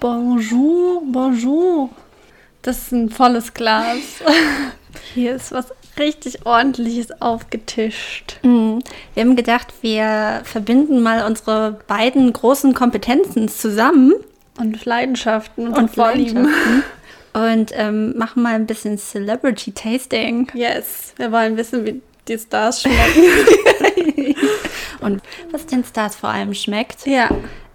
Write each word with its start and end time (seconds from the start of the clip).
Bonjour, 0.00 1.02
bonjour. 1.04 1.90
Das 2.62 2.78
ist 2.78 2.92
ein 2.92 3.10
volles 3.10 3.52
Glas. 3.52 3.98
Hier 5.14 5.34
ist 5.34 5.52
was 5.52 5.66
richtig 5.98 6.46
ordentliches 6.46 7.20
aufgetischt. 7.20 8.38
Mhm. 8.42 8.82
Wir 9.12 9.22
haben 9.22 9.36
gedacht, 9.36 9.74
wir 9.82 10.40
verbinden 10.44 11.02
mal 11.02 11.26
unsere 11.26 11.80
beiden 11.86 12.32
großen 12.32 12.72
Kompetenzen 12.72 13.48
zusammen 13.48 14.14
Und 14.58 14.82
Leidenschaften 14.86 15.68
und, 15.68 15.76
und 15.76 15.94
Vorlieben. 15.94 16.44
Leidenschaften 16.44 16.82
und 17.34 17.72
ähm, 17.74 18.16
machen 18.16 18.42
mal 18.42 18.54
ein 18.54 18.66
bisschen 18.66 18.96
Celebrity 18.96 19.72
Tasting 19.72 20.50
Yes, 20.54 21.12
wir 21.18 21.30
wollen 21.30 21.58
wissen, 21.58 21.84
wie 21.84 22.00
die 22.26 22.38
Stars 22.38 22.80
schmecken. 22.82 24.34
und 25.00 25.20
was 25.50 25.66
den 25.66 25.84
Stars 25.84 26.16
vor 26.16 26.30
allem 26.30 26.54
schmeckt. 26.54 27.06
ja, 27.06 27.28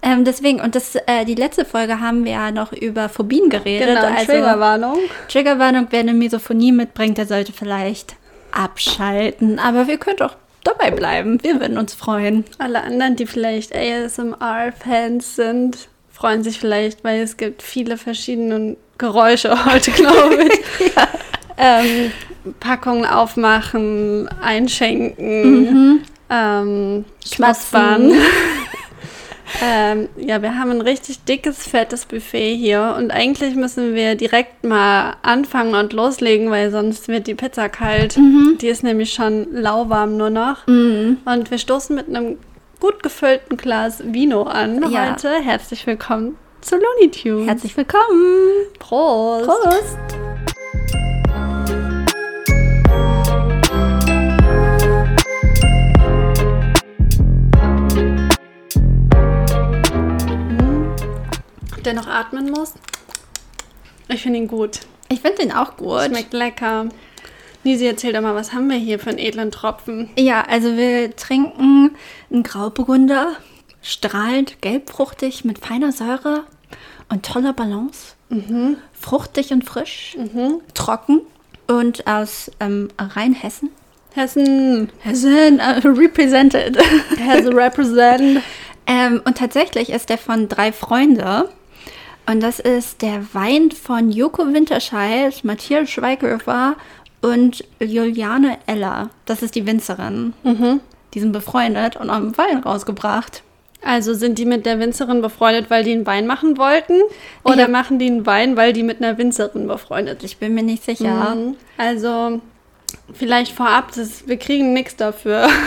Ähm, 0.06 0.24
deswegen, 0.24 0.60
und 0.60 0.76
das, 0.76 0.94
äh, 0.94 1.24
die 1.24 1.34
letzte 1.34 1.64
Folge 1.64 1.98
haben 1.98 2.24
wir 2.24 2.32
ja 2.32 2.50
noch 2.52 2.72
über 2.72 3.08
Phobien 3.08 3.50
geredet. 3.50 3.88
genau. 3.88 4.06
also, 4.06 4.32
Triggerwarnung. 4.32 4.98
Triggerwarnung, 5.28 5.88
wer 5.90 5.98
eine 5.98 6.14
Misophonie 6.14 6.70
mitbringt, 6.70 7.18
der 7.18 7.26
sollte 7.26 7.52
vielleicht 7.52 8.14
abschalten. 8.52 9.58
Aber 9.58 9.88
wir 9.88 9.98
könnt 9.98 10.22
auch 10.22 10.36
dabei 10.62 10.92
bleiben. 10.92 11.42
Wir 11.42 11.60
würden 11.60 11.76
uns 11.76 11.94
freuen. 11.94 12.44
Alle 12.58 12.84
anderen, 12.84 13.16
die 13.16 13.26
vielleicht 13.26 13.74
ASMR-Fans 13.74 15.34
sind, 15.34 15.88
freuen 16.12 16.44
sich 16.44 16.60
vielleicht, 16.60 17.02
weil 17.02 17.20
es 17.20 17.36
gibt 17.36 17.62
viele 17.62 17.98
verschiedene 17.98 18.76
Geräusche 18.98 19.64
heute, 19.66 19.90
glaube 19.90 20.44
ich. 20.44 20.92
ähm, 21.58 22.12
Packungen 22.60 23.06
aufmachen, 23.06 24.28
einschenken, 24.40 26.04
ähm, 26.30 27.04
schmatzband. 27.24 28.14
ähm, 29.62 30.08
ja, 30.16 30.42
wir 30.42 30.58
haben 30.58 30.70
ein 30.70 30.80
richtig 30.80 31.24
dickes, 31.24 31.66
fettes 31.68 32.04
Buffet 32.06 32.54
hier 32.56 32.94
und 32.98 33.10
eigentlich 33.10 33.54
müssen 33.54 33.94
wir 33.94 34.14
direkt 34.14 34.64
mal 34.64 35.14
anfangen 35.22 35.74
und 35.74 35.92
loslegen, 35.92 36.50
weil 36.50 36.70
sonst 36.70 37.08
wird 37.08 37.26
die 37.26 37.34
Pizza 37.34 37.68
kalt. 37.68 38.16
Die 38.60 38.68
ist 38.68 38.82
nämlich 38.82 39.12
schon 39.12 39.46
lauwarm 39.52 40.16
nur 40.16 40.30
noch. 40.30 40.66
Und 40.66 41.50
wir 41.50 41.58
stoßen 41.58 41.94
mit 41.94 42.08
einem 42.08 42.38
gut 42.80 43.02
gefüllten 43.02 43.56
Glas 43.56 44.02
Vino 44.04 44.42
an 44.42 44.90
Ja. 44.90 45.10
heute. 45.12 45.30
Herzlich 45.42 45.86
willkommen 45.86 46.36
zu 46.60 46.76
Looney 46.76 47.10
Tunes. 47.10 47.46
Herzlich 47.48 47.76
willkommen. 47.76 48.66
Prost. 48.78 49.46
Prost. 49.46 50.25
Der 61.86 61.94
noch 61.94 62.08
atmen 62.08 62.50
muss. 62.50 62.72
Ich 64.08 64.22
finde 64.22 64.40
ihn 64.40 64.48
gut. 64.48 64.80
Ich 65.08 65.20
finde 65.20 65.42
den 65.42 65.52
auch 65.52 65.76
gut. 65.76 66.06
Schmeckt 66.06 66.32
lecker. 66.32 66.88
Nisi, 67.62 67.86
erzähl 67.86 68.12
doch 68.12 68.22
mal, 68.22 68.34
was 68.34 68.52
haben 68.52 68.68
wir 68.68 68.76
hier 68.76 68.98
für 68.98 69.10
einen 69.10 69.20
edlen 69.20 69.52
Tropfen? 69.52 70.10
Ja, 70.18 70.40
also 70.48 70.76
wir 70.76 71.14
trinken 71.14 71.94
einen 72.28 72.42
Grauburgunder, 72.42 73.36
strahlend 73.82 74.60
gelbfruchtig 74.62 75.44
mit 75.44 75.60
feiner 75.60 75.92
Säure 75.92 76.42
und 77.08 77.24
toller 77.24 77.52
Balance. 77.52 78.14
Fruchtig 78.92 79.52
und 79.52 79.64
frisch, 79.64 80.16
trocken 80.74 81.20
und 81.68 82.04
aus 82.08 82.50
ähm, 82.58 82.88
Rheinhessen. 82.98 83.70
Hessen 84.12 84.90
Hessen 85.02 85.60
äh, 85.60 85.86
represented. 85.86 86.78
a 86.78 87.34
represent. 87.48 88.42
ähm, 88.88 89.22
und 89.24 89.38
tatsächlich 89.38 89.90
ist 89.90 90.08
der 90.08 90.18
von 90.18 90.48
drei 90.48 90.72
Freunde. 90.72 91.48
Und 92.28 92.42
das 92.42 92.58
ist 92.58 93.02
der 93.02 93.22
Wein 93.34 93.70
von 93.70 94.10
Joko 94.10 94.52
Winterscheid, 94.52 95.44
Matthias 95.44 95.88
Schweighöfer 95.90 96.74
und 97.22 97.64
Juliane 97.80 98.58
Eller. 98.66 99.10
Das 99.26 99.42
ist 99.42 99.54
die 99.54 99.66
Winzerin. 99.66 100.32
Die 101.14 101.20
sind 101.20 101.32
befreundet 101.32 101.96
und 101.96 102.10
haben 102.10 102.36
Wein 102.36 102.58
rausgebracht. 102.58 103.42
Also 103.82 104.14
sind 104.14 104.38
die 104.38 104.46
mit 104.46 104.66
der 104.66 104.80
Winzerin 104.80 105.22
befreundet, 105.22 105.70
weil 105.70 105.84
die 105.84 105.92
einen 105.92 106.06
Wein 106.06 106.26
machen 106.26 106.58
wollten? 106.58 107.00
Oder 107.44 107.62
Ja. 107.62 107.68
machen 107.68 107.98
die 108.00 108.06
einen 108.06 108.26
Wein, 108.26 108.56
weil 108.56 108.72
die 108.72 108.82
mit 108.82 109.00
einer 109.02 109.16
Winzerin 109.18 109.68
befreundet 109.68 110.20
sind? 110.20 110.30
Ich 110.30 110.38
bin 110.38 110.54
mir 110.54 110.62
nicht 110.64 110.82
sicher. 110.82 111.34
Mhm. 111.36 111.54
Also, 111.78 112.40
vielleicht 113.12 113.52
vorab, 113.52 113.92
das, 113.94 114.26
wir 114.28 114.36
kriegen 114.36 114.72
nichts 114.72 114.96
dafür. 114.96 115.48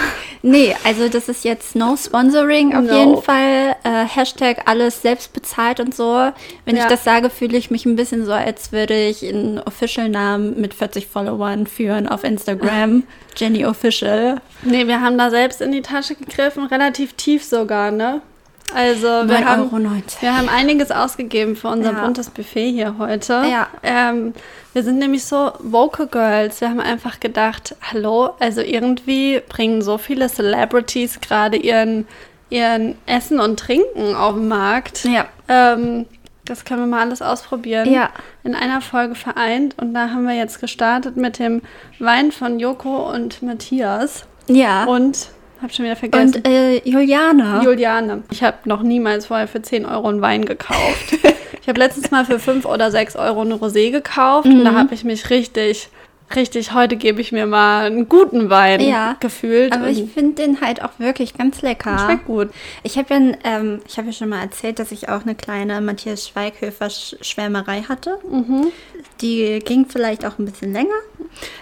Nee, 0.42 0.74
also 0.86 1.10
das 1.10 1.28
ist 1.28 1.44
jetzt 1.44 1.76
no 1.76 1.98
sponsoring 1.98 2.74
auf 2.74 2.86
No. 2.86 2.98
jeden 2.98 3.22
Fall. 3.22 3.76
Äh, 3.84 4.06
Hashtag 4.06 4.60
alles 4.68 5.02
selbst 5.02 5.34
bezahlt 5.34 5.82
und 5.82 5.94
so. 5.94 6.32
Wenn 6.64 6.78
Ja. 6.78 6.84
ich 6.84 6.88
das 6.88 7.04
sage, 7.04 7.30
fühle 7.30 7.58
ich 7.58 7.72
mich 7.72 7.86
ein 7.86 7.98
bisschen 7.98 8.26
so, 8.26 8.32
als 8.32 8.72
würde 8.72 8.94
ich 9.10 9.22
einen 9.28 9.60
Official-Namen 9.60 10.58
mit 10.62 10.74
40 10.74 11.08
Followern 11.08 11.68
führen 11.68 12.08
auf 12.08 12.24
Instagram. 12.24 13.04
Jenny 13.36 13.66
Official. 13.66 14.40
Nee, 14.64 14.88
wir 14.88 15.02
haben 15.02 15.18
da 15.18 15.30
selbst 15.30 15.60
in 15.60 15.74
die 15.74 15.82
Tasche 15.82 16.16
gegriffen, 16.16 16.68
relativ 16.68 17.16
tief 17.16 17.44
sogar, 17.44 17.92
ne? 17.92 18.22
Also, 18.75 19.07
wir 19.07 19.40
9,90 19.40 19.46
haben, 19.46 19.91
wir 20.19 20.38
haben 20.38 20.50
einiges 20.50 20.91
ausgegeben 20.91 21.56
für 21.56 21.69
unser 21.69 21.94
Ja. 21.94 22.03
buntes 22.03 22.30
Buffet 22.30 22.72
hier 22.72 22.96
heute. 22.97 23.44
Ja. 23.50 23.68
Ähm, 23.84 24.34
wir 24.74 24.84
sind 24.84 25.00
nämlich 25.00 25.25
so 25.25 25.52
Vocal 25.59 26.07
Girls. 26.07 26.62
Wir 26.62 26.69
haben 26.69 26.79
einfach 26.79 27.19
gedacht, 27.19 27.75
hallo, 27.81 28.31
also 28.40 28.62
irgendwie 28.62 29.41
bringen 29.50 29.81
so 29.81 29.97
viele 29.97 30.28
Celebrities 30.29 31.19
gerade 31.22 31.58
ihren, 31.58 32.08
ihren 32.50 32.96
Essen 33.06 33.40
und 33.40 33.59
Trinken 33.59 34.16
auf 34.16 34.35
den 34.35 34.47
Markt. 34.47 35.06
Ja. 35.06 35.25
Ähm, 35.47 36.06
das 36.46 36.66
können 36.66 36.81
wir 36.81 36.88
mal 36.88 37.02
alles 37.02 37.22
ausprobieren. 37.22 37.91
Ja. 37.91 38.09
In 38.44 38.56
einer 38.56 38.81
Folge 38.81 39.16
vereint. 39.16 39.75
Und 39.79 39.94
da 39.94 40.09
haben 40.09 40.24
wir 40.28 40.35
jetzt 40.35 40.59
gestartet 40.59 41.16
mit 41.16 41.38
dem 41.40 41.62
Wein 42.00 42.31
von 42.31 42.59
Joko 42.59 43.12
und 43.12 43.41
Matthias. 43.44 44.25
Ja. 44.47 44.85
Und, 44.85 45.29
hab 45.62 45.74
schon 45.74 45.86
wieder 45.86 45.96
vergessen. 45.96 46.36
Und 46.36 46.47
äh, 46.47 46.81
Juliane. 46.88 47.62
Juliane. 47.64 48.24
Ich 48.31 48.44
habe 48.44 48.58
noch 48.66 48.81
niemals 48.81 49.25
vorher 49.28 49.47
für 49.47 49.62
10 49.62 49.86
Euro 49.86 50.08
einen 50.08 50.22
Wein 50.22 50.46
gekauft. 50.46 51.14
ich 51.62 51.68
habe 51.68 51.80
letztens 51.80 52.12
mal 52.12 52.25
für 52.25 52.40
5 52.40 52.66
oder 52.66 52.92
6 52.92 53.16
Euro 53.16 53.42
eine 53.42 53.56
Rosé 53.56 53.92
gekauft. 53.92 54.46
Und 54.47 54.59
Mhm. 54.59 54.64
da 54.66 54.74
habe 54.74 54.94
ich 54.94 55.03
mich 55.03 55.30
richtig, 55.30 55.90
richtig, 56.36 56.74
heute 56.74 56.96
gebe 56.96 57.20
ich 57.22 57.31
mir 57.31 57.46
mal 57.47 57.86
einen 57.88 58.08
guten 58.08 58.50
Wein 58.50 58.80
Ja. 58.81 59.16
gefühlt. 59.20 59.74
aber 59.74 59.90
ich 59.90 60.02
und 60.03 60.12
finde 60.14 60.42
den 60.44 60.62
halt 60.62 60.84
auch 60.84 60.92
wirklich 61.00 61.34
ganz 61.38 61.62
lecker. 61.62 61.97
schmeckt 62.06 62.26
gut. 62.26 62.50
Ich 62.84 62.97
habe 62.97 63.14
ja, 63.14 63.20
ähm, 63.44 63.80
ich 63.88 63.97
hab 63.97 64.06
ja 64.06 64.12
schon 64.14 64.30
mal 64.30 64.41
erzählt, 64.41 64.80
dass 64.80 64.91
ich 64.91 65.09
auch 65.09 65.24
eine 65.24 65.36
kleine 65.36 65.81
Matthias 65.81 66.28
Schweighöfer 66.28 66.86
Sch- 66.88 67.16
Schwärmerei 67.24 67.81
hatte. 67.90 68.18
Die 69.22 69.59
ging 69.66 69.86
vielleicht 69.88 70.26
auch 70.26 70.40
ein 70.40 70.46
bisschen 70.46 70.72
länger. 70.72 70.94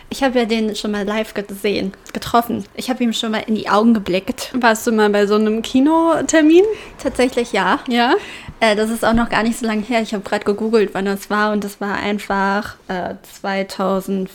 Ich 0.10 0.24
habe 0.24 0.40
ja 0.40 0.46
den 0.46 0.76
schon 0.76 0.92
mal 0.92 1.06
live 1.06 1.34
gesehen, 1.34 1.94
getroffen. 2.14 2.64
Ich 2.76 2.90
habe 2.90 3.04
ihm 3.04 3.12
schon 3.14 3.32
mal 3.32 3.44
in 3.46 3.56
die 3.56 3.70
Augen 3.70 3.94
geblickt. 3.94 4.52
Warst 4.54 4.88
du 4.88 4.92
mal 4.92 5.10
bei 5.10 5.28
so 5.28 5.36
einem 5.36 5.62
Kinotermin? 5.62 6.64
Tatsächlich 7.02 7.52
ja. 7.52 7.80
Ja. 7.88 8.16
Äh, 8.60 8.76
das 8.76 8.90
ist 8.90 9.04
auch 9.06 9.14
noch 9.14 9.30
gar 9.30 9.44
nicht 9.44 9.60
so 9.60 9.66
lange 9.66 9.82
her. 9.84 10.02
Ich 10.02 10.14
habe 10.14 10.24
gerade 10.24 10.46
gegoogelt, 10.46 10.92
wann 10.94 11.06
das 11.06 11.30
war 11.30 11.52
und 11.52 11.64
das 11.64 11.82
war 11.82 11.96
einfach 11.96 12.76
äh, 12.88 13.16
2015? 13.42 14.28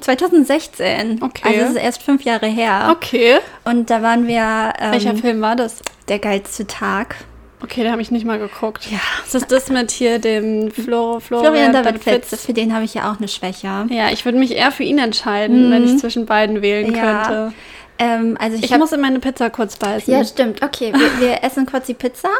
2016. 0.00 1.22
Okay. 1.22 1.42
Also 1.48 1.60
das 1.60 1.70
ist 1.70 1.76
erst 1.76 2.02
fünf 2.02 2.22
Jahre 2.22 2.46
her. 2.46 2.88
Okay. 2.92 3.38
Und 3.64 3.90
da 3.90 4.02
waren 4.02 4.26
wir 4.26 4.72
ähm, 4.78 4.92
Welcher 4.92 5.14
Film 5.14 5.40
war 5.40 5.56
das? 5.56 5.78
der 6.08 6.18
geilste 6.18 6.66
Tag. 6.66 7.16
Okay, 7.62 7.84
da 7.84 7.92
habe 7.92 8.00
ich 8.02 8.10
nicht 8.10 8.24
mal 8.24 8.38
geguckt. 8.38 8.86
Ja. 8.90 8.98
Ist 9.24 9.50
das 9.52 9.68
mit 9.68 9.90
hier 9.90 10.18
dem 10.18 10.70
Flo, 10.70 11.20
Florian 11.20 11.52
Florian, 11.52 11.72
David 11.72 12.02
Fitz, 12.02 12.44
für 12.46 12.52
den 12.54 12.74
habe 12.74 12.84
ich 12.84 12.94
ja 12.94 13.10
auch 13.12 13.18
eine 13.18 13.28
Schwäche. 13.28 13.86
Ja, 13.90 14.10
ich 14.10 14.24
würde 14.24 14.38
mich 14.38 14.52
eher 14.56 14.72
für 14.72 14.82
ihn 14.82 14.98
entscheiden, 14.98 15.70
wenn 15.70 15.84
ich 15.84 15.98
zwischen 15.98 16.24
beiden 16.26 16.62
wählen 16.62 16.88
Mhm. 16.90 16.94
Ja. 16.96 17.22
könnte. 17.22 17.52
Ähm, 17.98 18.36
also 18.40 18.56
ich, 18.56 18.64
Ich 18.70 18.78
muss 18.78 18.92
in 18.92 19.00
meine 19.02 19.18
Pizza 19.20 19.50
kurz 19.50 19.76
beißen. 19.76 20.12
Ja, 20.12 20.24
stimmt. 20.24 20.62
Okay, 20.62 20.92
wir, 20.94 21.20
wir 21.20 21.38
essen 21.44 21.66
kurz 21.66 21.86
die 21.86 21.94
Pizza. 21.94 22.30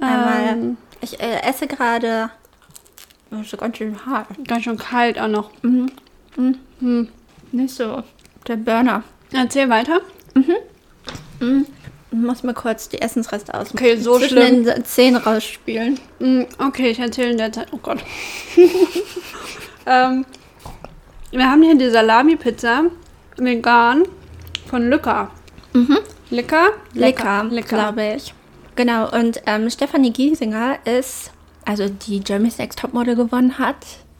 Einmal. 0.00 0.48
Ähm. 0.48 0.76
Ich 1.02 1.20
äh, 1.20 1.42
esse 1.42 1.66
gerade. 1.66 2.30
Das 3.30 3.40
ist 3.52 3.58
ganz 3.58 3.76
schön 3.76 3.96
hart. 4.06 4.26
Ganz 4.48 4.64
schön 4.64 4.78
kalt 4.78 5.18
auch 5.18 5.28
noch. 5.28 5.50
Nicht 7.52 7.74
so. 7.74 8.02
Der 8.48 8.56
Burner. 8.56 9.02
Erzähl 9.32 9.68
weiter. 9.68 10.00
Ich 10.34 10.46
muss 12.12 12.42
mir 12.42 12.54
kurz 12.54 12.88
die 12.88 13.00
Essensreste 13.00 13.54
aus 13.54 13.72
Okay, 13.72 13.96
so 13.96 14.18
zwischen 14.18 14.38
schlimm. 14.38 14.64
den 14.64 14.84
Zähnen 14.84 15.16
rausspielen. 15.16 15.98
Mm, 16.18 16.42
Okay, 16.58 16.90
ich 16.90 16.98
erzähle 16.98 17.30
in 17.32 17.38
der 17.38 17.52
Zeit. 17.52 17.68
Oh 17.72 17.78
Gott. 17.82 17.98
ähm, 19.86 20.24
wir 21.30 21.50
haben 21.50 21.62
hier 21.62 21.76
die 21.76 21.90
Salami-Pizza 21.90 22.84
vegan 23.36 24.02
von 24.66 24.88
Lücker. 24.90 25.30
Lecker? 26.30 26.68
Lecker, 26.92 27.44
Lecker. 27.44 27.76
glaube 27.76 28.14
ich. 28.16 28.34
Genau, 28.76 29.10
und 29.10 29.40
ähm, 29.46 29.68
Stefanie 29.70 30.12
Giesinger 30.12 30.78
ist, 30.86 31.30
also 31.64 31.88
die 31.88 32.22
Jeremy's 32.26 32.58
Next 32.58 32.78
Topmodel 32.78 33.16
gewonnen 33.16 33.58
hat, 33.58 33.76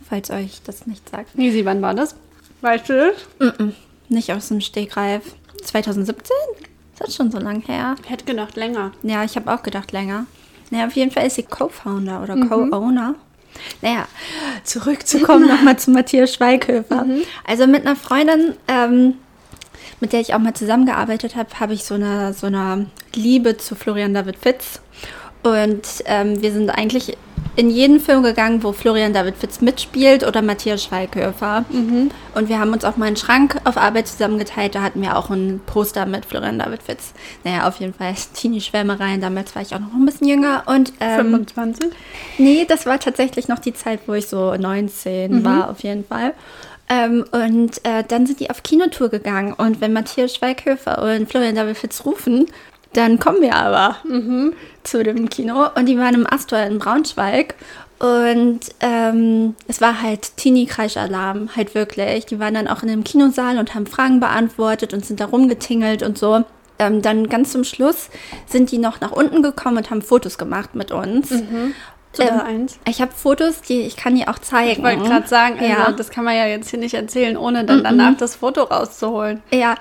falls 0.09 0.31
euch 0.31 0.61
das 0.65 0.87
nicht 0.87 1.09
sagt. 1.09 1.39
Easy, 1.39 1.65
wann 1.65 1.81
war 1.83 1.95
das? 1.95 2.15
Weißt 2.61 2.89
du 2.89 3.15
das? 3.39 3.53
Nicht 4.09 4.33
aus 4.33 4.49
dem 4.49 4.61
Stegreif. 4.61 5.23
2017? 5.65 6.35
Das 7.03 7.11
ist 7.11 7.17
schon 7.17 7.33
so 7.33 7.39
lang 7.39 7.63
her. 7.63 7.97
Ich 8.05 8.11
hätte 8.11 8.25
gedacht 8.25 8.55
länger. 8.55 8.93
Ja, 9.03 9.25
ich 9.25 9.35
habe 9.35 9.53
auch 9.53 9.65
gedacht 9.65 9.91
länger. 9.91 10.27
Naja, 10.71 10.87
auf 10.87 10.95
jeden 10.95 11.11
Fall 11.11 11.27
ist 11.27 11.35
sie 11.35 11.43
Co-Founder 11.43 12.23
oder 12.23 12.37
Co-Owner. 12.37 13.17
Naja, 13.81 14.07
zurückzukommen 14.63 15.49
nochmal 15.49 15.77
zu 15.79 15.91
Matthias 15.91 16.33
Schweighöfer. 16.33 17.05
Also 17.45 17.67
mit 17.67 17.85
einer 17.85 17.97
Freundin, 17.97 18.55
ähm, 18.69 19.15
mit 19.99 20.13
der 20.13 20.21
ich 20.21 20.33
auch 20.33 20.39
mal 20.39 20.55
zusammengearbeitet 20.55 21.35
habe, 21.35 21.49
habe 21.59 21.75
ich 21.75 21.83
so 21.83 21.95
eine, 21.95 22.35
so 22.35 22.47
eine 22.47 22.87
Liebe 23.15 23.57
zu 23.57 23.75
Florian 23.75 24.15
David 24.15 24.37
Fitz. 24.37 24.81
Und 25.43 25.83
ähm, 26.07 26.41
wir 26.41 26.53
sind 26.53 26.71
eigentlich 26.71 27.17
in 27.55 27.69
jeden 27.69 28.01
Film 28.01 28.23
gegangen, 28.23 28.63
wo 28.63 28.73
Florian 28.73 29.13
David 29.13 29.37
Fitz 29.37 29.61
mitspielt 29.61 30.27
oder 30.27 30.41
Matthias 30.41 30.85
Schweighöfer. 30.85 31.65
Und 32.35 32.49
wir 32.49 32.59
haben 32.59 32.73
uns 32.73 32.85
auch 32.85 32.97
mal 32.97 33.07
einen 33.07 33.17
Schrank 33.17 33.61
auf 33.65 33.77
Arbeit 33.77 34.09
zusammengeteilt. 34.09 34.75
Da 34.75 34.83
hatten 34.83 35.03
wir 35.03 35.19
auch 35.19 35.29
ein 35.29 35.61
Poster 35.67 36.07
mit 36.07 36.25
Florian 36.25 36.59
David 36.59 36.83
Fitz. 36.83 37.13
Naja, 37.45 37.69
auf 37.69 37.79
jeden 37.81 37.93
Fall 37.93 38.15
Teenie-Schwärmereien. 38.35 39.21
Damals 39.21 39.55
war 39.55 39.63
ich 39.63 39.75
auch 39.75 39.81
noch 39.81 39.93
ein 39.93 40.07
bisschen 40.07 40.29
jünger. 40.29 40.63
Und 40.67 40.93
ähm, 41.01 41.45
25? 41.45 41.91
Nee, 42.39 42.65
das 42.67 42.87
war 42.87 42.99
tatsächlich 42.99 43.49
noch 43.49 43.59
die 43.59 43.75
Zeit, 43.75 44.01
wo 44.07 44.15
ich 44.15 44.29
so 44.29 44.55
19 44.55 45.45
war, 45.45 45.69
auf 45.69 45.81
jeden 45.83 46.05
Fall. 46.07 46.33
Ähm, 46.89 47.25
und 47.33 47.85
äh, 47.85 48.03
dann 48.07 48.27
sind 48.27 48.41
die 48.41 48.51
auf 48.51 48.63
Kinotour 48.63 49.11
gegangen. 49.11 49.53
Und 49.53 49.81
wenn 49.81 49.93
Matthias 49.93 50.35
Schweighöfer 50.35 51.03
und 51.03 51.29
Florian 51.29 51.55
David 51.55 51.77
Fitz 51.77 52.05
rufen, 52.05 52.47
dann 52.93 53.19
kommen 53.19 53.41
wir 53.41 53.55
aber 53.55 53.97
zu 54.83 55.03
dem 55.03 55.29
Kino. 55.29 55.67
Und 55.75 55.87
die 55.87 55.99
waren 55.99 56.15
im 56.15 56.27
Astor 56.27 56.59
in 56.61 56.79
Braunschweig. 56.79 57.55
Und 57.99 58.61
ähm, 58.81 59.55
es 59.69 59.81
war 59.81 60.03
halt 60.03 60.37
Teenie-Kreisch-Alarm, 60.37 61.51
halt 61.55 61.77
wirklich. 61.77 62.27
Die 62.27 62.41
waren 62.41 62.55
dann 62.55 62.67
auch 62.67 62.83
in 62.83 62.89
dem 62.89 63.05
Kinosaal 63.05 63.59
und 63.59 63.77
haben 63.77 63.87
Fragen 63.87 64.19
beantwortet 64.19 64.93
und 64.93 65.07
sind 65.07 65.21
da 65.21 65.27
rumgetingelt 65.27 66.03
und 66.03 66.19
so. 66.19 66.45
Ähm, 66.81 67.01
dann 67.01 67.29
ganz 67.29 67.53
zum 67.53 67.63
Schluss 67.63 68.11
sind 68.47 68.73
die 68.73 68.79
noch 68.79 69.01
nach 69.01 69.13
unten 69.13 69.43
gekommen 69.43 69.77
und 69.77 69.91
haben 69.91 70.03
Fotos 70.03 70.37
gemacht 70.37 70.75
mit 70.75 70.91
uns. 70.91 71.29
Zu 72.13 72.23
Ähm. 72.23 72.67
Ich 72.89 73.01
habe 73.01 73.13
Fotos, 73.13 73.63
die 73.63 73.83
ich 73.83 73.97
kann 73.97 74.17
die 74.17 74.29
auch 74.29 74.39
zeigen. 74.39 74.71
Ich 74.73 74.83
wollte 74.83 75.03
gerade 75.09 75.29
sagen, 75.29 75.59
also, 75.59 75.73
ja. 75.73 75.93
das 75.93 76.11
kann 76.11 76.25
man 76.25 76.37
ja 76.37 76.47
jetzt 76.47 76.69
hier 76.71 76.79
nicht 76.79 76.95
erzählen, 76.95 77.37
ohne 77.37 77.65
dann 77.65 77.85
danach 77.85 78.17
das 78.17 78.37
Foto 78.37 78.65
rauszuholen. 78.65 79.43
Ja, 79.51 79.77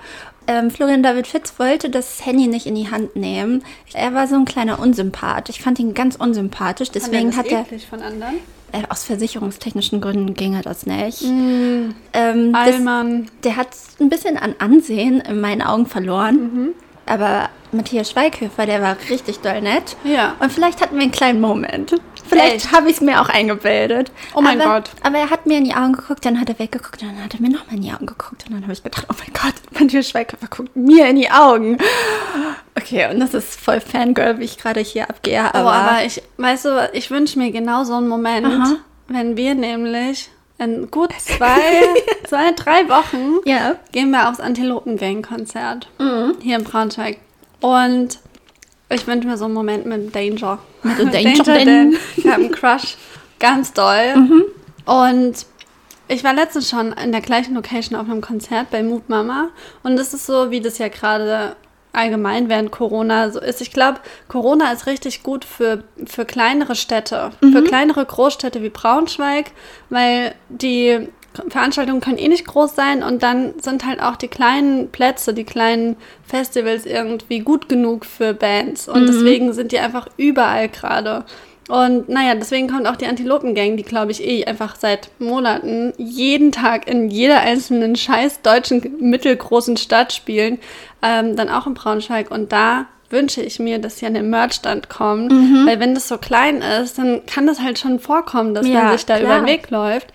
ähm, 0.47 0.71
Florian 0.71 1.03
David 1.03 1.27
Fitz 1.27 1.53
wollte 1.59 1.89
das 1.89 2.25
Handy 2.25 2.47
nicht 2.47 2.65
in 2.65 2.75
die 2.75 2.89
Hand 2.89 3.15
nehmen. 3.15 3.63
Er 3.93 4.13
war 4.13 4.27
so 4.27 4.35
ein 4.35 4.45
kleiner 4.45 4.79
Unsympath. 4.79 5.49
Ich 5.49 5.61
fand 5.61 5.79
ihn 5.79 5.93
ganz 5.93 6.15
unsympathisch. 6.15 6.89
Deswegen 6.91 7.35
hat 7.37 7.47
er, 7.47 7.65
von 7.89 8.01
anderen. 8.01 8.35
äh, 8.71 8.83
aus 8.89 9.03
versicherungstechnischen 9.03 10.01
Gründen 10.01 10.33
ginge 10.33 10.61
das 10.61 10.85
nicht. 10.85 11.23
Ähm, 11.23 11.93
das, 12.13 12.75
Allmann. 12.75 13.29
der 13.43 13.55
hat 13.55 13.69
ein 13.99 14.09
bisschen 14.09 14.37
an 14.37 14.55
Ansehen 14.59 15.21
in 15.21 15.39
meinen 15.41 15.61
Augen 15.61 15.85
verloren. 15.85 16.73
Aber 17.05 17.49
Matthias 17.71 18.11
Schweighöfer, 18.11 18.65
der 18.65 18.81
war 18.81 18.97
richtig 19.09 19.39
doll 19.39 19.61
nett. 19.61 19.95
Ja. 20.03 20.35
Und 20.39 20.51
vielleicht 20.51 20.81
hatten 20.81 20.95
wir 20.95 21.03
einen 21.03 21.11
kleinen 21.11 21.41
Moment. 21.41 21.95
Vielleicht 22.27 22.71
habe 22.71 22.89
ich 22.89 22.97
es 22.97 23.01
mir 23.01 23.21
auch 23.21 23.29
eingebildet. 23.29 24.11
Oh 24.33 24.41
mein 24.41 24.61
aber, 24.61 24.75
Gott. 24.75 24.91
Aber 25.03 25.17
er 25.17 25.29
hat 25.29 25.45
mir 25.45 25.57
in 25.57 25.65
die 25.65 25.73
Augen 25.73 25.93
geguckt, 25.93 26.25
dann 26.25 26.39
hat 26.39 26.47
er 26.49 26.59
weggeguckt 26.59 27.01
und 27.01 27.09
dann 27.09 27.23
hat 27.23 27.33
er 27.33 27.41
mir 27.41 27.49
nochmal 27.49 27.75
in 27.75 27.81
die 27.81 27.91
Augen 27.91 28.05
geguckt. 28.05 28.45
Und 28.47 28.53
dann 28.53 28.63
habe 28.63 28.73
ich 28.73 28.83
gedacht, 28.83 29.05
oh 29.09 29.15
mein 29.19 29.33
Gott, 29.33 29.79
Matthias 29.79 30.09
Schweighöfer 30.09 30.47
guckt 30.49 30.75
mir 30.75 31.09
in 31.09 31.17
die 31.17 31.29
Augen. 31.29 31.77
Okay, 32.77 33.09
und 33.11 33.19
das 33.19 33.33
ist 33.33 33.59
voll 33.59 33.81
Fangirl, 33.81 34.39
wie 34.39 34.45
ich 34.45 34.57
gerade 34.57 34.79
hier 34.79 35.09
abgehe. 35.09 35.43
Aber, 35.43 35.59
Aber, 35.59 35.73
aber 35.73 36.05
ich, 36.05 36.21
weißt 36.37 36.65
du, 36.65 36.89
ich 36.93 37.11
wünsche 37.11 37.37
mir 37.37 37.51
genau 37.51 37.83
so 37.83 37.95
einen 37.95 38.07
Moment, 38.07 38.47
Aha. 38.47 38.77
wenn 39.07 39.35
wir 39.35 39.53
nämlich 39.55 40.29
in 40.61 40.89
gut 40.91 41.11
zwei, 41.19 41.59
zwei, 42.27 42.51
drei 42.51 42.87
Wochen 42.89 43.39
ja. 43.45 43.75
gehen 43.91 44.11
wir 44.11 44.29
aufs 44.29 44.39
Antilopen-Gang-Konzert 44.39 45.89
Mhm. 45.99 46.35
hier 46.41 46.57
in 46.57 46.63
Braunschweig. 46.63 47.17
Und 47.61 48.19
ich 48.89 49.07
wünsche 49.07 49.27
mir 49.27 49.37
so 49.37 49.45
einen 49.45 49.53
Moment 49.53 49.85
mit 49.85 50.13
Danger. 50.15 50.59
Mit 50.83 50.99
Danger, 51.13 51.43
denn 51.43 51.65
denn- 51.65 51.97
ich 52.17 52.25
habe 52.27 52.35
einen 52.43 52.51
Crush. 52.51 52.95
Ganz 53.39 53.73
doll. 53.73 54.15
Mhm. 54.15 54.43
Und 54.85 55.45
ich 56.07 56.23
war 56.23 56.33
letztens 56.33 56.69
schon 56.69 56.91
in 56.93 57.11
der 57.11 57.21
gleichen 57.21 57.55
Location 57.55 57.97
auf 57.97 58.07
einem 58.09 58.21
Konzert 58.21 58.69
bei 58.69 58.83
Mood 58.83 59.07
Mama. 59.09 59.49
Und 59.83 59.95
das 59.97 60.13
ist 60.13 60.25
so, 60.25 60.51
wie 60.51 60.59
das 60.61 60.77
ja 60.77 60.89
gerade 60.89 61.55
allgemein 61.93 62.49
während 62.49 62.71
Corona 62.71 63.29
so 63.31 63.39
ist. 63.39 63.61
Ich 63.61 63.71
glaube, 63.71 63.99
Corona 64.27 64.71
ist 64.71 64.87
richtig 64.87 65.23
gut 65.23 65.45
für, 65.45 65.83
für 66.05 66.25
kleinere 66.25 66.75
Städte, 66.75 67.31
für 67.39 67.63
kleinere 67.63 68.05
Großstädte 68.05 68.61
wie 68.63 68.69
Braunschweig, 68.69 69.51
weil 69.89 70.33
die 70.49 71.07
Veranstaltungen 71.47 72.01
können 72.01 72.17
eh 72.17 72.27
nicht 72.27 72.45
groß 72.45 72.75
sein 72.75 73.03
und 73.03 73.23
dann 73.23 73.53
sind 73.61 73.85
halt 73.85 74.01
auch 74.01 74.17
die 74.17 74.27
kleinen 74.27 74.89
Plätze, 74.89 75.33
die 75.33 75.45
kleinen 75.45 75.95
Festivals 76.23 76.85
irgendwie 76.85 77.39
gut 77.39 77.69
genug 77.69 78.05
für 78.05 78.33
Bands 78.33 78.89
und 78.89 79.07
deswegen 79.07 79.53
sind 79.53 79.71
die 79.71 79.79
einfach 79.79 80.07
überall 80.17 80.67
gerade. 80.67 81.23
Und 81.71 82.09
naja, 82.09 82.35
deswegen 82.35 82.67
kommt 82.67 82.85
auch 82.85 82.97
die 82.97 83.05
Antilopen-Gang, 83.05 83.77
die 83.77 83.83
glaube 83.83 84.11
ich 84.11 84.21
eh 84.27 84.43
einfach 84.43 84.75
seit 84.75 85.09
Monaten 85.19 85.93
jeden 85.95 86.51
Tag 86.51 86.85
in 86.85 87.09
jeder 87.09 87.39
einzelnen 87.39 87.95
scheiß 87.95 88.41
deutschen 88.41 88.97
mittelgroßen 88.99 89.77
Stadt 89.77 90.11
spielen, 90.11 90.59
ähm, 91.01 91.37
dann 91.37 91.47
auch 91.47 91.67
in 91.67 91.73
Braunschweig. 91.73 92.29
Und 92.29 92.51
da 92.51 92.87
wünsche 93.11 93.41
ich 93.41 93.59
mir, 93.59 93.79
dass 93.79 93.99
sie 93.99 94.05
an 94.05 94.13
den 94.13 94.29
Merchstand 94.29 94.89
kommen, 94.89 95.65
weil 95.67 95.79
wenn 95.79 95.93
das 95.93 96.07
so 96.07 96.17
klein 96.17 96.61
ist, 96.61 96.97
dann 96.97 97.25
kann 97.25 97.47
das 97.47 97.59
halt 97.61 97.79
schon 97.79 97.99
vorkommen, 97.99 98.53
dass 98.53 98.67
Ja, 98.67 98.83
man 98.83 98.97
sich 98.97 99.05
da 99.05 99.17
klar. 99.17 99.37
über 99.39 99.45
den 99.45 99.53
Weg 99.53 99.69
läuft. 99.69 100.07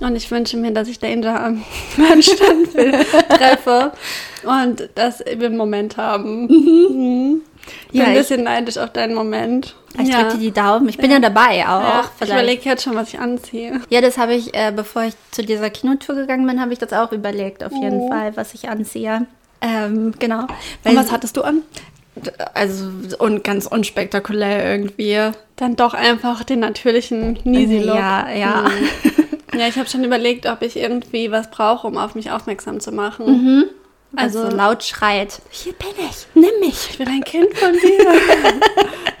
Und 0.00 0.16
ich 0.16 0.30
wünsche 0.30 0.56
mir, 0.56 0.70
dass 0.72 0.88
ich 0.88 0.98
Danger 0.98 1.42
am 1.44 1.62
Merchstand 1.96 2.72
treffe 3.28 3.92
und 4.44 4.88
dass 4.94 5.20
wir 5.20 5.46
einen 5.46 5.56
Moment 5.56 5.96
haben. 5.96 6.46
Mhm. 6.46 7.40
Ich 7.64 7.92
bin 7.92 8.00
Ja, 8.00 8.06
ein 8.06 8.12
ich- 8.12 8.18
bisschen 8.18 8.42
neidisch 8.44 8.76
auf 8.78 8.90
deinen 8.92 9.14
Moment. 9.14 9.74
Ich 10.00 10.08
ja. 10.08 10.22
drücke 10.22 10.34
dir 10.38 10.40
die 10.40 10.52
Daumen. 10.52 10.88
Ich 10.88 10.96
bin 10.96 11.10
ja, 11.10 11.18
dabei 11.20 11.64
auch. 11.68 11.80
Ja, 11.82 12.04
ich 12.20 12.28
überlege 12.28 12.62
jetzt 12.64 12.82
schon, 12.82 12.94
was 12.94 13.08
ich 13.12 13.20
anziehe. 13.20 13.80
Ja, 13.90 14.00
das 14.00 14.16
habe 14.18 14.32
ich, 14.34 14.54
äh, 14.54 14.72
bevor 14.74 15.02
ich 15.02 15.14
zu 15.30 15.42
dieser 15.44 15.68
Kinotour 15.70 16.14
gegangen 16.16 16.46
bin, 16.46 16.60
habe 16.60 16.72
ich 16.72 16.78
das 16.78 16.92
auch 16.94 17.12
überlegt, 17.12 17.62
auf 17.62 17.72
jeden 17.72 18.00
Oh. 18.00 18.08
Fall, 18.08 18.34
was 18.36 18.54
ich 18.54 18.68
anziehe. 18.70 19.26
Ähm, 19.60 20.12
genau. 20.18 20.40
Und 20.40 20.48
Weil- 20.82 20.96
was 20.96 21.12
hattest 21.12 21.36
du 21.36 21.42
an? 21.42 21.62
Also 22.54 22.90
und 23.18 23.42
ganz 23.42 23.66
unspektakulär 23.66 24.70
irgendwie. 24.70 25.30
Dann 25.56 25.76
doch 25.76 25.94
einfach 25.94 26.44
den 26.44 26.60
natürlichen 26.60 27.38
Nisi-Look. 27.44 27.96
Ja, 27.96 28.30
ja. 28.30 28.62
Mhm. 28.62 28.88
Ja, 29.54 29.68
ich 29.68 29.76
habe 29.76 29.86
schon 29.86 30.02
überlegt, 30.02 30.46
ob 30.46 30.62
ich 30.62 30.78
irgendwie 30.78 31.30
was 31.30 31.50
brauche, 31.50 31.86
um 31.86 31.98
auf 31.98 32.14
mich 32.14 32.30
aufmerksam 32.30 32.80
zu 32.80 32.90
machen. 32.90 33.68
Also, 34.14 34.40
Also, 34.42 34.56
laut 34.56 34.84
schreit. 34.84 35.40
Hier 35.50 35.72
bin 35.72 35.88
ich, 35.98 36.26
nimm 36.34 36.60
mich. 36.60 36.90
ich 36.90 36.98
bin 36.98 37.08
ein 37.08 37.24
Kind 37.24 37.56
von 37.56 37.72
dir. 37.72 38.12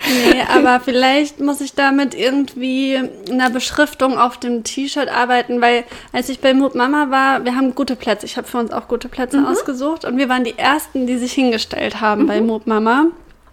nee, 0.32 0.42
aber 0.54 0.80
vielleicht 0.80 1.40
muss 1.40 1.60
ich 1.60 1.74
damit 1.74 2.14
irgendwie 2.14 3.00
einer 3.30 3.50
Beschriftung 3.50 4.18
auf 4.18 4.38
dem 4.38 4.64
T-Shirt 4.64 5.08
arbeiten, 5.08 5.60
weil 5.60 5.84
als 6.12 6.28
ich 6.28 6.40
bei 6.40 6.52
Mood 6.52 6.74
Mama 6.74 7.10
war, 7.10 7.44
wir 7.44 7.56
haben 7.56 7.74
gute 7.74 7.96
Plätze. 7.96 8.26
Ich 8.26 8.36
habe 8.36 8.46
für 8.46 8.58
uns 8.58 8.72
auch 8.72 8.88
gute 8.88 9.08
Plätze 9.08 9.46
ausgesucht 9.48 10.04
und 10.04 10.18
wir 10.18 10.28
waren 10.28 10.44
die 10.44 10.58
Ersten, 10.58 11.06
die 11.06 11.16
sich 11.16 11.32
hingestellt 11.32 12.00
haben 12.00 12.26
bei 12.26 12.40
Mood 12.40 12.66
Mama. 12.66 13.06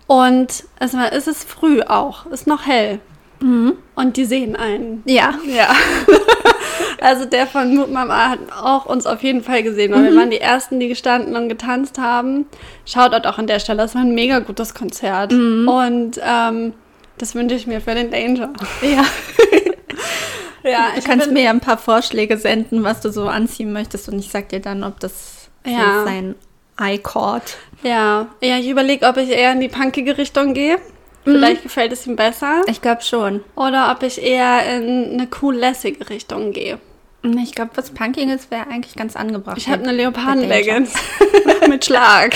Und 0.08 0.65
es, 0.79 0.93
war, 0.93 1.13
es 1.13 1.27
ist 1.27 1.48
früh 1.48 1.81
auch, 1.84 2.25
ist 2.27 2.48
noch 2.48 2.65
hell. 2.65 3.00
Und 3.96 4.17
die 4.17 4.25
sehen 4.25 4.58
einen. 4.58 5.01
Ja. 5.05 5.34
Ja. 5.46 5.74
also 7.01 7.25
der 7.25 7.48
von 7.48 7.75
Mood 7.75 7.91
Mama 7.91 8.29
hat 8.29 8.39
auch 8.62 8.86
uns 8.86 9.06
auf 9.06 9.24
jeden 9.24 9.44
Fall 9.44 9.63
gesehen, 9.63 9.91
weil 9.94 10.03
wir 10.06 10.15
waren 10.15 10.29
die 10.29 10.41
Ersten, 10.41 10.79
die 10.79 10.88
gestanden 10.88 11.36
und 11.36 11.50
getanzt 11.50 11.98
haben. 11.98 12.46
Shoutout 12.86 13.27
auch 13.27 13.38
an 13.38 13.48
der 13.48 13.60
Stelle, 13.60 13.77
das 13.79 13.96
war 13.96 14.01
ein 14.01 14.13
mega 14.13 14.39
gutes 14.39 14.74
Konzert. 14.74 15.32
Und 15.34 16.20
ähm, 16.24 16.74
das 17.18 17.36
wünsche 17.36 17.56
ich 17.56 17.68
mir 17.68 17.82
für 17.82 17.96
den 17.96 18.12
Danger. 18.12 18.51
Ja. 18.82 19.03
Ja, 20.63 20.89
Du 20.96 21.01
kannst 21.01 21.32
mir 21.32 21.44
ja 21.44 21.51
ein 21.51 21.62
paar 21.62 21.77
Vorschläge 21.77 22.38
senden, 22.38 22.84
was 22.84 23.00
du 23.01 23.12
so 23.12 23.27
anziehen 23.27 23.72
möchtest 23.72 24.10
und 24.10 24.20
ich 24.20 24.29
sag 24.29 24.50
dir 24.50 24.60
dann, 24.60 24.84
ob 24.84 25.00
das 25.00 25.50
Ja. 25.65 26.03
sein 26.03 26.36
Eye-Cord. 26.77 27.58
Ja, 27.84 28.27
ja 28.41 28.58
ich 28.58 28.70
überlege, 28.70 29.06
ob 29.08 29.18
ich 29.18 29.29
eher 29.29 29.53
in 29.53 29.62
die 29.62 29.70
punkige 29.70 30.18
Richtung 30.18 30.53
gehe. 30.53 30.75
Mhm. 31.25 31.32
Vielleicht 31.32 31.63
gefällt 31.63 31.91
es 31.91 32.06
ihm 32.08 32.15
besser. 32.15 32.62
Ich 32.68 32.82
glaube 32.82 33.01
schon. 33.03 33.41
Oder 33.56 33.91
ob 33.96 34.03
ich 34.03 34.22
eher 34.22 34.77
in 34.77 35.13
eine 35.13 35.27
cool 35.41 35.56
lässige 35.56 36.10
Richtung 36.10 36.51
gehe. 36.51 36.77
Ich 37.21 37.53
glaube, 37.53 37.71
was 37.75 37.91
Punkiges 37.91 38.49
wäre 38.49 38.67
eigentlich 38.67 38.95
ganz 38.95 39.15
angebracht. 39.15 39.57
Ich 39.57 39.67
habe 39.67 39.83
eine 39.83 39.91
Leoparden-Leggings 39.91 40.93
mit 41.67 41.83
Schlag. 41.83 42.33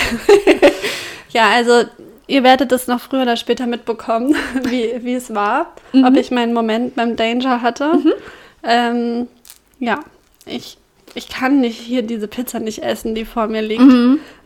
ja, 1.29 1.49
also 1.51 1.83
ihr 2.27 2.43
werdet 2.43 2.71
es 2.73 2.87
noch 2.87 2.99
früher 2.99 3.21
oder 3.21 3.37
später 3.37 3.65
mitbekommen, 3.65 4.35
wie, 4.63 4.93
wie 5.03 5.13
es 5.13 5.33
war. 5.33 5.73
Ob 5.93 6.17
ich 6.17 6.31
meinen 6.31 6.53
Moment 6.53 6.95
beim 6.95 7.15
Danger 7.15 7.61
hatte. 7.61 7.93
Ähm, 8.63 9.27
ja, 9.79 9.99
ich, 10.45 10.77
ich 11.15 11.29
kann 11.29 11.61
nicht 11.61 11.79
hier 11.79 12.01
diese 12.01 12.27
Pizza 12.27 12.59
nicht 12.59 12.83
essen, 12.83 13.15
die 13.15 13.25
vor 13.25 13.47
mir 13.47 13.61
liegt. 13.61 13.83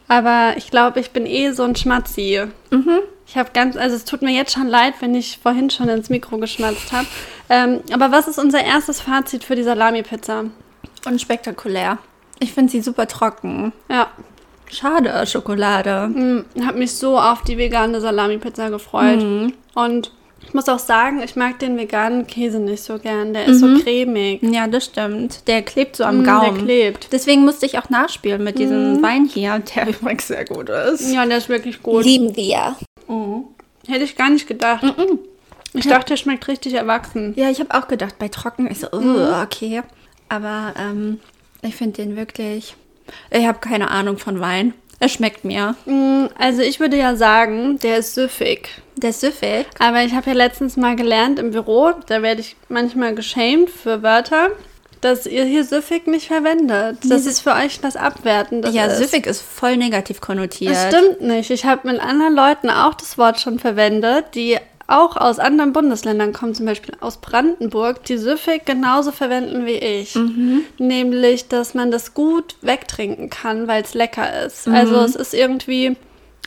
Aber 0.08 0.54
ich 0.56 0.70
glaube, 0.70 1.00
ich 1.00 1.12
bin 1.12 1.26
eh 1.26 1.52
so 1.52 1.64
ein 1.64 1.76
Schmatzi. 1.76 2.44
Ich 3.28 3.36
habe 3.38 3.50
ganz, 3.54 3.76
also 3.76 3.96
es 3.96 4.06
tut 4.06 4.22
mir 4.22 4.32
jetzt 4.32 4.54
schon 4.54 4.68
leid, 4.68 4.94
wenn 5.02 5.14
ich 5.14 5.38
vorhin 5.42 5.70
schon 5.70 5.90
ins 5.90 6.10
Mikro 6.10 6.38
geschmatzt 6.38 6.92
habe. 6.94 7.08
Ähm, 7.50 7.82
aber 7.92 8.12
was 8.12 8.28
ist 8.28 8.40
unser 8.40 8.64
erstes 8.64 9.02
Fazit 9.02 9.44
für 9.44 9.56
die 9.56 9.64
Salami-Pizza? 9.64 10.46
Unspektakulär. 11.06 11.98
Ich 12.40 12.54
finde 12.54 12.72
sie 12.72 12.82
super 12.82 13.08
trocken. 13.08 13.74
Ja, 13.90 14.08
Schade, 14.70 15.26
Schokolade. 15.26 16.44
Ich 16.54 16.66
habe 16.66 16.78
mich 16.78 16.94
so 16.94 17.18
auf 17.18 17.42
die 17.44 17.58
vegane 17.58 18.02
Salami-Pizza 18.02 18.70
gefreut. 18.70 19.24
Und 19.76 20.12
Ich 20.46 20.54
muss 20.54 20.68
auch 20.70 20.80
sagen, 20.80 21.22
ich 21.24 21.36
mag 21.36 21.58
den 21.60 21.78
veganen 21.78 22.28
Käse 22.28 22.60
nicht 22.60 22.84
so 22.84 23.00
gern. 23.00 23.34
Der 23.34 23.46
ist 23.46 23.60
so 23.60 23.80
cremig. 23.80 24.42
Ja, 24.44 24.68
das 24.68 24.86
stimmt. 24.86 25.48
Der 25.48 25.62
klebt 25.62 25.96
so 25.96 26.04
am 26.04 26.20
Mm, 26.20 26.24
der 26.26 26.34
Gaumen. 26.34 26.58
klebt. 26.66 27.10
Deswegen 27.12 27.44
musste 27.44 27.66
ich 27.66 27.78
auch 27.80 27.90
nachspielen 27.90 28.44
mit 28.44 28.60
diesem 28.60 29.02
Wein 29.02 29.26
hier, 29.26 29.60
der 29.76 29.88
übrigens 29.90 30.28
sehr 30.28 30.46
gut 30.46 30.70
ist. 30.70 31.12
Ja, 31.12 31.26
der 31.26 31.38
ist 31.40 31.50
wirklich 31.50 31.82
gut. 31.82 32.04
Lieben 32.06 32.36
wir. 32.36 32.76
Hätte 33.88 34.04
ich 34.04 34.16
gar 34.16 34.30
nicht 34.30 34.48
gedacht. 34.48 34.84
Ich 35.74 35.88
dachte, 35.88 36.10
der 36.10 36.18
schmeckt 36.18 36.48
richtig 36.48 36.74
erwachsen. 36.74 37.34
Ja, 37.36 37.50
ich 37.50 37.60
habe 37.60 37.74
auch 37.74 37.88
gedacht, 37.88 38.18
bei 38.20 38.28
Trocken 38.30 38.68
ist 38.68 38.82
so, 38.82 38.88
uh, 38.92 39.42
okay. 39.44 39.84
Aber 40.30 40.74
ähm, 40.80 41.20
ich 41.62 41.76
finde 41.76 42.02
den 42.04 42.16
wirklich. 42.16 42.76
Ich 43.32 43.46
habe 43.46 43.60
keine 43.60 43.92
Ahnung 43.92 44.18
von 44.18 44.40
Wein. 44.40 44.74
Er 45.00 45.10
schmeckt 45.10 45.46
mir. 45.46 45.76
Mm, 45.86 46.26
Also 46.38 46.62
ich 46.62 46.80
würde 46.80 46.98
ja 46.98 47.16
sagen, 47.16 47.78
der 47.80 47.98
ist 48.00 48.16
süffig. 48.16 48.70
Der 48.96 49.12
ist 49.12 49.22
süffig. 49.22 49.68
Aber 49.80 50.02
ich 50.04 50.14
habe 50.14 50.32
ja 50.32 50.36
letztens 50.36 50.76
mal 50.76 50.96
gelernt 50.96 51.38
im 51.38 51.52
Büro, 51.52 51.92
da 52.08 52.22
werde 52.22 52.42
ich 52.42 52.56
manchmal 52.68 53.14
geschämt 53.14 53.70
für 53.70 54.02
Wörter, 54.02 54.50
dass 55.02 55.26
ihr 55.26 55.46
hier 55.46 55.64
süffig 55.64 56.08
nicht 56.08 56.28
verwendet. 56.28 56.98
Das 57.04 57.26
ist 57.26 57.42
für 57.42 57.54
euch 57.54 57.80
das 57.82 57.96
Abwertendes. 57.96 58.74
Ja, 58.74 58.86
ist. 58.86 58.98
süffig 58.98 59.26
ist 59.26 59.42
voll 59.42 59.78
negativ 59.78 60.22
konnotiert. 60.22 60.76
Das 60.76 60.88
stimmt 60.88 61.22
nicht. 61.22 61.50
Ich 61.50 61.66
habe 61.66 61.88
mit 61.88 62.02
anderen 62.02 62.36
Leuten 62.36 62.70
auch 62.70 62.94
das 62.94 63.18
Wort 63.18 63.40
schon 63.40 63.60
verwendet, 63.60 64.36
die 64.36 64.58
auch 64.88 65.18
aus 65.18 65.38
anderen 65.38 65.74
Bundesländern 65.74 66.32
kommen, 66.32 66.56
zum 66.56 66.66
Beispiel 66.66 66.96
aus 67.02 67.18
Brandenburg, 67.18 68.06
die 68.06 68.18
süffig 68.18 68.64
genauso 68.66 69.12
verwenden 69.12 69.66
wie 69.66 69.74
ich. 69.74 70.16
Mhm. 70.16 70.64
Nämlich, 70.78 71.50
dass 71.50 71.74
man 71.74 71.92
das 71.92 72.14
gut 72.14 72.56
wegtrinken 72.62 73.30
kann, 73.30 73.68
weil 73.68 73.84
es 73.84 73.94
lecker 73.94 74.46
ist. 74.46 74.68
Mhm. 74.68 74.76
Also 74.76 74.96
es 75.02 75.16
ist 75.16 75.34
irgendwie 75.34 75.98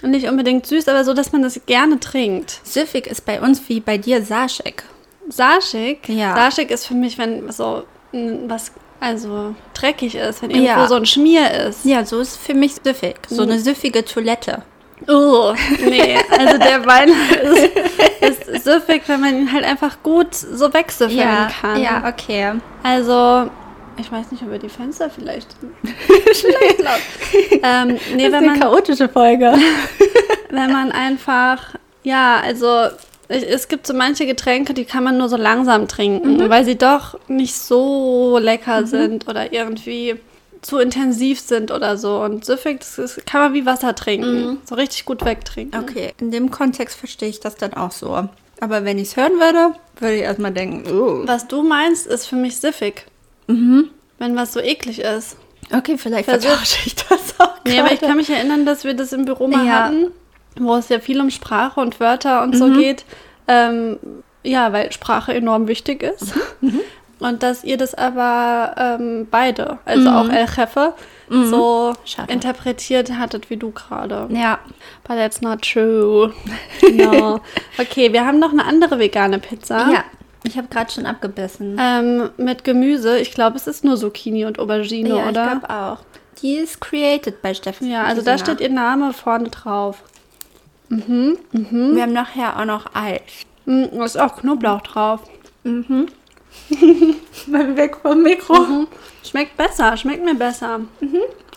nicht 0.02 0.26
unbedingt 0.26 0.66
süß, 0.66 0.88
aber 0.88 1.04
so, 1.04 1.12
dass 1.12 1.33
man 1.33 1.42
das 1.42 1.61
gerne 1.66 2.00
trinkt. 2.00 2.61
Süffig 2.64 3.07
ist 3.07 3.26
bei 3.26 3.42
uns 3.42 3.69
wie 3.69 3.80
bei 3.80 3.99
dir 3.99 4.23
Saschek. 4.23 4.85
Saschig, 5.28 6.09
Ja. 6.09 6.35
Saschig 6.35 6.71
ist 6.71 6.87
für 6.87 6.95
mich, 6.95 7.19
wenn 7.19 7.50
so 7.52 7.85
was 8.12 8.73
also 9.00 9.55
dreckig 9.75 10.14
ist, 10.14 10.43
wenn 10.43 10.50
irgendwo 10.50 10.67
Ja. 10.81 10.87
so 10.87 10.95
ein 10.97 11.07
Schmier 11.07 11.50
ist. 11.69 11.85
Ja, 11.85 12.05
so 12.05 12.21
ist 12.21 12.37
für 12.37 12.55
mich 12.55 12.75
süffig. 12.85 13.17
So 13.29 13.43
eine 13.43 13.59
süffige 13.59 14.05
Toilette. 14.05 14.62
Oh, 15.09 15.55
nee, 15.83 16.19
also 16.38 16.59
der 16.59 16.85
Wein 16.87 17.09
ist, 18.21 18.43
ist 18.49 18.64
süffig, 18.64 19.02
wenn 19.07 19.21
man 19.23 19.35
ihn 19.35 19.50
halt 19.52 19.64
einfach 19.64 20.02
gut 20.02 20.35
so 20.35 20.73
wegsüffeln 20.75 21.49
kann. 21.61 21.81
ja, 21.81 22.07
okay. 22.07 22.52
Also, 22.83 23.49
ich 23.97 24.12
weiß 24.12 24.31
nicht, 24.31 24.43
ob 24.43 24.50
wir 24.50 24.59
die 24.59 24.69
Fenster 24.69 25.09
vielleicht, 25.09 25.49
vielleicht 26.35 26.81
laut. 26.83 27.00
ähm, 27.62 27.99
nee, 28.14 28.31
wenn 28.31 28.45
man, 28.45 28.61
chaotische 28.61 29.09
Folge. 29.09 29.55
wenn 30.50 30.71
man 30.71 30.93
einfach, 30.93 31.76
ja, 32.02 32.40
also 32.45 32.88
es 33.30 33.68
gibt 33.68 33.87
so 33.87 33.94
manche 33.94 34.26
Getränke, 34.26 34.75
die 34.75 34.84
kann 34.84 35.04
man 35.04 35.16
nur 35.16 35.28
so 35.28 35.37
langsam 35.37 35.87
trinken, 35.88 36.49
weil 36.50 36.64
sie 36.64 36.76
doch 36.76 37.18
nicht 37.28 37.54
so 37.54 38.38
lecker 38.38 38.87
sind 38.87 39.28
oder 39.28 39.52
irgendwie 39.52 40.16
zu 40.62 40.78
intensiv 40.78 41.40
sind 41.40 41.70
oder 41.70 41.96
so. 41.96 42.16
Und 42.20 42.44
süffig, 42.44 42.80
das 42.80 42.99
ist, 42.99 43.26
kann 43.26 43.40
man 43.40 43.54
wie 43.54 43.64
Wasser 43.66 43.94
trinken. 43.94 44.58
So 44.68 44.75
richtig 44.75 45.04
gut 45.04 45.25
wegtrinken. 45.25 45.80
Okay, 45.80 46.12
in 46.20 46.30
dem 46.30 46.50
Kontext 46.50 46.99
verstehe 46.99 47.28
ich 47.28 47.40
das 47.40 47.56
dann 47.56 47.72
auch 47.75 47.92
so. 47.92 48.28
Aber 48.60 48.84
wenn 48.84 48.99
ich 48.99 49.08
es 49.08 49.16
hören 49.16 49.38
würde, 49.38 49.75
würde 49.99 50.16
ich 50.16 50.22
erstmal 50.22 50.52
denken, 50.52 50.84
oh. 50.92 51.22
Was 51.25 51.46
du 51.49 51.62
meinst, 51.62 52.06
ist 52.06 52.26
für 52.26 52.37
mich 52.37 52.56
siffig. 52.58 53.06
Wenn 53.46 54.37
was 54.37 54.52
so 54.52 54.60
eklig 54.60 54.99
ist. 55.00 55.37
Okay, 55.72 55.96
vielleicht 55.96 56.28
vertausche 56.28 56.78
ich 56.84 56.94
das 56.96 57.34
auch. 57.38 57.54
Nee, 57.64 57.78
aber 57.78 57.92
ich 57.92 58.00
gerade. 58.00 58.08
kann 58.08 58.16
mich 58.16 58.28
erinnern, 58.30 58.66
dass 58.66 58.84
wir 58.84 58.94
das 58.94 59.12
im 59.12 59.25
Büro 59.25 59.46
mal 59.46 59.64
Ja. 59.66 59.84
hatten, 59.84 60.06
wo 60.67 60.76
es 60.76 60.88
ja 60.88 60.99
viel 61.00 61.21
um 61.21 61.31
Sprache 61.31 61.81
und 61.81 62.00
Wörter 62.00 62.43
und 62.43 62.57
so 62.57 62.71
geht. 62.71 63.05
Ähm, 63.49 63.99
ja, 64.43 64.73
weil 64.73 64.93
Sprache 64.93 65.35
enorm 65.35 65.69
wichtig 65.69 66.02
ist. 66.02 66.35
Und 67.19 67.43
dass 67.43 67.64
ihr 67.64 67.76
das 67.76 67.95
aber 67.95 68.75
ähm, 68.79 69.29
beide, 69.31 69.79
also 69.85 70.09
auch 70.09 70.29
El 70.31 70.47
Jefe, 70.57 70.95
so 71.29 71.93
Schade. 72.05 72.33
interpretiert 72.33 73.12
hattet 73.12 73.50
wie 73.50 73.57
du 73.57 73.71
gerade. 73.73 74.26
Ja, 74.31 74.59
But 75.07 75.17
that's 75.17 75.40
not 75.43 75.62
true. 75.62 76.33
No. 76.93 77.40
Okay, 77.79 78.12
wir 78.12 78.26
haben 78.26 78.38
noch 78.38 78.52
eine 78.52 78.64
andere 78.64 78.99
vegane 78.99 79.38
Pizza. 79.38 79.90
ja. 79.93 80.05
Ich 80.43 80.57
habe 80.57 80.69
gerade 80.69 80.90
schon 80.90 81.05
abgebissen. 81.05 81.76
Ähm, 81.79 82.31
mit 82.38 82.64
Gemüse. 82.64 83.19
Ich 83.19 83.33
glaube, 83.33 83.57
es 83.57 83.67
ist 83.67 83.85
nur 83.85 83.99
Zucchini 83.99 84.47
und 84.47 84.59
Aubergine, 84.59 85.11
ja, 85.11 85.29
oder? 85.29 85.45
ich 85.45 85.61
glaube 85.61 85.71
auch. 85.71 85.99
Die 86.40 86.55
ist 86.55 86.81
created 86.81 87.43
bei 87.43 87.52
Steffen. 87.52 87.90
Ja, 87.90 88.05
also 88.05 88.23
da 88.23 88.38
steht 88.38 88.61
ihr 88.61 88.71
Name 88.71 89.12
vorne 89.12 89.50
drauf. 89.50 90.02
Wir 90.90 92.02
haben 92.02 92.12
nachher 92.12 92.59
auch 92.59 92.64
noch 92.64 92.87
Eis. 92.94 93.20
Mm, 93.64 93.85
Da 93.92 94.04
ist 94.04 94.18
auch 94.18 94.37
Knoblauch 94.37 94.80
drauf. 94.82 95.20
Mal 95.64 96.06
weg 97.76 97.97
vom 98.02 98.23
Mikro. 98.23 98.61
Mhm. 98.61 98.87
Schmeckt 99.25 99.56
besser, 99.56 99.97
schmeckt 99.97 100.25
mir 100.25 100.35
besser. 100.35 100.80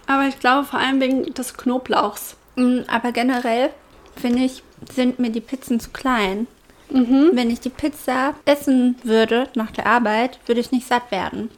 Aber 0.05 0.27
ich 0.27 0.39
glaube 0.39 0.67
vor 0.67 0.79
allem 0.79 1.01
wegen 1.01 1.33
des 1.33 1.55
Knoblauchs. 1.55 2.35
Mm, 2.55 2.81
Aber 2.87 3.11
generell 3.11 3.71
finde 4.15 4.43
ich, 4.43 4.61
sind 4.93 5.17
mir 5.19 5.31
die 5.31 5.41
Pizzen 5.41 5.79
zu 5.79 5.89
klein. 5.89 6.45
Mhm. 6.91 7.31
Wenn 7.33 7.49
ich 7.49 7.59
die 7.59 7.69
Pizza 7.69 8.35
essen 8.45 8.95
würde 9.03 9.47
nach 9.55 9.71
der 9.71 9.87
Arbeit, 9.87 10.37
würde 10.45 10.61
ich 10.61 10.71
nicht 10.71 10.87
satt 10.87 11.09
werden. 11.09 11.49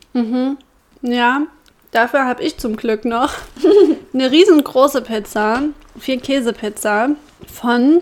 Ja, 1.01 1.41
dafür 1.91 2.24
habe 2.25 2.41
ich 2.44 2.58
zum 2.58 2.77
Glück 2.77 3.03
noch 3.03 3.34
eine 4.13 4.32
riesengroße 4.32 5.01
Pizza, 5.01 5.63
vier 6.00 6.22
Käsepizza 6.22 7.10
von, 7.52 8.02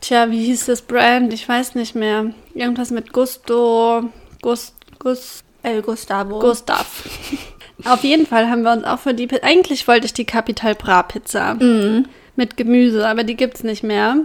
tja, 0.00 0.30
wie 0.30 0.44
hieß 0.44 0.66
das 0.66 0.82
Brand? 0.82 1.32
Ich 1.32 1.48
weiß 1.48 1.74
nicht 1.74 1.94
mehr. 1.94 2.32
Irgendwas 2.54 2.90
mit 2.90 3.12
Gusto, 3.12 4.04
Gust, 4.42 4.74
Gust, 4.98 5.44
El 5.62 5.82
Gustavo. 5.82 6.38
Gustav. 6.38 7.04
Auf 7.84 8.04
jeden 8.04 8.26
Fall 8.26 8.50
haben 8.50 8.62
wir 8.62 8.72
uns 8.72 8.84
auch 8.84 8.98
für 8.98 9.14
die. 9.14 9.28
Eigentlich 9.42 9.88
wollte 9.88 10.06
ich 10.06 10.12
die 10.12 10.26
Capital 10.26 10.74
Bra 10.74 11.02
Pizza 11.02 11.56
mit 12.36 12.56
Gemüse, 12.56 13.08
aber 13.08 13.24
die 13.24 13.36
gibt 13.36 13.56
es 13.56 13.62
nicht 13.62 13.82
mehr. 13.82 14.16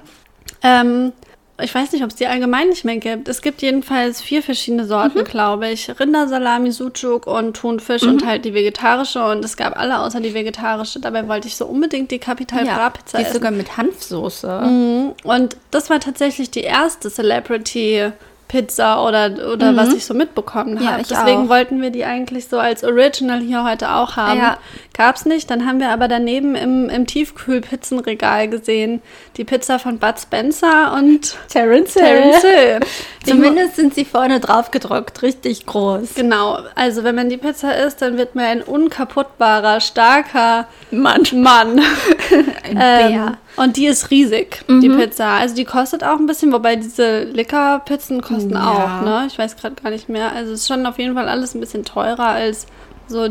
Ähm, 0.62 1.14
ich 1.62 1.74
weiß 1.74 1.94
nicht, 1.94 2.04
ob 2.04 2.10
es 2.10 2.16
die 2.16 2.28
allgemein 2.28 2.68
nicht 2.68 2.84
mehr 2.84 2.98
gibt. 2.98 3.30
Es 3.30 3.42
gibt 3.42 3.62
jedenfalls 3.62 4.22
vier 4.22 4.44
verschiedene 4.44 4.86
Sorten, 4.86 5.24
glaube 5.24 5.70
ich. 5.70 5.90
Rindersalami, 6.00 6.72
Sucuk 6.72 7.28
und 7.28 7.56
Thunfisch 7.56 8.04
und 8.04 8.26
halt 8.26 8.44
die 8.44 8.54
vegetarische. 8.54 9.26
Und 9.26 9.46
es 9.46 9.56
gab 9.56 9.78
alle 9.78 10.00
außer 10.00 10.20
die 10.20 10.34
vegetarische. 10.34 11.00
Dabei 11.00 11.28
wollte 11.30 11.48
ich 11.48 11.56
so 11.56 11.66
unbedingt 11.66 12.12
die 12.12 12.20
Capital 12.20 12.66
Bra 12.66 12.78
ja, 12.78 12.90
Pizza 12.90 13.18
die 13.20 13.24
essen. 13.24 13.34
sogar 13.34 13.52
mit 13.52 13.78
Hanfsoße. 13.78 14.62
Mhm. 14.62 15.14
Und 15.24 15.56
das 15.72 15.90
war 15.90 16.02
tatsächlich 16.02 16.52
die 16.52 16.62
erste 16.62 17.10
Celebrity 17.10 18.12
Pizza 18.48 19.04
oder, 19.06 19.52
oder 19.52 19.76
was 19.76 19.92
ich 19.94 20.06
so 20.06 20.14
mitbekommen 20.14 20.76
Mhm. 20.76 20.82
Ja, 20.82 20.92
habe. 20.92 21.02
ich 21.02 21.08
Deswegen 21.08 21.46
auch. 21.46 21.50
wollten 21.50 21.82
wir 21.82 21.90
die 21.90 22.06
eigentlich 22.06 22.48
so 22.48 22.60
als 22.60 22.84
Original 22.84 23.40
hier 23.40 23.64
heute 23.64 23.92
auch 23.92 24.16
haben. 24.18 24.40
Ja. 24.40 24.58
Gab's 24.96 25.26
nicht. 25.26 25.50
Dann 25.50 25.66
haben 25.66 25.80
wir 25.80 25.90
aber 25.90 26.08
daneben 26.08 26.56
im, 26.56 26.90
im 26.90 27.06
Tiefkühlpizzenregal 27.08 28.48
gesehen 28.48 29.02
die 29.38 29.44
Pizza 29.44 29.80
von 29.80 29.98
Bud 30.00 30.20
Spencer 30.20 30.94
und 30.94 31.36
Terence 31.50 31.94
Terence 31.94 32.42
Hill. 32.44 32.80
Zumindest 33.26 33.76
sind 33.76 33.94
sie 33.96 34.06
vorne 34.06 34.40
drauf 34.40 34.72
gedruckt, 34.72 35.22
richtig 35.24 35.66
groß. 35.66 36.14
Genau, 36.16 36.60
also 36.76 37.04
wenn 37.04 37.16
man 37.16 37.30
die 37.30 37.38
Pizza 37.38 37.76
isst, 37.76 38.02
dann 38.02 38.18
wird 38.18 38.36
man 38.36 38.46
ein 38.46 38.62
unkaputtbarer, 38.62 39.80
starker 39.82 40.68
Mann. 40.92 41.24
Mann. 41.34 41.80
Ein 42.64 42.78
Ähm, 42.80 43.12
Bär. 43.14 43.38
Und 43.58 43.78
die 43.78 43.88
ist 43.88 44.12
riesig, 44.12 44.64
die 44.68 44.90
Pizza. 44.90 45.28
Also 45.28 45.56
die 45.56 45.66
kostet 45.66 46.04
auch 46.04 46.18
ein 46.18 46.26
bisschen, 46.26 46.52
wobei 46.52 46.76
diese 46.76 47.24
Licker-Pizzen 47.24 48.22
kosten 48.22 48.54
Ja. 48.54 49.00
auch, 49.00 49.06
ne? 49.06 49.26
Ich 49.28 49.38
weiß 49.38 49.56
gerade 49.58 49.76
gar 49.82 49.90
nicht 49.92 50.10
mehr. 50.10 50.32
Also 50.34 50.54
es 50.54 50.62
ist 50.62 50.68
schon 50.68 50.86
auf 50.86 50.98
jeden 51.00 51.14
Fall 51.16 51.28
alles 51.30 51.54
ein 51.56 51.60
bisschen 51.60 51.84
teurer 51.86 52.28
als 52.28 52.68
so 53.08 53.28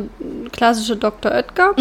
klassische 0.52 0.96
Dr. 0.96 1.32
Oetker. 1.32 1.74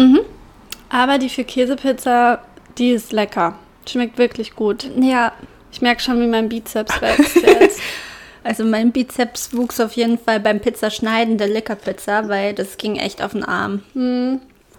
Aber 0.90 1.18
die 1.18 1.28
für 1.28 1.44
Käsepizza, 1.44 2.40
die 2.78 2.90
ist 2.90 3.12
lecker. 3.12 3.54
Schmeckt 3.88 4.18
wirklich 4.18 4.54
gut. 4.56 4.88
Ja, 5.00 5.32
Ich 5.72 5.82
merke 5.82 6.02
schon, 6.02 6.20
wie 6.20 6.26
mein 6.26 6.48
Bizeps 6.48 7.00
wächst 7.00 7.36
jetzt. 7.36 7.80
also 8.44 8.64
mein 8.64 8.92
Bizeps 8.92 9.56
wuchs 9.56 9.80
auf 9.80 9.92
jeden 9.92 10.18
Fall 10.18 10.38
beim 10.40 10.60
Pizzaschneiden 10.60 11.36
der 11.38 11.48
Lickerpizza, 11.48 12.28
weil 12.28 12.52
das 12.54 12.76
ging 12.78 12.96
echt 12.96 13.22
auf 13.22 13.32
den 13.32 13.44
Arm. 13.44 13.82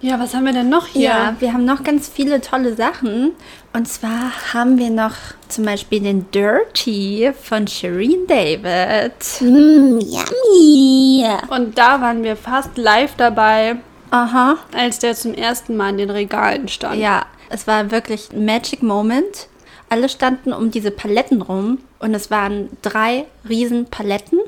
Ja, 0.01 0.19
was 0.19 0.33
haben 0.33 0.45
wir 0.45 0.53
denn 0.53 0.69
noch 0.69 0.87
hier? 0.87 1.09
Ja, 1.09 1.35
wir 1.39 1.53
haben 1.53 1.65
noch 1.65 1.83
ganz 1.83 2.09
viele 2.09 2.41
tolle 2.41 2.75
Sachen. 2.75 3.31
Und 3.73 3.87
zwar 3.87 4.53
haben 4.53 4.77
wir 4.77 4.89
noch 4.89 5.15
zum 5.47 5.65
Beispiel 5.65 6.01
den 6.01 6.29
Dirty 6.31 7.31
von 7.41 7.67
Shireen 7.67 8.27
David. 8.27 9.13
Mmm, 9.41 9.99
yummy. 9.99 11.25
Und 11.49 11.77
da 11.77 12.01
waren 12.01 12.23
wir 12.23 12.35
fast 12.35 12.77
live 12.77 13.15
dabei, 13.17 13.77
Aha. 14.11 14.57
als 14.73 14.99
der 14.99 15.15
zum 15.15 15.33
ersten 15.33 15.75
Mal 15.75 15.89
in 15.89 15.97
den 15.97 16.09
Regalen 16.09 16.67
stand. 16.67 17.01
Ja, 17.01 17.25
es 17.49 17.67
war 17.67 17.91
wirklich 17.91 18.31
ein 18.31 18.45
Magic 18.45 18.83
Moment. 18.83 19.47
Alle 19.89 20.09
standen 20.09 20.51
um 20.53 20.71
diese 20.71 20.91
Paletten 20.91 21.41
rum 21.41 21.79
und 21.99 22.13
es 22.13 22.31
waren 22.31 22.69
drei 22.81 23.25
riesen 23.47 23.85
Paletten 23.85 24.39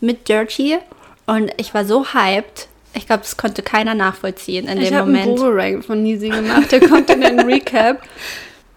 mit 0.00 0.28
Dirty 0.28 0.78
und 1.26 1.50
ich 1.56 1.74
war 1.74 1.84
so 1.84 2.06
hyped. 2.14 2.68
Ich 2.94 3.06
glaube, 3.06 3.22
das 3.22 3.36
konnte 3.36 3.62
keiner 3.62 3.94
nachvollziehen 3.94 4.68
in 4.68 4.80
Ich 4.80 4.88
dem 4.88 4.96
habe 4.98 5.10
einen 5.10 5.20
Moment. 5.20 5.40
Boomerang 5.40 5.82
von 5.82 6.02
Nisi 6.02 6.28
gemacht, 6.28 6.70
der 6.72 6.80
kommt 6.80 7.10
in 7.10 7.20
den 7.20 7.40
Recap. 7.48 8.02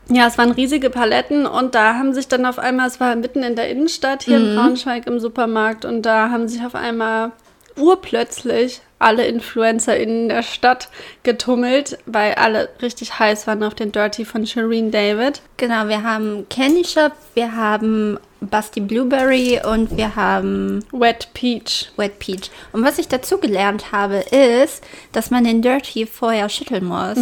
Ja, 0.10 0.28
es 0.28 0.38
waren 0.38 0.52
riesige 0.52 0.90
Paletten 0.90 1.46
und 1.46 1.76
da 1.76 1.96
haben 1.96 2.14
sich 2.14 2.28
dann 2.28 2.46
auf 2.46 2.60
einmal, 2.60 2.88
es 2.88 3.00
war 3.00 3.16
mitten 3.16 3.44
in 3.44 3.56
der 3.56 3.70
Innenstadt 3.70 4.24
hier 4.24 4.38
in 4.38 4.56
Braunschweig 4.56 5.06
im 5.06 5.20
Supermarkt 5.20 5.84
und 5.84 6.02
da 6.04 6.30
haben 6.30 6.48
sich 6.48 6.66
auf 6.66 6.76
einmal 6.76 7.32
urplötzlich 7.76 8.82
alle 9.00 9.28
InfluencerInnen 9.28 10.30
der 10.30 10.44
Stadt 10.44 10.90
getummelt, 11.24 11.98
weil 12.06 12.34
alle 12.36 12.70
richtig 12.82 13.20
heiß 13.20 13.46
waren 13.48 13.64
auf 13.64 13.76
den 13.76 13.92
Dirty 13.92 14.26
von 14.26 14.48
Shireen 14.48 14.92
David. 14.92 15.42
Genau, 15.58 15.88
wir 15.88 16.04
haben 16.04 16.48
Candy 16.50 16.84
Shop, 16.84 17.12
wir 17.36 17.56
haben 17.56 18.18
Busty 18.42 18.80
Blueberry 18.82 19.60
und 19.66 19.98
wir 19.98 20.16
haben 20.16 20.84
Wet 20.92 21.30
Peach. 21.34 21.92
Wet 21.98 22.20
Peach. 22.20 22.52
Und 22.72 22.84
was 22.84 22.98
ich 23.00 23.08
dazu 23.08 23.38
gelernt 23.40 23.92
habe, 23.92 24.18
ist, 24.18 24.84
dass 25.12 25.32
man 25.32 25.44
den 25.44 25.62
Dirty 25.62 26.06
vorher 26.06 26.48
schütteln 26.50 26.86
muss. 26.86 27.18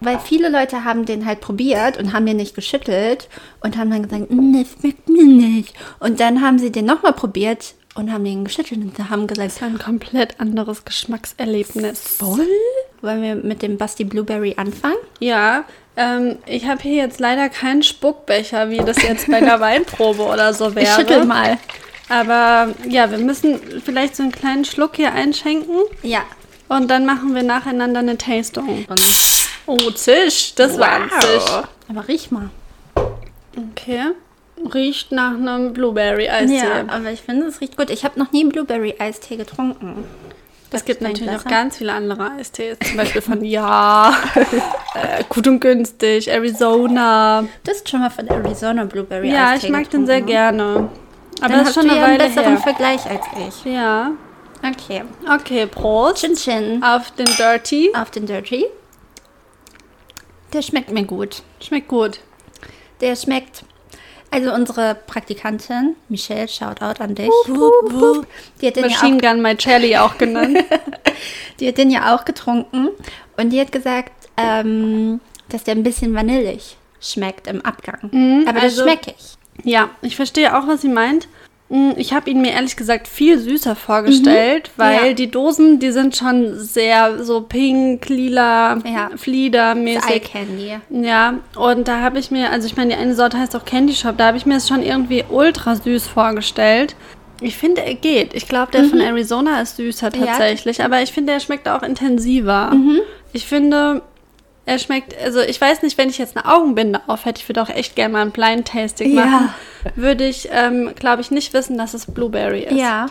Weil 0.00 0.18
viele 0.18 0.48
Leute 0.48 0.84
haben 0.84 1.04
den 1.04 1.26
halt 1.26 1.40
probiert 1.42 1.98
und 1.98 2.12
haben 2.14 2.24
den 2.24 2.38
nicht 2.38 2.54
geschüttelt 2.54 3.28
und 3.62 3.76
haben 3.76 3.90
dann 3.90 4.02
gesagt, 4.04 4.30
"Mm, 4.30 4.54
das 4.54 4.68
schmeckt 4.80 5.08
mir 5.10 5.24
nicht. 5.24 5.74
Und 5.98 6.20
dann 6.20 6.40
haben 6.40 6.58
sie 6.58 6.72
den 6.72 6.86
nochmal 6.86 7.12
probiert 7.12 7.74
und 7.94 8.10
haben 8.10 8.24
den 8.24 8.44
geschüttelt 8.44 8.80
und 8.80 9.10
haben 9.10 9.26
gesagt, 9.26 9.50
Das 9.54 9.60
war 9.60 9.68
ein 9.68 9.78
komplett 9.78 10.40
anderes 10.40 10.86
Geschmackserlebnis. 10.86 12.00
voll? 12.00 12.46
Wollen 13.02 13.22
wir 13.22 13.34
mit 13.34 13.62
dem 13.62 13.78
Busty 13.78 14.04
Blueberry 14.04 14.54
anfangen? 14.56 14.96
Ja, 15.20 15.64
ähm, 15.96 16.36
ich 16.46 16.66
habe 16.66 16.82
hier 16.82 16.96
jetzt 16.96 17.18
leider 17.20 17.48
keinen 17.48 17.82
Spuckbecher, 17.82 18.70
wie 18.70 18.78
das 18.78 19.00
jetzt 19.02 19.30
bei 19.30 19.40
der 19.40 19.58
Weinprobe 19.60 20.22
oder 20.22 20.52
so 20.52 20.74
wäre. 20.74 20.84
Ich 20.86 20.92
schüttel 20.92 21.24
mal. 21.24 21.58
Aber 22.08 22.74
ja, 22.88 23.10
wir 23.10 23.18
müssen 23.18 23.60
vielleicht 23.84 24.16
so 24.16 24.22
einen 24.22 24.32
kleinen 24.32 24.64
Schluck 24.64 24.96
hier 24.96 25.12
einschenken 25.12 25.76
Ja. 26.02 26.22
und 26.68 26.90
dann 26.90 27.06
machen 27.06 27.34
wir 27.34 27.42
nacheinander 27.42 28.00
eine 28.00 28.18
Tastung. 28.18 28.84
Und 28.88 29.00
Oh, 29.66 29.90
Zisch, 29.92 30.54
das 30.56 30.78
war 30.78 30.90
ein 30.92 31.10
Zisch. 31.20 31.52
Aber 31.88 32.08
riech 32.08 32.30
mal. 32.32 32.50
Okay. 33.72 34.06
Riecht 34.74 35.12
nach 35.12 35.32
einem 35.34 35.72
Blueberry-Eistee. 35.72 36.56
Ja, 36.56 36.84
aber 36.88 37.10
ich 37.12 37.20
finde, 37.22 37.46
es 37.46 37.60
riecht 37.60 37.76
gut. 37.76 37.88
Ich 37.90 38.04
habe 38.04 38.18
noch 38.18 38.32
nie 38.32 38.44
Blueberry-Eistee 38.44 39.36
getrunken. 39.36 40.04
Es 40.72 40.84
gibt 40.84 41.00
natürlich 41.00 41.32
noch 41.32 41.44
ganz 41.44 41.78
viele 41.78 41.92
andere 41.92 42.30
Eistees, 42.38 42.78
zum 42.78 42.96
Beispiel 42.96 43.20
von 43.22 43.44
Ja, 43.44 44.14
äh, 44.94 45.24
Gut 45.28 45.46
und 45.48 45.60
Günstig, 45.60 46.28
Arizona. 46.28 47.42
Du 47.64 47.70
hast 47.70 47.88
schon 47.88 48.00
mal 48.00 48.10
von 48.10 48.28
Arizona 48.28 48.84
Blueberry 48.84 49.32
Ja, 49.32 49.50
Eistee 49.50 49.66
ich 49.66 49.72
mag 49.72 49.90
den 49.90 50.06
sehr 50.06 50.20
getrunken. 50.20 50.32
gerne. 50.32 50.88
Aber 51.40 51.48
Dann 51.48 51.58
das 51.60 51.68
ist 51.70 51.74
schon 51.74 51.84
du 51.86 51.90
eine 51.90 51.98
ja 52.00 52.06
einen 52.06 52.18
Weile 52.20 52.28
besseren 52.28 52.52
her. 52.56 52.62
Vergleich 52.62 53.06
als 53.10 53.24
ich. 53.64 53.72
Ja. 53.72 54.10
Okay. 54.62 55.02
Okay, 55.34 55.66
Prost. 55.66 56.18
Chin 56.18 56.34
Chin 56.36 56.82
Auf 56.84 57.10
den 57.12 57.26
Dirty. 57.36 57.90
auf 57.94 58.10
den 58.10 58.26
Dirty. 58.26 58.66
Der 60.52 60.62
schmeckt 60.62 60.90
mir 60.90 61.04
gut. 61.04 61.42
Schmeckt 61.60 61.88
gut. 61.88 62.20
Der 63.00 63.16
schmeckt. 63.16 63.64
Also 64.32 64.52
unsere 64.52 64.94
Praktikantin, 65.06 65.96
Michelle, 66.08 66.46
Shoutout 66.46 67.02
an 67.02 67.14
dich. 67.16 67.30
Die 68.60 68.66
hat, 68.68 68.76
den 68.76 68.84
ja 68.84 68.90
Machine 68.90 69.18
Gun 69.18 69.42
My 69.42 69.56
Charlie 69.56 69.96
auch 69.96 70.16
genannt. 70.18 70.58
auch, 70.58 71.12
die 71.60 71.66
hat 71.68 71.78
den 71.78 71.90
ja 71.90 72.14
auch 72.14 72.24
getrunken. 72.24 72.90
Und 73.36 73.50
die 73.50 73.60
hat 73.60 73.72
gesagt, 73.72 74.12
ähm, 74.36 75.20
dass 75.48 75.64
der 75.64 75.74
ein 75.74 75.82
bisschen 75.82 76.14
vanillig 76.14 76.76
schmeckt 77.00 77.46
im 77.48 77.64
Abgang. 77.64 78.44
Aber 78.46 78.54
das 78.54 78.64
also- 78.64 78.82
schmecke 78.82 79.14
ich. 79.18 79.36
ja, 79.64 79.90
ich 80.02 80.14
verstehe 80.16 80.56
auch, 80.56 80.66
was 80.68 80.82
sie 80.82 80.88
meint. 80.88 81.26
Mm, 81.70 81.92
Ich 81.96 82.12
habe 82.12 82.28
ihn 82.28 82.42
mir 82.42 82.50
ehrlich 82.52 82.76
gesagt 82.76 83.06
viel 83.08 83.38
süßer 83.38 83.76
vorgestellt, 83.76 84.70
weil 84.76 85.06
Ja. 85.08 85.12
die 85.14 85.30
Dosen, 85.30 85.78
die 85.78 85.92
sind 85.92 86.16
schon 86.16 86.58
sehr 86.58 87.22
so 87.24 87.40
pink, 87.42 88.08
lila, 88.08 88.78
Ja. 88.84 89.08
Eye 89.12 89.16
Flieder-mäßig. 89.16 90.22
Candy. 90.24 90.78
Ja, 90.90 91.34
und 91.56 91.86
da 91.88 92.00
habe 92.00 92.18
ich 92.18 92.30
mir, 92.32 92.50
also 92.50 92.66
ich 92.66 92.76
meine, 92.76 92.94
die 92.94 93.00
eine 93.00 93.14
Sorte 93.14 93.38
heißt 93.38 93.54
auch 93.56 93.64
Candy 93.64 93.94
Shop, 93.94 94.16
da 94.18 94.26
habe 94.26 94.36
ich 94.36 94.46
mir 94.46 94.56
es 94.56 94.66
schon 94.68 94.82
irgendwie 94.82 95.24
ultra 95.30 95.76
süß 95.76 96.08
vorgestellt. 96.08 96.96
Ich 97.40 97.56
finde, 97.56 97.82
er 97.82 97.94
geht. 97.94 98.34
Ich 98.34 98.48
glaube, 98.48 98.72
der 98.72 98.84
von 98.84 99.00
Arizona 99.00 99.62
ist 99.62 99.76
süßer 99.76 100.10
Ja. 100.14 100.26
tatsächlich, 100.26 100.82
aber 100.84 101.00
ich 101.02 101.12
finde, 101.12 101.32
er 101.32 101.40
schmeckt 101.40 101.68
auch 101.68 101.82
intensiver. 101.82 102.72
Ich 103.32 103.46
finde, 103.46 104.02
er 104.66 104.78
schmeckt, 104.78 105.14
also 105.22 105.40
ich 105.40 105.60
weiß 105.60 105.82
nicht, 105.82 105.98
wenn 105.98 106.08
ich 106.10 106.18
jetzt 106.18 106.36
eine 106.36 106.46
Augenbinde 106.52 107.00
auf 107.06 107.24
hätte, 107.24 107.40
ich 107.40 107.48
würde 107.48 107.62
auch 107.62 107.68
echt 107.70 107.96
gerne 107.96 108.12
mal 108.12 108.22
ein 108.22 108.30
Blind 108.30 108.68
Tasting 108.68 109.14
Ja. 109.16 109.24
machen, 109.24 109.54
würde 109.96 110.26
ich, 110.26 110.48
ähm, 110.52 110.92
glaube 110.96 111.22
ich, 111.22 111.30
nicht 111.30 111.52
wissen, 111.54 111.76
dass 111.78 111.94
es 111.94 112.06
Blueberry 112.06 112.64
ist. 112.64 112.76
Ja. 112.76 113.06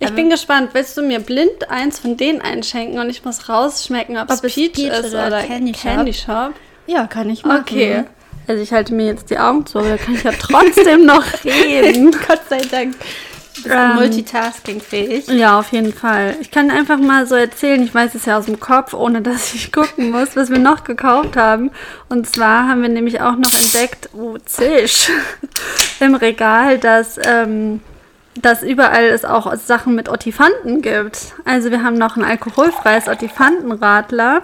Ich 0.00 0.10
bin 0.10 0.28
gespannt. 0.28 0.70
Willst 0.74 0.96
du 0.98 1.02
mir 1.02 1.18
blind 1.20 1.70
eins 1.70 1.98
von 1.98 2.16
denen 2.18 2.42
einschenken 2.42 2.98
und 2.98 3.08
ich 3.08 3.24
muss 3.24 3.48
rausschmecken, 3.48 4.18
ob, 4.18 4.28
es 4.28 4.42
es 4.42 4.54
Peach, 4.54 4.72
Peach 4.74 4.98
ist 4.98 5.14
oder 5.14 5.28
oder 5.28 5.42
Candy 5.42 5.72
Candy 5.72 6.12
Shop? 6.12 6.26
Shop? 6.48 6.54
Ja, 6.86 7.06
kann 7.06 7.30
ich 7.30 7.44
machen. 7.44 7.60
Okay. 7.62 8.04
Also 8.46 8.62
ich 8.62 8.72
halte 8.72 8.92
mir 8.92 9.06
jetzt 9.06 9.30
die 9.30 9.38
Augen 9.38 9.64
zu, 9.64 9.78
aber 9.78 9.90
da 9.90 9.96
kann 9.96 10.14
ich 10.14 10.22
ja 10.24 10.32
trotzdem 10.38 11.06
noch 11.06 11.24
reden. 11.44 12.10
Gott 12.26 12.42
sei 12.50 12.58
Dank. 12.70 12.96
Bist 13.54 13.66
Ähm, 13.70 13.94
multitaskingfähig? 13.94 15.28
Ja, 15.28 15.58
auf 15.58 15.70
jeden 15.72 15.92
Fall. 15.92 16.36
Ich 16.40 16.50
kann 16.50 16.70
einfach 16.70 16.98
mal 16.98 17.26
so 17.26 17.34
erzählen, 17.34 17.82
ich 17.82 17.94
weiß 17.94 18.14
es 18.14 18.24
ja 18.26 18.36
aus 18.38 18.46
dem 18.46 18.58
Kopf, 18.60 18.94
ohne 18.94 19.22
dass 19.22 19.54
ich 19.54 19.70
gucken 19.72 20.10
muss, 20.10 20.34
was 20.36 20.50
wir 20.50 20.58
noch 20.58 20.84
gekauft 20.84 21.36
haben. 21.36 21.70
Und 22.08 22.28
zwar 22.28 22.68
haben 22.68 22.82
wir 22.82 22.88
nämlich 22.88 23.20
auch 23.20 23.36
noch 23.36 23.52
entdeckt, 23.54 24.10
oh, 24.12 24.36
Zisch, 24.44 25.08
im 26.00 26.14
Regal, 26.14 26.78
dass, 26.78 27.18
ähm, 27.24 27.80
dass 28.40 28.62
überall 28.62 29.04
es 29.04 29.24
auch 29.24 29.54
Sachen 29.56 29.94
mit 29.94 30.08
Ottifanten 30.08 30.82
gibt. 30.82 31.34
Also 31.44 31.70
wir 31.70 31.82
haben 31.82 31.96
noch 31.96 32.16
ein 32.16 32.24
alkoholfreies 32.24 33.08
Ottifantenradler. 33.08 34.42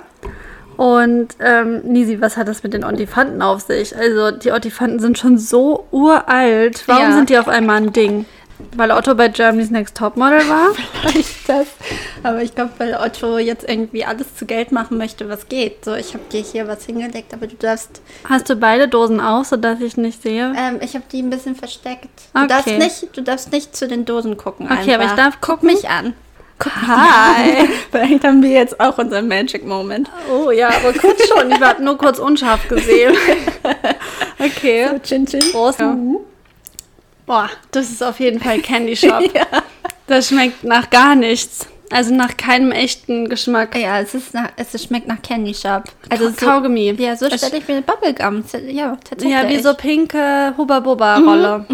Und 0.77 1.37
ähm, 1.41 1.81
Nisi, 1.83 2.23
was 2.23 2.39
hat 2.39 2.49
das 2.49 2.63
mit 2.63 2.73
den 2.73 2.85
Ottifanten 2.85 3.43
auf 3.43 3.61
sich? 3.61 3.95
Also 3.95 4.31
die 4.31 4.51
Ottifanten 4.51 4.99
sind 4.99 5.19
schon 5.19 5.37
so 5.37 5.87
uralt. 5.91 6.85
Warum 6.87 7.03
Ja. 7.11 7.13
sind 7.13 7.29
die 7.29 7.39
auf 7.39 7.49
einmal 7.49 7.77
ein 7.77 7.93
Ding? 7.93 8.25
Weil 8.77 8.91
Otto 8.93 9.15
bei 9.15 9.29
Germany's 9.29 9.71
Next 9.71 9.97
Topmodel 9.97 10.49
war? 10.49 10.69
Vielleicht 11.03 11.49
das. 11.49 11.67
Aber 12.23 12.43
ich 12.43 12.55
glaube, 12.55 12.71
weil 12.79 12.95
Otto 12.95 13.39
jetzt 13.39 13.69
irgendwie 13.69 14.05
alles 14.05 14.35
zu 14.37 14.47
Geld 14.47 14.73
machen 14.73 14.97
möchte, 14.99 15.29
was 15.29 15.49
geht. 15.49 15.85
So, 15.85 15.95
ich 15.95 16.15
habe 16.15 16.25
dir 16.33 16.41
hier 16.41 16.69
was 16.69 16.85
hingelegt, 16.87 17.35
aber 17.35 17.47
du 17.47 17.57
darfst. 17.57 18.01
Hast 18.29 18.49
du 18.49 18.57
beide 18.57 18.89
Dosen 18.89 19.21
auf, 19.21 19.47
sodass 19.47 19.81
ich 19.81 19.97
nicht 19.97 20.23
sehe? 20.23 20.53
Ähm, 20.57 20.79
ich 20.81 20.95
habe 20.95 21.05
die 21.11 21.21
ein 21.23 21.31
bisschen 21.31 21.57
versteckt. 21.57 22.09
Du 22.35 22.39
Okay. 22.41 22.49
darfst 22.49 22.67
nicht, 23.03 23.17
du 23.17 23.23
darfst 23.23 23.53
nicht 23.53 23.75
zu 23.77 23.89
den 23.89 24.05
Dosen 24.05 24.37
gucken. 24.37 24.67
Okay, 24.67 24.95
aber 24.95 25.05
ich 25.05 25.11
einfach. 25.11 25.17
darf 25.17 25.39
Guck 25.41 25.61
gucken. 25.61 25.75
mich 25.75 25.89
an. 25.89 26.15
Hi! 26.63 27.67
Vielleicht 27.91 28.23
haben 28.23 28.43
wir 28.43 28.51
jetzt 28.51 28.79
auch 28.81 28.99
unseren 28.99 29.29
Magic 29.29 29.65
Moment. 29.65 30.11
Oh 30.31 30.51
ja, 30.51 30.69
aber 30.69 30.93
kurz 30.93 31.27
schon. 31.27 31.51
Ich 31.51 31.61
habe 31.61 31.83
nur 31.83 31.97
kurz 31.97 32.19
unscharf 32.19 32.69
gesehen. 32.69 33.15
Okay. 34.43 34.89
Chin 35.03 35.27
Chin. 35.27 35.41
Prost. 35.53 35.81
Boah, 37.31 37.49
das 37.71 37.91
ist 37.91 38.03
auf 38.03 38.19
jeden 38.19 38.41
Fall 38.41 38.59
Candy 38.59 38.97
Shop. 38.97 39.23
Ja. 39.35 39.47
Das 40.09 40.31
schmeckt 40.31 40.65
nach 40.65 40.91
gar 40.91 41.15
nichts. 41.15 41.69
Also 41.89 42.13
nach 42.13 42.37
keinem 42.37 42.73
echten 42.73 43.29
Geschmack. 43.29 43.77
Ja, 43.77 44.01
es, 44.01 44.17
ist 44.17 44.35
nach, 44.35 44.49
es 44.57 44.83
schmeckt 44.83 45.07
nach 45.07 45.23
Candy 45.23 45.55
Shop. 45.55 45.85
Also 46.09 46.31
so, 46.31 46.35
Kaugummi. 46.35 46.91
Ja, 46.99 47.15
so 47.15 47.27
stelle 47.27 47.59
ich 47.59 47.69
mir 47.69 47.75
eine 47.75 47.83
Bubblegum. 47.83 48.43
Ja, 48.67 48.97
tatsächlich. 48.97 49.31
Ja, 49.31 49.49
wie 49.49 49.63
so 49.63 49.75
pinke 49.75 50.55
Hubba-Bubba-Rolle. 50.57 51.67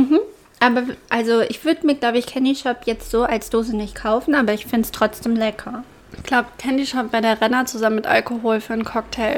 Aber 0.60 0.82
also 1.08 1.40
ich 1.40 1.64
würde 1.64 1.86
mir, 1.86 1.94
glaube 1.94 2.18
ich, 2.18 2.26
Candy 2.26 2.54
Shop 2.54 2.80
jetzt 2.84 3.10
so 3.10 3.22
als 3.22 3.48
Dose 3.48 3.74
nicht 3.74 3.94
kaufen, 3.94 4.34
aber 4.34 4.52
ich 4.52 4.66
finde 4.66 4.82
es 4.82 4.90
trotzdem 4.90 5.36
lecker. 5.36 5.84
Ich 6.18 6.24
glaube, 6.24 6.48
Candy 6.58 6.84
Shop 6.84 7.12
wäre 7.12 7.22
der 7.22 7.40
Renner 7.40 7.64
zusammen 7.64 7.96
mit 7.96 8.06
Alkohol 8.06 8.60
für 8.60 8.74
einen 8.74 8.84
Cocktail. 8.84 9.36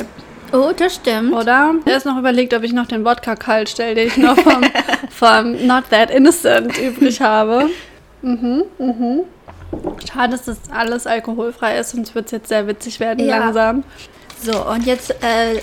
Oh, 0.53 0.73
das 0.77 0.95
stimmt. 0.95 1.33
Oder? 1.35 1.75
Er 1.85 1.97
ist 1.97 2.07
noch 2.07 2.19
überlegt, 2.19 2.55
ob 2.55 2.63
ich 2.63 2.73
noch 2.73 2.87
den 2.87 3.05
Wodka 3.05 3.37
kalt 3.37 3.69
stelle, 3.69 3.95
den 3.95 4.09
ich 4.09 4.17
noch 4.17 4.39
vom, 4.39 4.63
vom 5.11 5.67
Not 5.67 5.85
That 5.91 6.11
Innocent 6.11 6.77
übrig 6.79 7.21
habe. 7.21 7.69
Mhm, 8.23 8.65
mhm. 8.79 9.21
Schade, 10.11 10.33
dass 10.33 10.45
das 10.45 10.59
alles 10.73 11.07
alkoholfrei 11.07 11.79
ist, 11.79 11.91
sonst 11.91 12.15
wird 12.15 12.27
es 12.27 12.33
jetzt 12.33 12.49
sehr 12.49 12.67
witzig 12.67 12.99
werden 13.01 13.27
Ja. 13.27 13.39
langsam. 13.39 13.85
So, 14.43 14.65
und 14.67 14.87
jetzt 14.87 15.11
äh, 15.23 15.61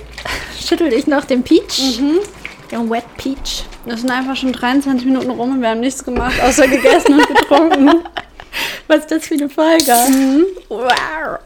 schüttel 0.64 0.94
ich 0.94 1.08
noch 1.08 1.26
den 1.26 1.44
Peach. 1.44 2.00
Den 2.72 2.90
Wet 2.90 3.06
Peach. 3.18 3.64
Das 3.86 4.02
sind 4.02 4.12
einfach 4.12 4.36
schon 4.36 4.52
23 4.54 5.06
Minuten 5.06 5.30
rum 5.32 5.52
und 5.54 5.62
wir 5.62 5.70
haben 5.70 5.80
nichts 5.80 6.04
gemacht, 6.04 6.40
außer 6.42 6.68
gegessen 6.68 7.20
und 7.20 7.28
getrunken. 7.28 8.04
Was 8.88 9.00
ist 9.00 9.12
das 9.12 9.26
für 9.28 9.34
eine 9.36 9.50
Folge? 9.50 9.94
Wow. 10.70 11.40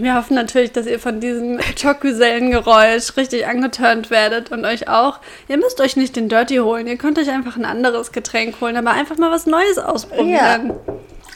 Wir 0.00 0.14
hoffen 0.14 0.34
natürlich, 0.34 0.72
dass 0.72 0.86
ihr 0.86 0.98
von 0.98 1.20
diesem 1.20 1.58
Chocusellengeräusch 1.80 3.16
richtig 3.16 3.46
angeturnt 3.46 4.10
werdet 4.10 4.50
und 4.50 4.64
euch 4.64 4.88
auch. 4.88 5.20
Ihr 5.48 5.58
müsst 5.58 5.80
euch 5.80 5.96
nicht 5.96 6.16
den 6.16 6.28
Dirty 6.28 6.56
holen, 6.56 6.86
ihr 6.86 6.96
könnt 6.96 7.18
euch 7.18 7.30
einfach 7.30 7.56
ein 7.56 7.64
anderes 7.64 8.12
Getränk 8.12 8.60
holen, 8.60 8.76
aber 8.76 8.92
einfach 8.92 9.16
mal 9.16 9.30
was 9.30 9.46
Neues 9.46 9.78
ausprobieren. 9.78 10.72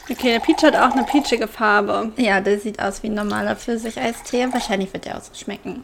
Okay, 0.09 0.33
der 0.33 0.39
Peach 0.39 0.63
hat 0.63 0.75
auch 0.75 0.95
eine 0.95 1.03
peachige 1.03 1.47
Farbe. 1.47 2.11
Ja, 2.17 2.41
der 2.41 2.59
sieht 2.59 2.81
aus 2.81 3.03
wie 3.03 3.07
ein 3.07 3.13
normaler 3.13 3.55
Pfirsich-Eistee. 3.55 4.47
Wahrscheinlich 4.51 4.91
wird 4.91 5.05
der 5.05 5.17
auch 5.17 5.21
so 5.21 5.33
schmecken. 5.33 5.83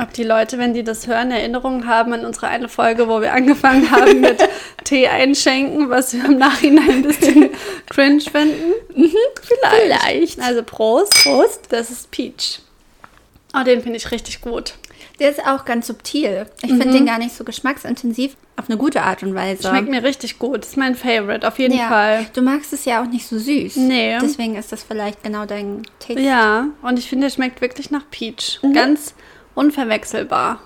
Ob 0.00 0.12
die 0.12 0.22
Leute, 0.22 0.58
wenn 0.58 0.74
die 0.74 0.84
das 0.84 1.06
hören, 1.06 1.30
Erinnerungen 1.30 1.86
haben 1.86 2.12
an 2.12 2.24
unsere 2.24 2.48
eine 2.48 2.68
Folge, 2.68 3.08
wo 3.08 3.20
wir 3.20 3.32
angefangen 3.34 3.90
haben 3.90 4.20
mit 4.20 4.38
Tee 4.84 5.08
einschenken, 5.08 5.90
was 5.90 6.14
wir 6.14 6.24
im 6.24 6.38
Nachhinein 6.38 6.88
ein 6.88 7.02
bisschen 7.02 7.50
cringe 7.90 8.20
finden? 8.20 8.74
Vielleicht. 8.94 10.02
Vielleicht. 10.02 10.40
Also 10.40 10.62
Prost. 10.62 11.14
Prost. 11.22 11.66
Das 11.70 11.90
ist 11.90 12.10
Peach. 12.10 12.60
Oh, 13.54 13.64
den 13.64 13.82
finde 13.82 13.96
ich 13.96 14.10
richtig 14.10 14.40
gut. 14.40 14.74
Der 15.18 15.30
ist 15.30 15.44
auch 15.44 15.64
ganz 15.64 15.88
subtil. 15.88 16.46
Ich 16.62 16.68
finde 16.68 16.92
den 16.92 17.06
gar 17.06 17.18
nicht 17.18 17.34
so 17.34 17.42
geschmacksintensiv. 17.42 18.36
Auf 18.56 18.68
eine 18.68 18.76
gute 18.76 19.02
Art 19.02 19.22
und 19.22 19.34
Weise. 19.34 19.68
Schmeckt 19.68 19.88
mir 19.88 20.02
richtig 20.04 20.38
gut. 20.38 20.64
Ist 20.64 20.76
mein 20.76 20.94
Favorite, 20.94 21.46
auf 21.46 21.58
jeden 21.58 21.76
ja. 21.76 21.88
Fall. 21.88 22.26
Du 22.34 22.42
magst 22.42 22.72
es 22.72 22.84
ja 22.84 23.02
auch 23.02 23.06
nicht 23.06 23.26
so 23.26 23.38
süß. 23.38 23.76
Nee. 23.76 24.16
Deswegen 24.20 24.54
ist 24.56 24.70
das 24.70 24.84
vielleicht 24.84 25.24
genau 25.24 25.44
dein 25.44 25.82
Taste. 25.98 26.20
Ja, 26.20 26.68
und 26.82 26.98
ich 26.98 27.08
finde, 27.08 27.26
er 27.26 27.30
schmeckt 27.30 27.60
wirklich 27.60 27.90
nach 27.90 28.04
Peach. 28.10 28.60
Ganz 28.74 29.14
unverwechselbar. 29.58 30.60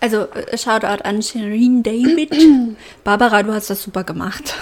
Also, 0.00 0.22
äh, 0.22 0.56
Shoutout 0.58 1.02
an 1.04 1.22
Shireen 1.22 1.82
David. 1.82 2.34
Barbara, 3.04 3.42
du 3.42 3.52
hast 3.52 3.70
das 3.70 3.82
super 3.82 4.04
gemacht. 4.04 4.54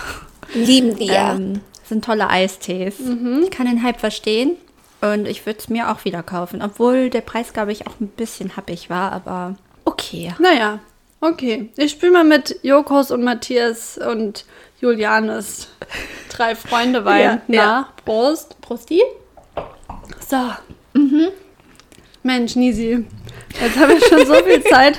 Lieben 0.55 0.98
wir. 0.98 1.12
Ähm, 1.12 1.61
sind 1.85 2.05
tolle 2.05 2.29
Eistees. 2.31 2.94
Ich 3.42 3.50
kann 3.50 3.66
den 3.66 3.83
Hype 3.83 4.00
verstehen. 4.00 4.57
Und 5.00 5.27
ich 5.29 5.44
würde 5.44 5.59
es 5.59 5.68
mir 5.68 5.90
auch 5.90 6.05
wieder 6.07 6.22
kaufen. 6.22 6.62
Obwohl 6.62 7.11
der 7.11 7.20
Preis, 7.20 7.53
glaube 7.53 7.72
ich, 7.72 7.87
auch 7.87 8.00
ein 8.00 8.09
bisschen 8.09 8.57
happig 8.57 8.88
war, 8.88 9.12
aber 9.12 9.55
okay. 9.85 10.35
Naja, 10.38 10.79
okay. 11.20 11.70
Ich 11.77 11.92
spiele 11.92 12.12
mal 12.12 12.24
mit 12.24 12.59
Jokos 12.62 13.11
und 13.11 13.22
Matthias 13.22 13.98
und 13.98 14.46
Julianes 14.81 15.68
drei 16.31 16.55
Freunde 16.55 17.05
Wein 17.05 17.42
Ja, 17.48 17.55
ja. 17.55 17.88
Prost. 18.05 18.59
Prosti. 18.62 19.03
So. 20.27 20.38
Mensch, 22.24 22.56
Nisi. 22.56 23.04
Jetzt 23.60 23.78
habe 23.78 23.94
ich 23.94 24.04
schon 24.06 24.26
so 24.26 24.34
viel 24.34 24.62
Zeit. 24.70 24.98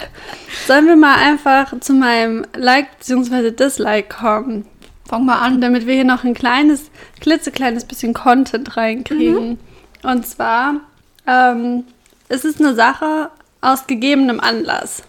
Sollen 0.67 0.87
wir 0.87 0.95
mal 0.95 1.15
einfach 1.15 1.77
zu 1.81 1.93
meinem 1.93 2.45
Like 2.55 2.99
bzw. 2.99 3.51
Dislike 3.51 4.07
kommen? 4.07 4.65
Fang 5.07 5.25
mal 5.25 5.39
an. 5.39 5.59
damit 5.59 5.85
wir 5.85 5.95
hier 5.95 6.05
noch 6.05 6.23
ein 6.23 6.33
kleines, 6.33 6.89
klitzekleines 7.19 7.85
bisschen 7.85 8.13
Content 8.13 8.77
reinkriegen. 8.77 9.59
Und 10.03 10.25
zwar 10.25 10.81
ähm, 11.27 11.83
es 12.29 12.45
ist 12.45 12.59
eine 12.59 12.73
Sache 12.73 13.29
aus 13.61 13.87
gegebenem 13.87 14.39
Anlass. 14.39 15.03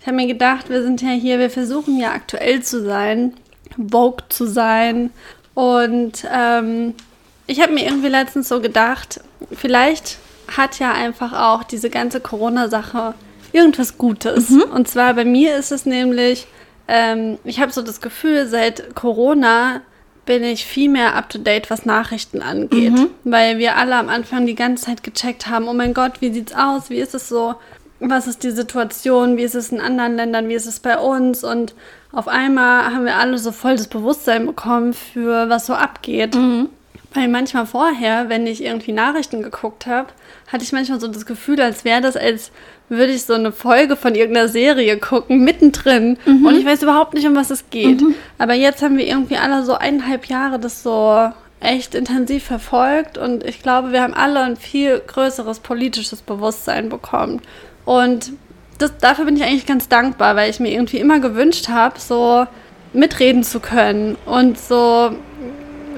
Ich 0.00 0.06
habe 0.06 0.16
mir 0.16 0.26
gedacht, 0.26 0.68
wir 0.68 0.82
sind 0.82 1.00
ja 1.00 1.10
hier, 1.10 1.38
wir 1.38 1.50
versuchen 1.50 1.98
ja 1.98 2.12
aktuell 2.12 2.62
zu 2.62 2.84
sein, 2.84 3.34
vogue 3.90 4.24
zu 4.28 4.46
sein. 4.46 5.10
Und 5.54 6.26
ähm, 6.32 6.94
ich 7.46 7.60
habe 7.60 7.72
mir 7.72 7.84
irgendwie 7.84 8.08
letztens 8.08 8.48
so 8.48 8.60
gedacht, 8.60 9.20
vielleicht 9.52 10.18
hat 10.56 10.78
ja 10.78 10.92
einfach 10.92 11.32
auch 11.32 11.62
diese 11.64 11.90
ganze 11.90 12.20
Corona-Sache 12.20 13.14
irgendwas 13.52 13.98
Gutes. 13.98 14.50
Und 14.74 14.88
zwar 14.88 15.14
bei 15.14 15.24
mir 15.24 15.56
ist 15.56 15.72
es 15.72 15.86
nämlich, 15.86 16.46
ähm, 16.88 17.38
ich 17.44 17.60
habe 17.60 17.72
so 17.72 17.82
das 17.82 18.00
Gefühl, 18.00 18.46
seit 18.46 18.94
Corona 18.94 19.80
bin 20.26 20.42
ich 20.42 20.64
viel 20.64 20.88
mehr 20.88 21.14
up-to-date, 21.16 21.70
was 21.70 21.84
Nachrichten 21.84 22.40
angeht. 22.42 22.92
Weil 23.24 23.58
wir 23.58 23.76
alle 23.76 23.96
am 23.96 24.08
Anfang 24.08 24.46
die 24.46 24.54
ganze 24.54 24.86
Zeit 24.86 25.02
gecheckt 25.02 25.46
haben, 25.48 25.68
oh 25.68 25.74
mein 25.74 25.94
Gott, 25.94 26.20
wie 26.20 26.32
sieht's 26.32 26.54
aus? 26.54 26.88
Wie 26.90 26.96
ist 26.98 27.14
es 27.14 27.28
so? 27.28 27.54
Was 28.00 28.26
ist 28.26 28.42
die 28.42 28.50
Situation? 28.50 29.36
Wie 29.36 29.42
ist 29.42 29.54
es 29.54 29.70
in 29.70 29.80
anderen 29.80 30.16
Ländern? 30.16 30.48
Wie 30.48 30.54
ist 30.54 30.66
es 30.66 30.80
bei 30.80 30.98
uns? 30.98 31.44
Und 31.44 31.74
auf 32.10 32.26
einmal 32.26 32.86
haben 32.92 33.04
wir 33.04 33.16
alle 33.16 33.38
so 33.38 33.52
voll 33.52 33.76
das 33.76 33.86
Bewusstsein 33.86 34.46
bekommen 34.46 34.94
für 34.94 35.48
was 35.48 35.66
so 35.66 35.74
abgeht. 35.74 36.34
Weil 37.12 37.28
manchmal 37.28 37.66
vorher, 37.66 38.28
wenn 38.28 38.46
ich 38.46 38.62
irgendwie 38.64 38.92
Nachrichten 38.92 39.42
geguckt 39.42 39.86
habe, 39.86 40.08
hatte 40.52 40.64
ich 40.64 40.72
manchmal 40.72 40.98
so 41.00 41.06
das 41.08 41.26
Gefühl, 41.26 41.60
als 41.60 41.84
wäre 41.84 42.00
das, 42.00 42.16
als 42.16 42.50
würde 42.88 43.12
ich 43.12 43.22
so 43.24 43.34
eine 43.34 43.52
Folge 43.52 43.96
von 43.96 44.14
irgendeiner 44.14 44.48
Serie 44.48 44.98
gucken, 44.98 45.44
mittendrin. 45.44 46.18
Und 46.44 46.56
ich 46.56 46.66
weiß 46.66 46.82
überhaupt 46.82 47.14
nicht, 47.14 47.26
um 47.26 47.36
was 47.36 47.50
es 47.50 47.70
geht. 47.70 48.00
Aber 48.38 48.54
jetzt 48.54 48.82
haben 48.82 48.98
wir 48.98 49.06
irgendwie 49.06 49.36
alle 49.36 49.64
so 49.64 49.74
eineinhalb 49.74 50.26
Jahre 50.26 50.58
das 50.58 50.82
so 50.82 51.30
echt 51.60 51.94
intensiv 51.94 52.44
verfolgt. 52.44 53.16
Und 53.16 53.44
ich 53.44 53.62
glaube, 53.62 53.92
wir 53.92 54.02
haben 54.02 54.14
alle 54.14 54.40
ein 54.40 54.56
viel 54.56 55.00
größeres 55.06 55.60
politisches 55.60 56.20
Bewusstsein 56.20 56.88
bekommen. 56.88 57.40
Und 57.84 58.32
das, 58.78 58.98
dafür 58.98 59.24
bin 59.24 59.36
ich 59.36 59.44
eigentlich 59.44 59.66
ganz 59.66 59.88
dankbar, 59.88 60.36
weil 60.36 60.50
ich 60.50 60.60
mir 60.60 60.72
irgendwie 60.72 60.98
immer 60.98 61.20
gewünscht 61.20 61.68
habe, 61.68 61.98
so 62.00 62.46
mitreden 62.92 63.42
zu 63.42 63.60
können 63.60 64.16
und 64.26 64.58
so 64.58 65.12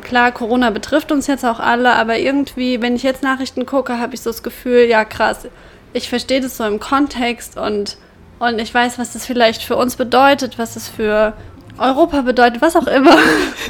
klar, 0.06 0.32
Corona 0.32 0.70
betrifft 0.70 1.12
uns 1.12 1.26
jetzt 1.26 1.44
auch 1.44 1.60
alle, 1.60 1.92
aber 1.94 2.16
irgendwie, 2.16 2.80
wenn 2.80 2.96
ich 2.96 3.02
jetzt 3.02 3.22
Nachrichten 3.22 3.66
gucke, 3.66 3.98
habe 3.98 4.14
ich 4.14 4.22
so 4.22 4.30
das 4.30 4.42
Gefühl, 4.42 4.86
ja 4.88 5.04
krass, 5.04 5.48
ich 5.92 6.08
verstehe 6.08 6.40
das 6.40 6.56
so 6.56 6.64
im 6.64 6.78
Kontext 6.80 7.58
und, 7.58 7.98
und 8.38 8.58
ich 8.60 8.72
weiß, 8.72 8.98
was 8.98 9.12
das 9.12 9.26
vielleicht 9.26 9.62
für 9.62 9.76
uns 9.76 9.96
bedeutet, 9.96 10.58
was 10.58 10.74
das 10.74 10.88
für 10.88 11.34
Europa 11.76 12.22
bedeutet, 12.22 12.62
was 12.62 12.76
auch 12.76 12.86
immer. 12.86 13.16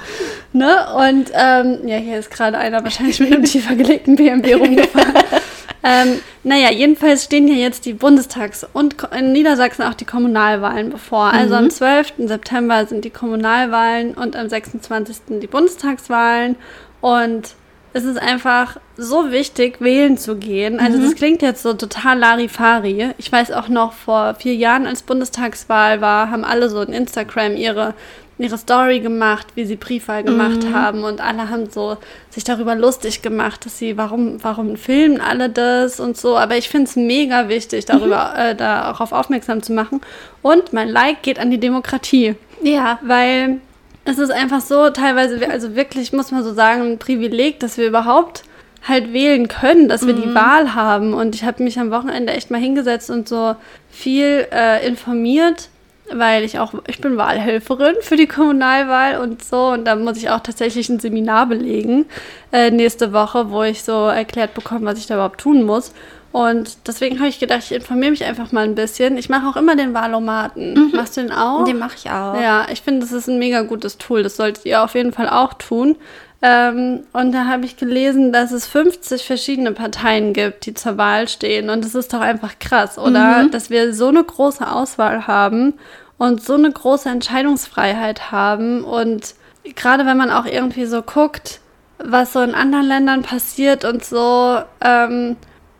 ne? 0.52 0.86
Und 0.94 1.30
ähm, 1.32 1.88
ja, 1.88 1.96
hier 1.96 2.18
ist 2.18 2.30
gerade 2.30 2.58
einer 2.58 2.84
wahrscheinlich 2.84 3.18
mit 3.18 3.32
einem 3.32 3.44
tiefer 3.44 3.74
gelegten 3.74 4.16
BMW 4.16 4.54
rumgefahren. 4.54 5.14
ähm, 5.86 6.20
naja, 6.42 6.72
jedenfalls 6.72 7.24
stehen 7.24 7.46
hier 7.46 7.58
jetzt 7.58 7.86
die 7.86 7.94
Bundestags- 7.94 8.66
und 8.72 8.96
in 9.16 9.30
Niedersachsen 9.30 9.84
auch 9.84 9.94
die 9.94 10.04
Kommunalwahlen 10.04 10.90
bevor. 10.90 11.32
Also 11.32 11.54
am 11.54 11.70
12. 11.70 12.14
September 12.26 12.86
sind 12.86 13.04
die 13.04 13.10
Kommunalwahlen 13.10 14.14
und 14.14 14.34
am 14.34 14.48
26. 14.48 15.38
die 15.40 15.46
Bundestagswahlen. 15.46 16.56
Und 17.00 17.54
es 17.96 18.04
ist 18.04 18.18
einfach 18.18 18.76
so 18.98 19.30
wichtig, 19.30 19.80
wählen 19.80 20.18
zu 20.18 20.36
gehen. 20.36 20.78
Also 20.80 21.00
das 21.00 21.14
klingt 21.14 21.40
jetzt 21.40 21.62
so 21.62 21.72
total 21.72 22.18
Larifari. 22.18 23.14
Ich 23.16 23.32
weiß 23.32 23.52
auch 23.52 23.68
noch, 23.68 23.94
vor 23.94 24.34
vier 24.34 24.54
Jahren, 24.54 24.86
als 24.86 25.02
Bundestagswahl 25.02 26.02
war, 26.02 26.30
haben 26.30 26.44
alle 26.44 26.68
so 26.68 26.82
in 26.82 26.92
Instagram 26.92 27.56
ihre 27.56 27.94
ihre 28.38 28.58
Story 28.58 29.00
gemacht, 29.00 29.46
wie 29.54 29.64
sie 29.64 29.76
Briefwahl 29.76 30.22
gemacht 30.22 30.70
haben 30.70 31.04
und 31.04 31.22
alle 31.22 31.48
haben 31.48 31.70
so 31.70 31.96
sich 32.28 32.44
darüber 32.44 32.74
lustig 32.74 33.22
gemacht, 33.22 33.64
dass 33.64 33.78
sie, 33.78 33.96
warum, 33.96 34.44
warum 34.44 34.76
filmen 34.76 35.22
alle 35.22 35.48
das 35.48 36.00
und 36.00 36.18
so. 36.18 36.36
Aber 36.36 36.58
ich 36.58 36.68
finde 36.68 36.84
es 36.84 36.96
mega 36.96 37.48
wichtig, 37.48 37.86
darüber, 37.86 38.34
äh, 38.36 38.54
darauf 38.54 39.12
aufmerksam 39.12 39.62
zu 39.62 39.72
machen. 39.72 40.02
Und 40.42 40.74
mein 40.74 40.90
Like 40.90 41.22
geht 41.22 41.38
an 41.38 41.50
die 41.50 41.58
Demokratie. 41.58 42.34
Ja. 42.62 42.98
Weil 43.00 43.62
es 44.06 44.18
ist 44.18 44.30
einfach 44.30 44.60
so 44.60 44.90
teilweise, 44.90 45.50
also 45.50 45.74
wirklich, 45.74 46.12
muss 46.12 46.30
man 46.30 46.44
so 46.44 46.54
sagen, 46.54 46.92
ein 46.92 46.98
Privileg, 46.98 47.60
dass 47.60 47.76
wir 47.76 47.86
überhaupt 47.86 48.44
halt 48.86 49.12
wählen 49.12 49.48
können, 49.48 49.88
dass 49.88 50.06
wir 50.06 50.14
die 50.14 50.32
Wahl 50.34 50.74
haben. 50.74 51.12
Und 51.12 51.34
ich 51.34 51.44
habe 51.44 51.62
mich 51.62 51.78
am 51.78 51.90
Wochenende 51.90 52.32
echt 52.32 52.50
mal 52.50 52.60
hingesetzt 52.60 53.10
und 53.10 53.28
so 53.28 53.56
viel 53.90 54.46
äh, 54.52 54.86
informiert, 54.86 55.70
weil 56.12 56.44
ich 56.44 56.60
auch, 56.60 56.72
ich 56.86 57.00
bin 57.00 57.16
Wahlhelferin 57.16 57.96
für 58.00 58.16
die 58.16 58.28
Kommunalwahl 58.28 59.18
und 59.18 59.42
so. 59.42 59.70
Und 59.70 59.86
da 59.86 59.96
muss 59.96 60.18
ich 60.18 60.30
auch 60.30 60.40
tatsächlich 60.40 60.88
ein 60.88 61.00
Seminar 61.00 61.46
belegen 61.46 62.06
äh, 62.52 62.70
nächste 62.70 63.12
Woche, 63.12 63.50
wo 63.50 63.64
ich 63.64 63.82
so 63.82 64.06
erklärt 64.06 64.54
bekomme, 64.54 64.86
was 64.86 64.98
ich 64.98 65.06
da 65.06 65.14
überhaupt 65.14 65.40
tun 65.40 65.64
muss. 65.64 65.92
Und 66.32 66.76
deswegen 66.86 67.18
habe 67.18 67.28
ich 67.28 67.38
gedacht, 67.38 67.62
ich 67.64 67.72
informiere 67.72 68.10
mich 68.10 68.24
einfach 68.24 68.52
mal 68.52 68.64
ein 68.64 68.74
bisschen. 68.74 69.16
Ich 69.16 69.28
mache 69.28 69.46
auch 69.46 69.56
immer 69.56 69.74
den 69.74 69.94
Wahlomaten. 69.94 70.92
Machst 70.94 71.16
du 71.16 71.22
den 71.22 71.32
auch? 71.32 71.64
Den 71.64 71.78
mache 71.78 71.96
ich 71.96 72.10
auch. 72.10 72.38
Ja, 72.40 72.66
ich 72.70 72.82
finde, 72.82 73.00
das 73.00 73.12
ist 73.12 73.28
ein 73.28 73.38
mega 73.38 73.62
gutes 73.62 73.96
Tool. 73.98 74.22
Das 74.22 74.36
solltet 74.36 74.66
ihr 74.66 74.82
auf 74.82 74.94
jeden 74.94 75.12
Fall 75.12 75.28
auch 75.28 75.54
tun. 75.54 75.96
Ähm, 76.42 77.04
und 77.12 77.32
da 77.32 77.46
habe 77.46 77.64
ich 77.64 77.76
gelesen, 77.76 78.32
dass 78.32 78.52
es 78.52 78.66
50 78.66 79.24
verschiedene 79.24 79.72
Parteien 79.72 80.32
gibt, 80.34 80.66
die 80.66 80.74
zur 80.74 80.98
Wahl 80.98 81.28
stehen. 81.28 81.70
Und 81.70 81.84
das 81.84 81.94
ist 81.94 82.12
doch 82.12 82.20
einfach 82.20 82.58
krass, 82.58 82.98
oder? 82.98 83.48
Dass 83.50 83.70
wir 83.70 83.94
so 83.94 84.08
eine 84.08 84.22
große 84.22 84.70
Auswahl 84.70 85.26
haben 85.26 85.74
und 86.18 86.42
so 86.42 86.54
eine 86.54 86.70
große 86.70 87.08
Entscheidungsfreiheit 87.08 88.30
haben. 88.30 88.84
Und 88.84 89.34
gerade 89.74 90.04
wenn 90.04 90.18
man 90.18 90.30
auch 90.30 90.44
irgendwie 90.44 90.84
so 90.84 91.02
guckt, 91.02 91.60
was 91.98 92.34
so 92.34 92.40
in 92.40 92.54
anderen 92.54 92.86
Ländern 92.86 93.22
passiert 93.22 93.84
und 93.84 94.04
so, 94.04 94.60
ähm, 94.82 95.36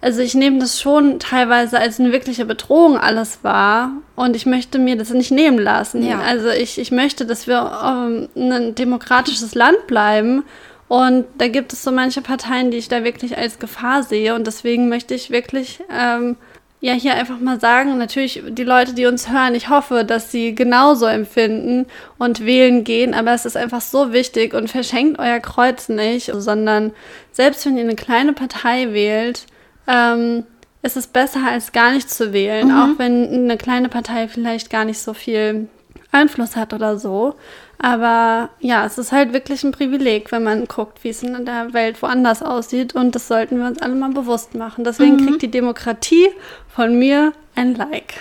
also 0.07 0.21
ich 0.21 0.37
nehme 0.37 0.61
das 0.61 0.81
schon 0.81 1.19
teilweise 1.19 1.81
als 1.81 1.99
eine 1.99 2.13
wirkliche 2.13 2.45
Bedrohung 2.45 2.97
alles 2.97 3.41
wahr 3.43 3.91
und 4.15 4.37
ich 4.37 4.47
möchte 4.47 4.79
mir 4.79 4.97
das 4.97 5.11
nicht 5.11 5.33
nehmen 5.33 5.59
lassen. 5.59 6.07
Ja. 6.07 6.21
Also 6.21 6.49
ich, 6.49 6.79
ich 6.79 6.93
möchte, 6.93 7.27
dass 7.27 7.49
wir 7.49 7.73
ähm, 7.85 8.29
ein 8.37 8.77
demokratisches 8.77 9.57
Land 9.57 9.89
bleiben 9.89 10.45
und 10.87 11.25
da 11.39 11.49
gibt 11.49 11.73
es 11.73 11.83
so 11.83 11.91
manche 11.91 12.23
Parteien, 12.23 12.71
die 12.71 12.77
ich 12.77 12.87
da 12.87 13.03
wirklich 13.03 13.37
als 13.37 13.59
Gefahr 13.59 14.05
sehe 14.05 14.37
und 14.37 14.47
deswegen 14.47 14.89
möchte 14.89 15.13
ich 15.13 15.31
wirklich 15.31 15.81
ähm, 15.91 16.37
ja 16.81 16.93
hier 16.93 17.15
einfach 17.15 17.41
mal 17.41 17.59
sagen, 17.59 17.99
natürlich 17.99 18.45
die 18.49 18.63
Leute, 18.63 18.95
die 18.95 19.07
uns 19.07 19.29
hören, 19.29 19.57
ich 19.57 19.71
hoffe, 19.71 20.05
dass 20.05 20.31
sie 20.31 20.55
genauso 20.55 21.07
empfinden 21.07 21.87
und 22.17 22.47
wählen 22.47 22.85
gehen, 22.85 23.13
aber 23.13 23.33
es 23.33 23.45
ist 23.45 23.57
einfach 23.57 23.81
so 23.81 24.13
wichtig 24.13 24.55
und 24.55 24.71
verschenkt 24.71 25.19
euer 25.19 25.41
Kreuz 25.41 25.89
nicht, 25.89 26.31
sondern 26.33 26.93
selbst 27.33 27.67
wenn 27.67 27.77
ihr 27.77 27.83
eine 27.83 27.97
kleine 27.97 28.35
Partei 28.35 28.93
wählt, 28.93 29.47
ähm, 29.87 30.45
ist 30.83 30.97
es 30.97 31.07
besser 31.07 31.41
als 31.49 31.73
gar 31.73 31.93
nicht 31.93 32.11
zu 32.11 32.33
wählen, 32.33 32.71
auch 32.71 32.99
wenn 32.99 33.29
eine 33.33 33.57
kleine 33.57 33.89
Partei 33.89 34.29
vielleicht 34.29 34.71
gar 34.71 34.85
nicht 34.85 35.01
so 35.01 35.15
viel 35.15 35.69
Einfluss 36.13 36.57
hat 36.57 36.73
oder 36.73 36.99
so. 36.99 37.35
Aber 37.79 38.49
ja, 38.61 38.87
es 38.87 38.97
ist 38.97 39.13
halt 39.13 39.33
wirklich 39.33 39.63
ein 39.63 39.73
Privileg, 39.73 40.33
wenn 40.33 40.43
man 40.43 40.67
guckt, 40.67 41.05
wie 41.05 41.11
es 41.11 41.23
in 41.23 41.45
der 41.45 41.75
Welt 41.75 42.01
woanders 42.03 42.43
aussieht. 42.43 42.95
Und 42.95 43.15
das 43.15 43.29
sollten 43.29 43.59
wir 43.59 43.67
uns 43.67 43.83
alle 43.83 43.95
mal 43.95 44.11
bewusst 44.11 44.55
machen. 44.55 44.85
Deswegen 44.85 45.25
kriegt 45.27 45.43
die 45.43 45.51
Demokratie 45.51 46.29
von 46.75 46.99
mir 46.99 47.33
ein 47.55 47.75
Like. 47.75 48.15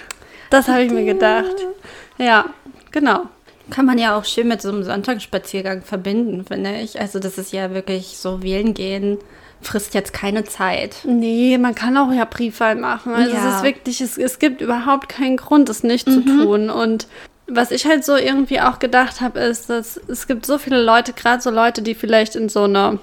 Das 0.49 0.67
habe 0.67 0.83
ich 0.83 0.91
mir 0.91 1.05
gedacht. 1.05 1.55
Ja, 2.17 2.45
genau. 2.91 3.23
Kann 3.69 3.85
man 3.85 3.97
ja 3.97 4.17
auch 4.17 4.25
schön 4.25 4.47
mit 4.47 4.61
so 4.61 4.69
einem 4.69 4.83
Sonntagsspaziergang 4.83 5.81
verbinden, 5.81 6.45
finde 6.45 6.75
ich. 6.81 6.99
Also 6.99 7.19
das 7.19 7.37
ist 7.37 7.51
ja 7.51 7.73
wirklich 7.73 8.17
so 8.17 8.43
wählen 8.43 8.73
gehen, 8.73 9.17
frisst 9.61 9.93
jetzt 9.93 10.13
keine 10.13 10.43
Zeit. 10.43 10.97
Nee, 11.05 11.57
man 11.57 11.73
kann 11.75 11.97
auch 11.97 12.11
ja 12.11 12.25
Briefwahl 12.25 12.75
machen. 12.75 13.13
Also 13.13 13.33
Ja. 13.33 13.49
es 13.49 13.55
ist 13.57 13.63
wirklich, 13.63 14.01
es, 14.01 14.17
es 14.17 14.39
gibt 14.39 14.61
überhaupt 14.61 15.09
keinen 15.09 15.37
Grund, 15.37 15.69
es 15.69 15.83
nicht 15.83 16.09
zu 16.09 16.21
tun. 16.23 16.69
Und 16.69 17.07
was 17.47 17.71
ich 17.71 17.85
halt 17.85 18.05
so 18.05 18.15
irgendwie 18.15 18.59
auch 18.61 18.79
gedacht 18.79 19.21
habe, 19.21 19.39
ist, 19.39 19.69
dass 19.69 19.97
es 20.07 20.27
gibt 20.27 20.45
so 20.45 20.57
viele 20.57 20.81
Leute, 20.81 21.13
gerade 21.13 21.41
so 21.41 21.49
Leute, 21.49 21.81
die 21.81 21.95
vielleicht 21.95 22.35
in 22.35 22.49
so 22.49 22.63
eine 22.63 22.99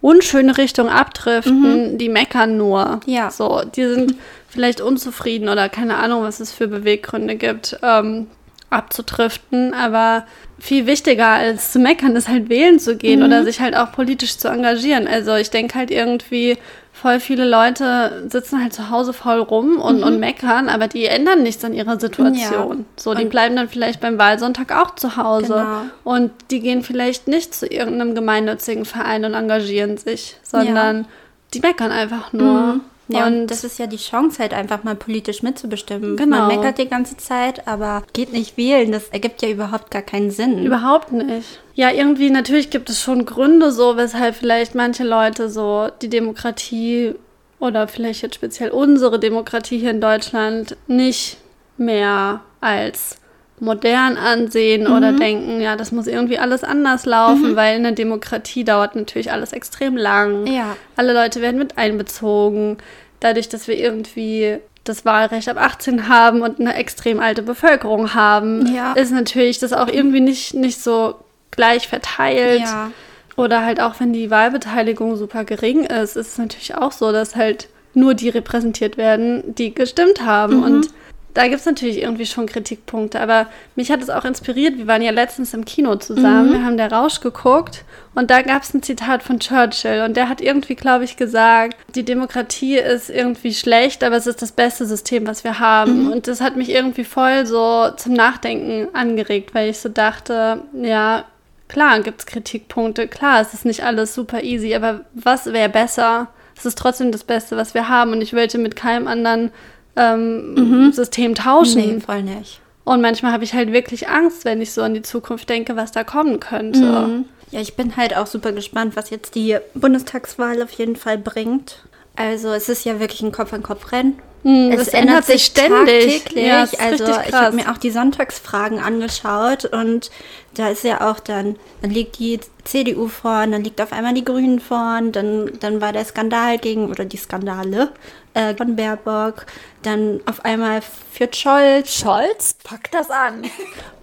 unschöne 0.00 0.58
Richtung 0.58 0.88
abdriften, 0.88 1.96
die 1.96 2.08
meckern 2.08 2.56
nur. 2.56 3.00
Ja. 3.06 3.30
So, 3.30 3.62
die 3.74 3.84
sind 3.86 4.14
vielleicht 4.48 4.80
unzufrieden 4.80 5.48
oder 5.48 5.68
keine 5.68 5.96
Ahnung, 5.96 6.24
was 6.24 6.40
es 6.40 6.52
für 6.52 6.66
Beweggründe 6.68 7.36
gibt, 7.36 7.78
ähm, 7.82 8.26
abzudriften. 8.72 9.74
Aber 9.74 10.26
viel 10.58 10.86
wichtiger 10.86 11.28
als 11.28 11.72
zu 11.72 11.78
meckern 11.78 12.16
ist 12.16 12.28
halt 12.28 12.48
wählen 12.48 12.78
zu 12.78 12.96
gehen 12.96 13.22
oder 13.22 13.44
sich 13.44 13.60
halt 13.60 13.76
auch 13.76 13.92
politisch 13.92 14.38
zu 14.38 14.48
engagieren. 14.48 15.06
Also 15.08 15.34
ich 15.34 15.50
denke 15.50 15.76
halt 15.78 15.90
irgendwie, 15.90 16.56
voll 16.92 17.18
viele 17.20 17.48
Leute 17.48 18.26
sitzen 18.28 18.62
halt 18.62 18.72
zu 18.72 18.90
Hause 18.90 19.12
voll 19.12 19.40
rum 19.40 19.80
und, 19.80 20.04
und 20.04 20.20
meckern, 20.20 20.68
aber 20.68 20.86
die 20.88 21.06
ändern 21.06 21.42
nichts 21.42 21.64
an 21.64 21.72
ihrer 21.74 21.98
Situation. 21.98 22.78
Ja. 22.78 22.84
So, 22.96 23.14
die 23.14 23.24
Und- 23.24 23.30
bleiben 23.30 23.56
dann 23.56 23.68
vielleicht 23.68 24.00
beim 24.00 24.18
Wahlsonntag 24.18 24.70
auch 24.78 24.94
zu 24.94 25.16
Hause. 25.16 25.54
Genau. 25.54 25.82
Und 26.04 26.30
die 26.50 26.60
gehen 26.60 26.82
vielleicht 26.82 27.26
nicht 27.28 27.54
zu 27.54 27.66
irgendeinem 27.66 28.14
gemeinnützigen 28.14 28.84
Verein 28.84 29.24
und 29.24 29.34
engagieren 29.34 29.96
sich, 29.96 30.36
sondern 30.42 31.06
die 31.54 31.60
meckern 31.60 31.90
einfach 31.90 32.32
nur. 32.32 32.80
Ja, 33.12 33.26
und 33.26 33.42
und 33.42 33.50
das 33.50 33.64
ist 33.64 33.78
ja 33.78 33.86
die 33.86 33.96
Chance, 33.96 34.38
halt 34.40 34.54
einfach 34.54 34.84
mal 34.84 34.94
politisch 34.94 35.42
mitzubestimmen. 35.42 36.16
Genau. 36.16 36.36
Man 36.36 36.48
meckert 36.48 36.78
die 36.78 36.88
ganze 36.88 37.16
Zeit, 37.16 37.66
aber 37.66 38.04
geht 38.12 38.32
nicht 38.32 38.56
wählen. 38.56 38.92
Das 38.92 39.08
ergibt 39.08 39.42
ja 39.42 39.48
überhaupt 39.48 39.90
gar 39.90 40.02
keinen 40.02 40.30
Sinn. 40.30 40.64
Überhaupt 40.64 41.12
nicht. 41.12 41.60
Ja, 41.74 41.90
irgendwie, 41.90 42.30
natürlich 42.30 42.70
gibt 42.70 42.88
es 42.90 43.00
schon 43.00 43.24
Gründe 43.26 43.72
so, 43.72 43.96
weshalb 43.96 44.36
vielleicht 44.36 44.74
manche 44.74 45.04
Leute 45.04 45.48
so 45.48 45.88
die 46.00 46.08
Demokratie 46.08 47.14
oder 47.58 47.88
vielleicht 47.88 48.22
jetzt 48.22 48.34
speziell 48.34 48.70
unsere 48.70 49.18
Demokratie 49.18 49.78
hier 49.78 49.90
in 49.90 50.00
Deutschland 50.00 50.76
nicht 50.86 51.38
mehr 51.76 52.40
als 52.60 53.16
modern 53.62 54.16
ansehen 54.16 54.88
oder 54.88 55.12
denken, 55.12 55.60
ja, 55.60 55.76
das 55.76 55.92
muss 55.92 56.08
irgendwie 56.08 56.36
alles 56.36 56.64
anders 56.64 57.06
laufen, 57.06 57.54
weil 57.54 57.76
in 57.76 57.84
der 57.84 57.92
Demokratie 57.92 58.64
dauert 58.64 58.96
natürlich 58.96 59.30
alles 59.30 59.52
extrem 59.52 59.96
lang. 59.96 60.48
Ja. 60.48 60.76
Alle 60.96 61.14
Leute 61.14 61.40
werden 61.40 61.58
mit 61.58 61.78
einbezogen. 61.78 62.78
Dadurch, 63.20 63.48
dass 63.48 63.68
wir 63.68 63.78
irgendwie 63.78 64.58
das 64.82 65.04
Wahlrecht 65.04 65.48
ab 65.48 65.58
18 65.58 66.08
haben 66.08 66.42
und 66.42 66.58
eine 66.58 66.74
extrem 66.74 67.20
alte 67.20 67.42
Bevölkerung 67.42 68.14
haben, 68.14 68.74
Ja. 68.74 68.94
ist 68.94 69.12
natürlich 69.12 69.60
das 69.60 69.72
auch 69.72 69.86
irgendwie 69.86 70.20
nicht, 70.20 70.54
nicht 70.54 70.82
so 70.82 71.14
gleich 71.52 71.86
verteilt. 71.86 72.62
Ja. 72.62 72.90
Oder 73.36 73.64
halt 73.64 73.80
auch, 73.80 74.00
wenn 74.00 74.12
die 74.12 74.28
Wahlbeteiligung 74.30 75.14
super 75.16 75.44
gering 75.44 75.84
ist, 75.84 76.16
ist 76.16 76.32
es 76.32 76.38
natürlich 76.38 76.74
auch 76.74 76.90
so, 76.90 77.12
dass 77.12 77.36
halt 77.36 77.68
nur 77.94 78.14
die 78.14 78.28
repräsentiert 78.28 78.96
werden, 78.96 79.54
die 79.54 79.72
gestimmt 79.72 80.26
haben. 80.26 80.56
Mhm. 80.56 80.62
Und 80.64 80.88
da 81.34 81.44
gibt 81.44 81.60
es 81.60 81.66
natürlich 81.66 82.02
irgendwie 82.02 82.26
schon 82.26 82.46
Kritikpunkte. 82.46 83.20
Aber 83.20 83.46
mich 83.74 83.90
hat 83.90 84.02
es 84.02 84.10
auch 84.10 84.24
inspiriert. 84.24 84.76
Wir 84.76 84.86
waren 84.86 85.02
ja 85.02 85.10
letztens 85.10 85.54
im 85.54 85.64
Kino 85.64 85.96
zusammen. 85.96 86.48
Mhm. 86.48 86.52
Wir 86.52 86.64
haben 86.64 86.76
der 86.76 86.92
Rausch 86.92 87.20
geguckt. 87.20 87.84
Und 88.14 88.30
da 88.30 88.42
gab 88.42 88.62
es 88.62 88.74
ein 88.74 88.82
Zitat 88.82 89.22
von 89.22 89.40
Churchill. 89.40 90.02
Und 90.04 90.16
der 90.16 90.28
hat 90.28 90.40
irgendwie, 90.40 90.74
glaube 90.74 91.04
ich, 91.04 91.16
gesagt, 91.16 91.76
die 91.94 92.04
Demokratie 92.04 92.76
ist 92.76 93.08
irgendwie 93.08 93.54
schlecht, 93.54 94.04
aber 94.04 94.16
es 94.16 94.26
ist 94.26 94.42
das 94.42 94.52
beste 94.52 94.84
System, 94.86 95.26
was 95.26 95.44
wir 95.44 95.58
haben. 95.58 96.04
Mhm. 96.04 96.12
Und 96.12 96.28
das 96.28 96.40
hat 96.40 96.56
mich 96.56 96.70
irgendwie 96.70 97.04
voll 97.04 97.46
so 97.46 97.90
zum 97.96 98.12
Nachdenken 98.12 98.94
angeregt, 98.94 99.54
weil 99.54 99.70
ich 99.70 99.78
so 99.78 99.88
dachte, 99.88 100.62
ja, 100.74 101.24
klar 101.72 102.00
gibt 102.00 102.20
es 102.20 102.26
Kritikpunkte, 102.26 103.08
klar, 103.08 103.40
es 103.40 103.54
ist 103.54 103.64
nicht 103.64 103.82
alles 103.82 104.14
super 104.14 104.42
easy, 104.42 104.74
aber 104.74 105.06
was 105.14 105.46
wäre 105.46 105.70
besser? 105.70 106.28
Es 106.56 106.66
ist 106.66 106.78
trotzdem 106.78 107.10
das 107.10 107.24
Beste, 107.24 107.56
was 107.56 107.72
wir 107.72 107.88
haben 107.88 108.12
und 108.12 108.20
ich 108.20 108.34
wollte 108.34 108.58
mit 108.58 108.76
keinem 108.76 109.08
anderen 109.08 109.50
ähm, 109.96 110.92
System 110.92 111.34
tauschen. 111.34 111.94
Nee, 111.94 112.00
voll 112.00 112.22
nicht. 112.22 112.60
Und 112.84 113.00
manchmal 113.00 113.32
habe 113.32 113.44
ich 113.44 113.54
halt 113.54 113.72
wirklich 113.72 114.08
Angst, 114.08 114.44
wenn 114.44 114.60
ich 114.60 114.72
so 114.72 114.82
an 114.82 114.94
die 114.94 115.02
Zukunft 115.02 115.48
denke, 115.48 115.76
was 115.76 115.92
da 115.92 116.02
kommen 116.02 116.40
könnte. 116.40 117.24
Ja, 117.50 117.60
ich 117.60 117.74
bin 117.76 117.96
halt 117.96 118.16
auch 118.16 118.26
super 118.26 118.52
gespannt, 118.52 118.96
was 118.96 119.10
jetzt 119.10 119.34
die 119.34 119.56
Bundestagswahl 119.74 120.62
auf 120.62 120.72
jeden 120.72 120.96
Fall 120.96 121.18
bringt. 121.18 121.84
Also 122.16 122.48
es 122.52 122.68
ist 122.68 122.84
ja 122.84 122.98
wirklich 122.98 123.22
ein 123.22 123.30
Kopf-an-Kopf-Rennen. 123.30 124.18
Hm, 124.42 124.72
das 124.76 124.88
ändert 124.88 125.24
sich 125.24 125.44
ständig. 125.44 126.24
tagtäglich. 126.24 126.46
Ja, 126.46 126.64
es 126.64 126.78
also 126.78 127.04
ich 127.04 127.32
habe 127.32 127.54
mir 127.54 127.70
auch 127.70 127.78
die 127.78 127.90
Sonntagsfragen 127.90 128.80
angeschaut 128.80 129.66
und 129.66 130.10
da 130.54 130.68
ist 130.68 130.82
ja 130.82 131.08
auch 131.08 131.20
dann, 131.20 131.56
dann 131.80 131.90
liegt 131.90 132.18
die 132.18 132.40
CDU 132.64 133.06
vorn, 133.06 133.52
dann 133.52 133.62
liegt 133.62 133.80
auf 133.80 133.92
einmal 133.92 134.14
die 134.14 134.24
Grünen 134.24 134.58
vorn, 134.58 135.12
dann, 135.12 135.52
dann 135.60 135.80
war 135.80 135.92
der 135.92 136.04
Skandal 136.04 136.58
gegen, 136.58 136.90
oder 136.90 137.04
die 137.04 137.16
Skandale 137.16 137.90
äh, 138.34 138.54
von 138.56 138.74
Baerbock, 138.74 139.46
dann 139.82 140.20
auf 140.26 140.44
einmal 140.44 140.82
führt 141.12 141.36
Scholz 141.36 141.94
Scholz, 141.94 142.56
pack 142.64 142.90
das 142.90 143.10
an. 143.10 143.44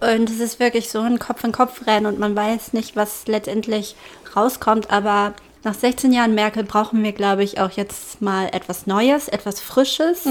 und 0.00 0.30
es 0.30 0.40
ist 0.40 0.60
wirklich 0.60 0.90
so 0.90 1.00
ein 1.00 1.18
Kopf-an-Kopf-Rennen 1.18 2.06
und 2.06 2.18
man 2.18 2.36
weiß 2.36 2.72
nicht, 2.72 2.96
was 2.96 3.26
letztendlich 3.26 3.96
rauskommt. 4.34 4.90
Aber 4.90 5.34
nach 5.64 5.74
16 5.74 6.12
Jahren 6.12 6.34
Merkel 6.34 6.64
brauchen 6.64 7.02
wir, 7.02 7.12
glaube 7.12 7.42
ich, 7.44 7.60
auch 7.60 7.70
jetzt 7.72 8.22
mal 8.22 8.48
etwas 8.52 8.86
Neues, 8.86 9.28
etwas 9.28 9.60
Frisches. 9.60 10.24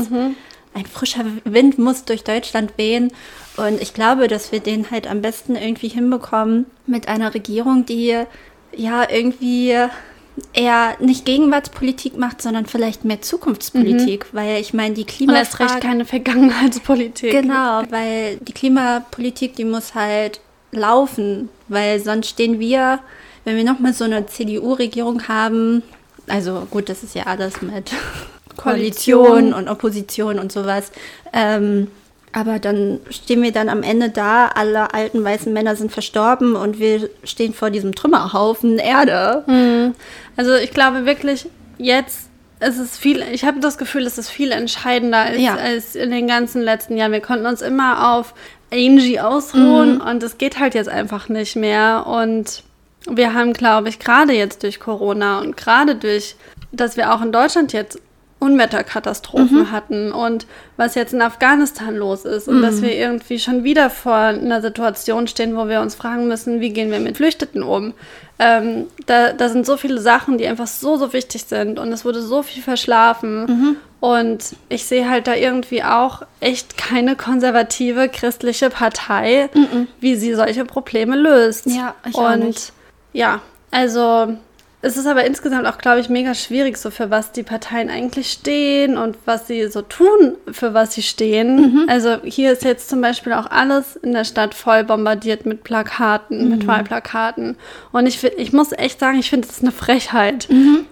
Ein 0.74 0.86
frischer 0.86 1.26
Wind 1.46 1.80
muss 1.80 2.06
durch 2.06 2.24
Deutschland 2.24 2.78
wehen. 2.78 3.12
Und 3.58 3.82
ich 3.82 3.94
glaube, 3.94 4.28
dass 4.28 4.52
wir 4.52 4.60
den 4.60 4.92
halt 4.92 5.08
am 5.10 5.22
besten 5.22 5.56
irgendwie 5.56 5.90
hinbekommen 5.90 6.66
mit 6.86 7.08
einer 7.08 7.34
Regierung, 7.34 7.86
die 7.86 8.24
ja 8.76 9.10
irgendwie 9.10 9.76
eher 10.54 10.96
nicht 11.00 11.26
Gegenwartspolitik 11.26 12.18
macht, 12.18 12.42
sondern 12.42 12.66
vielleicht 12.66 13.06
mehr 13.06 13.22
Zukunftspolitik. 13.22 14.28
Weil 14.34 14.60
ich 14.62 14.74
meine, 14.74 14.96
die 14.96 15.02
Und 15.02 15.36
erst 15.36 15.60
recht 15.60 15.70
Klimafrage... 15.70 15.80
keine 15.80 16.06
Vergangenheitspolitik. 16.06 17.32
Genau, 17.32 17.84
weil 17.90 18.38
die 18.38 18.54
Klimapolitik, 18.54 19.56
die 19.56 19.66
muss 19.66 19.96
halt 19.96 20.40
laufen, 20.72 21.50
weil 21.68 22.00
sonst 22.00 22.30
stehen 22.30 22.60
wir, 22.60 23.00
wenn 23.44 23.58
wir 23.58 23.64
nochmal 23.64 23.94
so 23.94 24.04
eine 24.04 24.26
CDU-Regierung 24.26 25.28
haben, 25.28 25.84
also 26.28 26.68
gut, 26.70 26.90
das 26.90 27.04
ist 27.04 27.16
ja 27.16 27.24
alles 27.24 27.62
mit 27.62 27.92
Koalition 28.56 29.26
Koalition. 29.26 29.54
und 29.54 29.68
Opposition 29.68 30.40
und 30.40 30.52
sowas, 30.52 30.92
ähm, 31.34 31.88
aber 32.32 32.60
dann 32.60 33.00
stehen 33.10 33.42
wir 33.42 33.52
dann 33.52 33.70
am 33.70 33.84
Ende 33.84 34.10
da, 34.10 34.48
alle 34.48 34.94
alten 34.94 35.24
weißen 35.24 35.52
Männer 35.52 35.76
sind 35.76 35.92
verstorben 35.92 36.56
und 36.56 36.80
wir 36.80 37.10
stehen 37.24 37.54
vor 37.54 37.70
diesem 37.70 37.96
Trümmerhaufen 37.96 38.78
Erde. 38.78 39.44
Hm. 39.48 39.96
Also 40.38 40.56
ich 40.56 40.72
glaube 40.72 41.06
wirklich, 41.06 41.48
jetzt 41.78 42.30
ist 42.60 42.78
es 42.78 42.98
viel, 42.98 43.24
ich 43.32 43.46
habe 43.46 43.60
das 43.60 43.78
Gefühl, 43.78 44.06
es 44.06 44.18
ist 44.18 44.30
viel 44.30 44.52
entscheidender 44.52 45.20
als, 45.20 45.40
Ja. 45.40 45.56
als 45.56 45.96
in 45.96 46.12
den 46.12 46.28
ganzen 46.28 46.62
letzten 46.62 46.98
Jahren. 46.98 47.12
Wir 47.12 47.22
konnten 47.22 47.46
uns 47.46 47.62
immer 47.62 48.14
auf 48.16 48.34
Angie 48.72 49.20
ausruhen 49.20 50.00
und 50.02 50.22
es 50.22 50.38
geht 50.38 50.60
halt 50.60 50.76
jetzt 50.76 50.90
einfach 50.90 51.30
nicht 51.30 51.56
mehr. 51.56 52.06
Und 52.06 52.64
wir 53.10 53.34
haben, 53.34 53.54
glaube 53.54 53.90
ich, 53.90 53.98
gerade 53.98 54.34
jetzt 54.34 54.64
durch 54.64 54.80
Corona 54.80 55.40
und 55.40 55.58
gerade 55.58 55.96
durch, 55.96 56.36
dass 56.72 56.98
wir 56.98 57.14
auch 57.14 57.22
in 57.22 57.32
Deutschland 57.32 57.74
jetzt 57.74 58.00
Unwetterkatastrophen 58.40 59.72
hatten 59.72 60.12
und 60.14 60.48
was 60.78 60.96
jetzt 60.96 61.14
in 61.14 61.22
Afghanistan 61.22 61.96
los 61.96 62.24
ist 62.24 62.48
und 62.48 62.62
dass 62.62 62.82
wir 62.82 62.96
irgendwie 62.96 63.38
schon 63.38 63.64
wieder 63.66 63.90
vor 63.90 64.14
einer 64.14 64.62
Situation 64.62 65.28
stehen, 65.28 65.58
wo 65.58 65.68
wir 65.68 65.82
uns 65.82 65.96
fragen 65.96 66.28
müssen, 66.28 66.62
wie 66.62 66.72
gehen 66.72 66.90
wir 66.90 67.00
mit 67.00 67.18
Flüchteten 67.18 67.64
um. 67.64 67.94
Ähm, 68.40 68.86
da, 69.06 69.34
da 69.34 69.50
sind 69.50 69.66
so 69.66 69.76
viele 69.76 70.00
Sachen, 70.00 70.38
die 70.38 70.48
einfach 70.48 70.68
so, 70.68 70.96
so 70.96 71.12
wichtig 71.12 71.44
sind 71.46 71.80
und 71.80 71.92
es 71.92 72.06
wurde 72.06 72.22
so 72.22 72.42
viel 72.42 72.64
verschlafen. 72.64 73.78
Und 74.00 74.56
ich 74.70 74.86
sehe 74.86 75.10
halt 75.10 75.28
da 75.28 75.36
irgendwie 75.36 75.84
auch 75.84 76.22
echt 76.40 76.78
keine 76.78 77.18
konservative 77.18 78.08
christliche 78.08 78.70
Partei, 78.70 79.50
wie 80.00 80.16
sie 80.16 80.34
solche 80.34 80.64
Probleme 80.64 81.18
löst. 81.18 81.66
Ja, 81.66 81.96
ich 82.08 82.16
und 82.16 82.72
ja, 83.12 83.42
also 83.72 84.38
es 84.82 84.96
ist 84.96 85.08
aber 85.08 85.26
insgesamt 85.26 85.68
auch, 85.68 85.78
glaube 85.78 86.00
ich, 86.00 86.08
mega 86.08 86.34
schwierig, 86.34 86.78
so 86.78 86.90
für 86.90 87.10
was 87.10 87.34
die 87.34 87.44
Parteien 87.44 87.90
eigentlich 87.90 88.32
stehen 88.32 88.98
und 88.98 89.18
was 89.26 89.46
sie 89.46 89.68
so 89.68 89.82
tun, 89.82 90.36
für 90.52 90.74
was 90.74 90.94
sie 90.94 91.02
stehen. 91.02 91.60
Also 91.90 92.18
hier 92.24 92.54
ist 92.54 92.64
jetzt 92.64 92.90
zum 92.90 93.02
Beispiel 93.02 93.34
auch 93.34 93.48
alles 93.52 93.98
in 93.98 94.14
der 94.14 94.24
Stadt 94.24 94.54
voll 94.54 94.86
bombardiert 94.86 95.46
mit 95.46 95.66
Plakaten, 95.66 96.50
mit 96.50 96.66
Wahlplakaten. 96.68 97.58
Und 97.92 98.06
ich, 98.06 98.24
ich 98.24 98.54
muss 98.54 98.72
echt 98.72 99.02
sagen, 99.02 99.20
ich 99.20 99.30
finde 99.30 99.50
das 99.50 99.62
eine 99.62 99.74
Frechheit. 99.74 100.48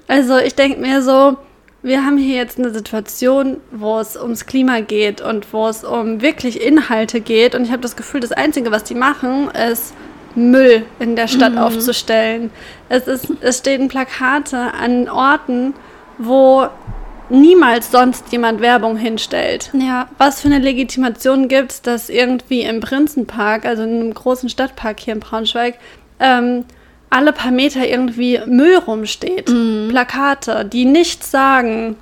Also 0.10 0.38
ich 0.38 0.56
denke 0.56 0.82
mir 0.82 1.02
so, 1.02 1.38
wir 1.82 2.04
haben 2.04 2.18
hier 2.18 2.36
jetzt 2.36 2.60
eine 2.60 2.72
Situation, 2.72 3.58
wo 3.72 4.00
es 4.00 4.18
ums 4.18 4.46
Klima 4.46 4.82
geht 4.82 5.22
und 5.22 5.54
wo 5.54 5.68
es 5.70 5.86
um 5.86 6.22
wirklich 6.22 6.62
Inhalte 6.62 7.22
geht. 7.22 7.56
Und 7.56 7.64
ich 7.64 7.72
habe 7.72 7.82
das 7.82 7.96
Gefühl, 7.96 8.20
das 8.20 8.34
Einzige, 8.34 8.72
was 8.72 8.84
die 8.84 8.96
machen, 8.96 9.50
ist 9.50 9.94
Müll 10.38 10.86
in 11.00 11.16
der 11.16 11.28
Stadt 11.28 11.58
aufzustellen. 11.58 12.52
Es, 12.90 13.08
ist, 13.08 13.28
es 13.42 13.58
stehen 13.58 13.88
Plakate 13.88 14.74
an 14.80 15.10
Orten, 15.10 15.74
wo 16.18 16.68
niemals 17.30 17.92
sonst 17.92 18.32
jemand 18.32 18.62
Werbung 18.62 18.96
hinstellt. 18.96 19.72
Ja. 19.74 20.08
Was 20.18 20.42
für 20.42 20.48
eine 20.48 20.60
Legitimation 20.60 21.48
gibt 21.50 21.72
es, 21.72 21.82
dass 21.82 22.10
irgendwie 22.10 22.62
im 22.62 22.80
Prinzenpark, 22.80 23.66
also 23.66 23.84
in 23.84 24.00
einem 24.00 24.14
großen 24.14 24.48
Stadtpark 24.48 25.00
hier 25.00 25.14
in 25.16 25.20
Braunschweig, 25.20 25.76
ähm, 26.20 26.64
alle 27.10 27.34
paar 27.34 27.52
Meter 27.52 27.88
irgendwie 27.88 28.40
Müll 28.46 28.78
rumsteht. 28.78 29.52
Plakate, 29.90 30.66
die 30.66 30.86
nichts 30.86 31.32
sagen. 31.32 31.96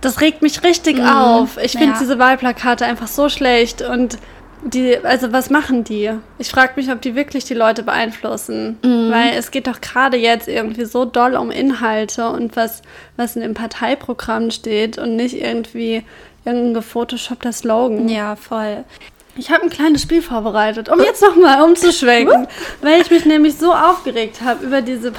Das 0.00 0.20
regt 0.20 0.42
mich 0.42 0.62
richtig 0.64 1.00
auf. 1.02 1.56
Ich 1.62 1.72
finde 1.72 1.94
Ja. 1.94 1.98
diese 2.00 2.18
Wahlplakate 2.18 2.84
einfach 2.84 3.08
so 3.08 3.28
schlecht 3.28 3.80
und 3.82 4.18
die, 4.64 4.98
also 5.04 5.32
was 5.32 5.50
machen 5.50 5.84
die? 5.84 6.10
Ich 6.38 6.48
frage 6.50 6.72
mich, 6.76 6.90
ob 6.90 7.00
die 7.00 7.14
wirklich 7.14 7.44
die 7.44 7.54
Leute 7.54 7.82
beeinflussen. 7.82 8.78
Weil 8.82 9.34
es 9.36 9.50
geht 9.50 9.66
doch 9.66 9.80
gerade 9.80 10.16
jetzt 10.16 10.48
irgendwie 10.48 10.84
so 10.84 11.04
doll 11.04 11.36
um 11.36 11.50
Inhalte 11.50 12.28
und 12.30 12.56
was, 12.56 12.82
was 13.16 13.36
in 13.36 13.42
dem 13.42 13.54
Parteiprogramm 13.54 14.50
steht 14.50 14.98
und 14.98 15.16
nicht 15.16 15.36
irgendwie 15.40 16.02
irgendein 16.44 16.74
gefotoshoppter 16.74 17.52
Slogan. 17.52 18.08
Ja, 18.08 18.36
voll. 18.36 18.84
Ich 19.36 19.50
habe 19.52 19.62
ein 19.62 19.70
kleines 19.70 20.02
Spiel 20.02 20.22
vorbereitet, 20.22 20.88
um 20.88 20.98
jetzt 21.00 21.22
nochmal 21.22 21.62
umzuschwenken, 21.62 22.48
weil 22.82 23.00
ich 23.00 23.10
mich 23.10 23.24
nämlich 23.24 23.56
so 23.56 23.72
aufgeregt 23.72 24.40
habe 24.44 24.64
über 24.66 24.82
diese 24.82 25.12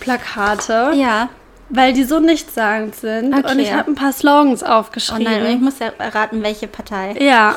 Parteiplakate, 0.00 0.92
Ja. 0.94 1.28
weil 1.70 1.92
die 1.92 2.04
so 2.04 2.20
nichtssagend 2.20 2.94
sind. 2.94 3.34
Okay. 3.34 3.50
Und 3.52 3.58
ich 3.58 3.72
habe 3.72 3.90
ein 3.90 3.94
paar 3.94 4.12
Slogans 4.12 4.62
Oh 4.62 4.66
aufgeschrieben. 4.66 5.24
nein, 5.24 5.42
und 5.46 5.50
ich 5.52 5.60
muss 5.60 5.78
ja 5.78 5.88
erraten, 5.98 6.42
welche 6.42 6.68
Partei. 6.68 7.14
ja, 7.20 7.56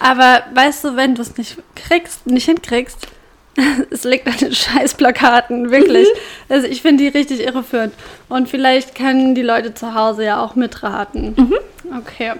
aber 0.00 0.44
weißt 0.54 0.84
du, 0.84 0.96
wenn 0.96 1.14
du 1.14 1.22
es 1.22 1.36
nicht 1.36 1.56
kriegst, 1.74 2.26
nicht 2.26 2.46
hinkriegst, 2.46 3.08
es 3.90 4.04
liegt 4.04 4.26
an 4.26 4.36
den 4.36 4.54
Scheißplakaten, 4.54 5.70
wirklich. 5.70 6.06
Also 6.48 6.66
ich 6.66 6.82
finde 6.82 7.04
die 7.04 7.16
richtig 7.16 7.40
irreführend. 7.40 7.92
Und 8.28 8.48
vielleicht 8.48 8.94
können 8.94 9.34
die 9.34 9.42
Leute 9.42 9.74
zu 9.74 9.94
Hause 9.94 10.24
ja 10.24 10.42
auch 10.42 10.54
mitraten. 10.54 11.34
Okay, 11.96 12.34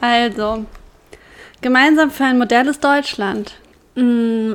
also, 0.00 0.64
gemeinsam 1.60 2.10
für 2.10 2.24
ein 2.24 2.38
modernes 2.38 2.80
Deutschland. 2.80 3.54
Mm, 3.94 4.54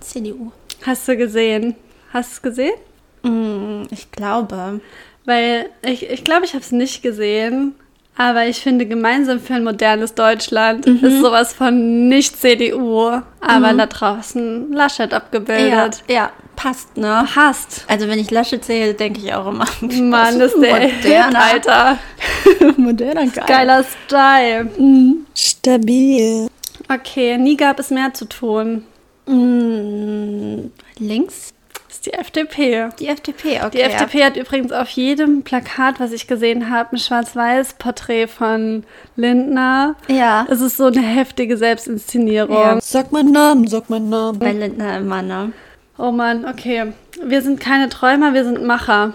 CDU. 0.00 0.52
Hast 0.82 1.06
du 1.08 1.16
gesehen? 1.16 1.76
Hast 2.12 2.30
du 2.30 2.34
es 2.34 2.42
gesehen? 2.42 2.74
Mm, 3.22 3.82
ich 3.90 4.10
glaube. 4.10 4.80
Weil 5.24 5.70
ich 5.82 6.08
ich, 6.08 6.24
glaube, 6.24 6.44
ich 6.44 6.54
habe 6.54 6.64
es 6.64 6.72
nicht 6.72 7.02
gesehen. 7.02 7.74
Aber 8.20 8.44
ich 8.46 8.60
finde, 8.60 8.84
gemeinsam 8.84 9.40
für 9.40 9.54
ein 9.54 9.64
modernes 9.64 10.12
Deutschland 10.12 10.84
ist 10.84 11.22
sowas 11.22 11.54
von 11.54 12.06
nicht 12.06 12.38
CDU, 12.38 13.22
aber 13.40 13.72
da 13.72 13.86
draußen 13.86 14.70
Laschet 14.74 15.10
Ja, 15.10 15.16
abgebildet. 15.16 16.04
ja, 16.06 16.30
passt, 16.54 16.98
ne? 16.98 17.26
Hast. 17.34 17.86
Also 17.88 18.08
wenn 18.08 18.18
ich 18.18 18.30
Lasche 18.30 18.60
zähle, 18.60 18.92
denke 18.92 19.20
ich 19.20 19.32
auch 19.32 19.46
immer. 19.46 19.64
Mann, 19.80 20.38
ist 20.38 20.54
der 20.60 20.88
moderner. 20.90 21.42
Alter. 21.42 21.98
moderner 22.76 23.26
geil. 23.26 23.44
Geiler 23.46 23.84
Style. 23.84 24.68
Stabil. 25.34 26.48
Okay, 26.92 27.38
nie 27.38 27.56
gab 27.56 27.78
es 27.78 27.88
mehr 27.88 28.12
zu 28.12 28.26
tun. 28.26 28.84
Mm, 29.24 30.70
links? 30.98 31.54
Ist 32.00 32.06
die 32.06 32.14
FDP. 32.14 32.88
Die 32.98 33.08
FDP, 33.08 33.58
okay. 33.58 33.70
Die 33.72 33.80
FDP 33.82 34.24
hat 34.24 34.38
übrigens 34.38 34.72
auf 34.72 34.88
jedem 34.88 35.42
Plakat, 35.42 36.00
was 36.00 36.12
ich 36.12 36.26
gesehen 36.26 36.70
habe, 36.70 36.96
ein 36.96 36.98
Schwarz-Weiß-Porträt 36.98 38.26
von 38.26 38.84
Lindner. 39.16 39.96
Ja. 40.08 40.46
Es 40.48 40.62
ist 40.62 40.78
so 40.78 40.86
eine 40.86 41.02
heftige 41.02 41.58
Selbstinszenierung. 41.58 42.56
Ja. 42.56 42.80
Sag 42.80 43.12
meinen 43.12 43.32
Namen, 43.32 43.66
sag 43.66 43.90
meinen 43.90 44.08
Namen. 44.08 44.38
Bei 44.38 44.52
Lindner 44.52 44.96
immer, 44.96 45.20
ne? 45.20 45.52
Oh 45.98 46.10
Mann, 46.10 46.46
okay. 46.46 46.94
Wir 47.22 47.42
sind 47.42 47.60
keine 47.60 47.90
Träumer, 47.90 48.32
wir 48.32 48.44
sind 48.44 48.64
Macher. 48.64 49.12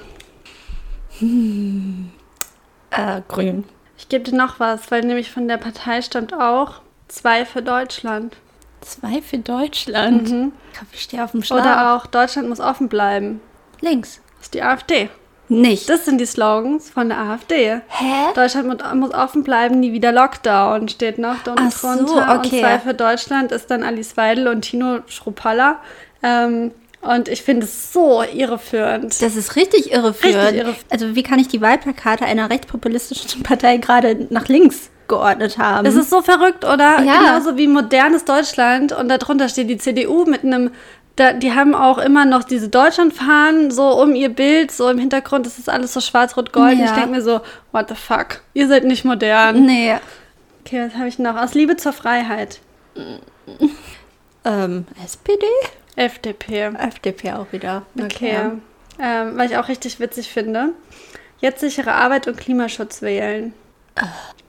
Äh, 2.92 3.22
grün. 3.28 3.64
Ich 3.98 4.10
gebe 4.10 4.26
dir 4.26 4.38
noch 4.38 4.60
was, 4.60 4.92
weil 4.92 5.02
nämlich 5.02 5.32
von 5.32 5.48
der 5.48 5.58
Partei 5.58 6.04
stammt 6.04 6.36
auch 6.36 6.82
zwei 7.08 7.46
für 7.46 7.64
Deutschland. 7.64 8.38
Zwei 8.86 9.22
für 9.22 9.38
Deutschland. 9.40 10.28
Glaube, 10.28 10.54
ich 10.94 11.02
stehe 11.02 11.24
auf 11.24 11.32
dem 11.32 11.44
Schlag. 11.44 11.62
Oder 11.62 11.96
auch 11.96 12.06
Deutschland 12.06 12.50
muss 12.50 12.60
offen 12.60 12.88
bleiben. 12.90 13.42
links. 13.82 14.22
Das 14.38 14.46
ist 14.48 14.54
die 14.54 14.62
AfD. 14.62 15.10
Nicht. 15.48 15.90
Das 15.90 16.06
sind 16.06 16.20
die 16.20 16.26
Slogans 16.26 16.90
von 16.90 17.10
der 17.10 17.20
AfD. 17.20 17.82
Hä? 17.88 18.14
Deutschland 18.36 18.68
mu- 18.68 18.96
muss 19.00 19.14
offen 19.14 19.44
bleiben, 19.44 19.80
nie 19.80 19.92
wieder 19.94 20.12
Lockdown 20.12 20.88
steht 20.90 21.18
noch 21.20 21.42
da 21.44 21.52
unten 21.52 21.66
Ach 21.68 21.72
so, 21.72 21.88
drunter. 21.96 22.40
okay. 22.40 22.56
Und 22.56 22.60
zwei 22.62 22.80
für 22.80 22.94
Deutschland 22.96 23.52
ist 23.52 23.70
dann 23.70 23.84
Alice 23.84 24.18
Weidel 24.18 24.48
und 24.48 24.62
Tino 24.64 25.00
Schruppalla. 25.08 25.80
Ähm, 26.24 26.72
und 27.02 27.28
ich 27.28 27.44
finde 27.44 27.66
es 27.66 27.94
so 27.94 28.24
irreführend. 28.24 29.22
Das 29.22 29.36
ist 29.36 29.56
richtig 29.56 29.92
irreführend. 29.92 30.38
Richtig 30.42 30.58
irreführend. 30.62 30.92
Also 30.92 31.16
wie 31.16 31.22
kann 31.24 31.38
ich 31.38 31.48
die 31.48 31.62
Wahlplakate 31.62 32.26
einer 32.26 32.50
rechtspopulistischen 32.50 33.44
Partei 33.44 33.78
gerade 33.78 34.26
nach 34.32 34.48
links 34.48 34.90
geordnet 35.08 35.58
haben? 35.58 35.86
Es 35.86 35.96
ist 35.96 36.10
so 36.10 36.22
verrückt, 36.22 36.64
oder? 36.66 37.02
Ja. 37.02 37.20
Genauso 37.20 37.58
wie 37.58 37.68
modernes 37.68 38.26
Deutschland 38.26 38.92
und 38.92 39.10
darunter 39.10 39.50
steht 39.50 39.70
die 39.70 39.78
CDU 39.78 40.26
mit 40.26 40.44
einem. 40.44 40.72
Da, 41.16 41.32
die 41.32 41.54
haben 41.54 41.76
auch 41.76 41.98
immer 41.98 42.26
noch 42.26 42.44
diese 42.44 42.68
Deutschlandfahnen 42.68 43.72
so 43.72 44.02
um 44.02 44.16
ihr 44.16 44.28
Bild, 44.28 44.70
so 44.72 44.90
im 44.90 44.98
Hintergrund 44.98 45.48
ist 45.48 45.58
das 45.58 45.70
alles 45.70 45.94
so 45.94 46.02
schwarz-rot-gold. 46.02 46.78
Ja. 46.78 46.86
Ich 46.86 46.92
denke 46.92 47.10
mir 47.12 47.22
so, 47.22 47.40
what 47.72 47.88
the 47.88 47.96
fuck? 47.96 48.42
Ihr 48.54 48.68
seid 48.68 48.84
nicht 48.84 49.06
modern. 49.06 49.66
nee. 49.66 49.96
Okay, 50.66 50.88
was 50.88 50.96
habe 50.96 51.08
ich 51.08 51.20
noch? 51.20 51.38
Aus 51.38 51.54
Liebe 51.54 51.78
zur 51.78 51.94
Freiheit. 51.94 52.60
Ähm, 54.44 54.86
SPD? 55.04 55.46
FDP. 55.96 56.72
FDP 56.78 57.34
auch 57.34 57.52
wieder. 57.52 57.84
Okay. 58.02 58.36
Ähm, 59.00 59.38
weil 59.38 59.50
ich 59.50 59.58
auch 59.58 59.68
richtig 59.68 60.00
witzig 60.00 60.32
finde. 60.32 60.70
Jetzt 61.40 61.62
sichere 61.62 61.94
Arbeit 61.94 62.28
und 62.28 62.38
Klimaschutz 62.38 63.02
wählen. 63.02 63.54
Ich 64.38 64.44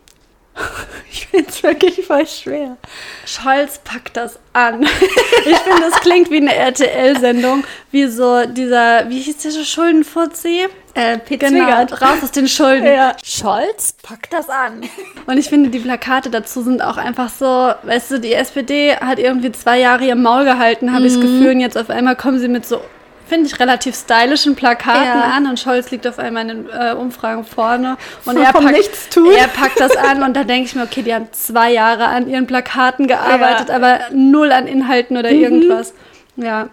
es 1.48 1.62
wirklich 1.62 2.06
voll 2.06 2.26
schwer. 2.26 2.76
Scholz 3.24 3.78
packt 3.78 4.16
das 4.16 4.38
an. 4.52 4.82
ich 5.46 5.56
finde, 5.58 5.80
das 5.80 6.00
klingt 6.00 6.30
wie 6.30 6.38
eine 6.38 6.54
RTL-Sendung, 6.54 7.64
wie 7.90 8.06
so 8.06 8.44
dieser, 8.46 9.08
wie 9.08 9.20
hieß 9.20 9.38
der 9.38 9.64
Schuldenfuzzi? 9.64 10.66
Äh, 10.94 11.18
Pete 11.18 11.46
Genau, 11.46 11.82
raus 11.82 12.22
aus 12.22 12.30
den 12.30 12.48
Schulden. 12.48 12.86
Scholz, 13.24 13.94
pack 14.02 14.30
das 14.30 14.48
an. 14.48 14.82
Und 15.26 15.36
ich 15.36 15.48
finde, 15.48 15.68
die 15.68 15.78
Plakate 15.78 16.30
dazu 16.30 16.62
sind 16.62 16.80
auch 16.80 16.96
einfach 16.96 17.28
so, 17.28 17.72
weißt 17.82 18.12
du, 18.12 18.20
die 18.20 18.32
SPD 18.32 18.96
hat 18.96 19.18
irgendwie 19.18 19.52
zwei 19.52 19.78
Jahre 19.78 20.04
ihr 20.04 20.16
Maul 20.16 20.44
gehalten, 20.44 20.94
habe 20.94 21.06
ich 21.06 21.12
das 21.12 21.20
Gefühl, 21.20 21.50
und 21.50 21.60
jetzt 21.60 21.76
auf 21.76 21.90
einmal 21.90 22.16
kommen 22.16 22.38
sie 22.38 22.48
mit 22.48 22.64
so, 22.64 22.80
finde 23.26 23.46
ich, 23.46 23.58
relativ 23.60 23.94
stylischen 23.96 24.54
Plakaten 24.56 25.04
Ja. 25.04 25.30
an 25.36 25.46
und 25.46 25.58
Scholz 25.60 25.90
liegt 25.90 26.06
auf 26.06 26.18
einmal 26.18 26.42
in 26.42 26.48
den 26.64 26.68
äh, 26.70 26.92
Umfragen 26.92 27.44
vorne 27.44 27.96
und 28.24 28.36
er 28.36 28.52
packt, 28.52 29.16
er 29.16 29.48
packt 29.48 29.80
das 29.80 29.96
an 29.96 30.22
und 30.22 30.34
da 30.34 30.44
denke 30.44 30.66
ich 30.66 30.74
mir, 30.74 30.82
okay, 30.84 31.02
die 31.02 31.12
haben 31.14 31.28
zwei 31.32 31.72
Jahre 31.72 32.06
an 32.06 32.28
ihren 32.28 32.46
Plakaten 32.46 33.06
gearbeitet, 33.06 33.70
aber 33.70 34.00
null 34.12 34.52
an 34.52 34.66
Inhalten 34.66 35.16
oder 35.16 35.30
irgendwas. 35.30 35.92
Ja. 36.36 36.68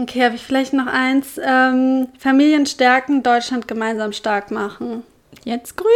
Okay, 0.00 0.22
habe 0.24 0.36
ich 0.36 0.42
vielleicht 0.44 0.74
noch 0.74 0.86
eins. 0.86 1.40
Ähm, 1.42 2.08
Familien 2.18 2.66
stärken, 2.66 3.22
Deutschland 3.22 3.66
gemeinsam 3.66 4.12
stark 4.12 4.50
machen. 4.50 5.02
Jetzt 5.44 5.76
grün? 5.76 5.88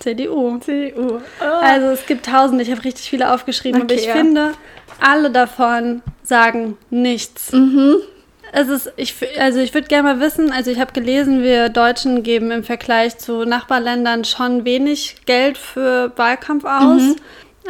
CDU. 0.00 0.58
CDU. 0.58 1.20
Also 1.40 1.86
es 1.88 2.04
gibt 2.06 2.26
tausende, 2.26 2.62
ich 2.62 2.70
habe 2.70 2.84
richtig 2.84 3.08
viele 3.08 3.32
aufgeschrieben, 3.32 3.80
aber 3.82 3.90
Okay, 3.92 4.00
ich 4.02 4.06
ja. 4.06 4.14
finde, 4.14 4.52
alle 5.00 5.30
davon 5.30 6.02
sagen 6.22 6.76
nichts. 6.90 7.52
Mhm. 7.52 7.96
Es 8.54 8.68
ist, 8.68 8.92
ich, 8.96 9.14
also 9.40 9.60
ich 9.60 9.72
würde 9.72 9.88
gerne 9.88 10.14
mal 10.14 10.20
wissen, 10.20 10.52
also 10.52 10.70
ich 10.70 10.78
habe 10.78 10.92
gelesen, 10.92 11.42
wir 11.42 11.70
Deutschen 11.70 12.22
geben 12.22 12.50
im 12.50 12.64
Vergleich 12.64 13.16
zu 13.16 13.46
Nachbarländern 13.46 14.24
schon 14.24 14.66
wenig 14.66 15.16
Geld 15.24 15.56
für 15.56 16.12
Wahlkampf 16.16 16.64
aus. 16.64 17.00
Mhm. 17.00 17.16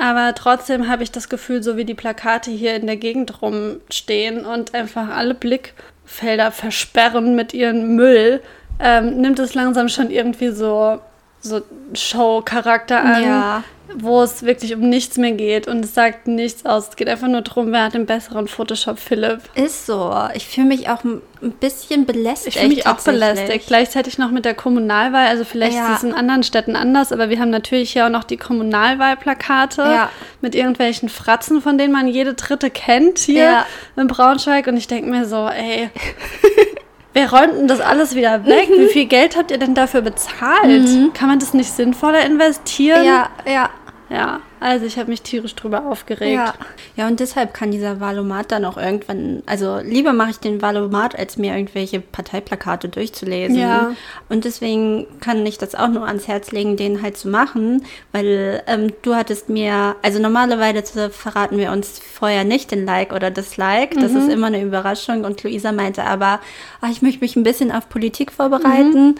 Aber 0.00 0.34
trotzdem 0.34 0.88
habe 0.88 1.04
ich 1.04 1.12
das 1.12 1.28
Gefühl, 1.28 1.62
so 1.62 1.76
wie 1.76 1.84
die 1.84 1.94
Plakate 1.94 2.50
hier 2.50 2.74
in 2.74 2.86
der 2.86 2.96
Gegend 2.96 3.42
rumstehen 3.42 4.44
und 4.44 4.74
einfach 4.74 5.08
alle 5.08 5.34
Blickfelder 5.34 6.50
versperren 6.50 7.36
mit 7.36 7.54
ihrem 7.54 7.94
Müll, 7.94 8.42
ähm, 8.80 9.20
nimmt 9.20 9.38
es 9.38 9.54
langsam 9.54 9.88
schon 9.88 10.10
irgendwie 10.10 10.50
so, 10.50 11.00
so 11.40 11.62
Show-Charakter 11.94 13.00
an, 13.00 13.22
Ja. 13.22 13.64
Wo 13.98 14.22
es 14.22 14.42
wirklich 14.42 14.74
um 14.74 14.88
nichts 14.88 15.16
mehr 15.16 15.32
geht 15.32 15.68
und 15.68 15.84
es 15.84 15.94
sagt 15.94 16.26
nichts 16.26 16.64
aus. 16.66 16.88
Es 16.90 16.96
geht 16.96 17.08
einfach 17.08 17.28
nur 17.28 17.42
darum, 17.42 17.72
wer 17.72 17.84
hat 17.84 17.94
den 17.94 18.06
besseren 18.06 18.48
Photoshop 18.48 18.98
Philipp. 18.98 19.40
Ist 19.54 19.86
so. 19.86 20.14
Ich 20.34 20.46
fühle 20.46 20.66
mich 20.68 20.88
auch 20.88 21.04
ein 21.04 21.20
bisschen 21.60 22.06
belästigt. 22.06 22.56
Ich 22.56 22.62
fühle 22.62 22.74
mich 22.74 22.86
auch 22.86 23.00
belästigt. 23.00 23.66
Gleichzeitig 23.66 24.18
noch 24.18 24.30
mit 24.30 24.44
der 24.44 24.54
Kommunalwahl. 24.54 25.26
Also 25.26 25.44
vielleicht 25.44 25.76
Ja. 25.76 25.92
ist 25.92 25.98
es 25.98 26.04
in 26.04 26.14
anderen 26.14 26.42
Städten 26.42 26.76
anders, 26.76 27.12
aber 27.12 27.28
wir 27.28 27.38
haben 27.40 27.50
natürlich 27.50 27.92
hier 27.92 28.06
auch 28.06 28.10
noch 28.10 28.24
die 28.24 28.36
Kommunalwahlplakate 28.36 29.82
Ja. 29.82 30.10
mit 30.40 30.54
irgendwelchen 30.54 31.08
Fratzen, 31.08 31.60
von 31.62 31.78
denen 31.78 31.92
man 31.92 32.08
jede 32.08 32.34
dritte 32.34 32.70
kennt 32.70 33.18
hier 33.18 33.42
Ja. 33.44 33.66
in 33.96 34.06
Braunschweig. 34.06 34.66
Und 34.66 34.76
ich 34.76 34.86
denke 34.86 35.10
mir 35.10 35.26
so, 35.26 35.48
ey, 35.48 35.90
wer 37.14 37.30
räumt 37.30 37.54
denn 37.58 37.68
das 37.68 37.80
alles 37.80 38.14
wieder 38.14 38.44
weg? 38.46 38.68
Mhm. 38.70 38.80
Wie 38.82 38.86
viel 38.92 39.06
Geld 39.06 39.36
habt 39.36 39.50
ihr 39.50 39.58
denn 39.58 39.74
dafür 39.74 40.00
bezahlt? 40.00 40.88
Kann 41.14 41.28
man 41.28 41.38
das 41.38 41.52
nicht 41.54 41.70
sinnvoller 41.70 42.24
investieren? 42.24 43.04
Ja, 43.04 43.28
ja. 43.46 43.70
Ja, 44.12 44.42
also 44.60 44.84
ich 44.84 44.98
habe 44.98 45.10
mich 45.10 45.22
tierisch 45.22 45.54
drüber 45.54 45.86
aufgeregt. 45.86 46.34
Ja. 46.34 46.52
ja, 46.96 47.06
und 47.06 47.18
deshalb 47.18 47.54
kann 47.54 47.70
dieser 47.70 47.98
Valomat 47.98 48.52
dann 48.52 48.66
auch 48.66 48.76
irgendwann, 48.76 49.42
also 49.46 49.78
lieber 49.78 50.12
mache 50.12 50.32
ich 50.32 50.38
den 50.38 50.60
Valomat, 50.60 51.18
als 51.18 51.38
mir 51.38 51.56
irgendwelche 51.56 52.00
Parteiplakate 52.00 52.90
durchzulesen. 52.90 53.56
Ja. 53.56 53.92
Und 54.28 54.44
deswegen 54.44 55.06
kann 55.20 55.46
ich 55.46 55.56
das 55.56 55.74
auch 55.74 55.88
nur 55.88 56.06
ans 56.06 56.28
Herz 56.28 56.52
legen, 56.52 56.76
den 56.76 57.00
halt 57.00 57.16
zu 57.16 57.28
machen, 57.28 57.84
weil 58.12 58.62
ähm, 58.66 58.92
du 59.00 59.14
hattest 59.14 59.48
mir, 59.48 59.96
also 60.02 60.18
normalerweise 60.18 61.08
verraten 61.08 61.56
wir 61.56 61.72
uns 61.72 61.98
vorher 61.98 62.44
nicht 62.44 62.70
den 62.70 62.84
Like 62.84 63.14
oder 63.14 63.30
Dislike, 63.30 63.98
das 63.98 64.12
ist 64.12 64.28
immer 64.28 64.48
eine 64.48 64.60
Überraschung 64.60 65.24
und 65.24 65.42
Luisa 65.42 65.72
meinte 65.72 66.04
aber, 66.04 66.40
ach, 66.82 66.90
ich 66.90 67.00
möchte 67.00 67.20
mich 67.20 67.36
ein 67.36 67.44
bisschen 67.44 67.72
auf 67.72 67.88
Politik 67.88 68.30
vorbereiten. 68.30 69.14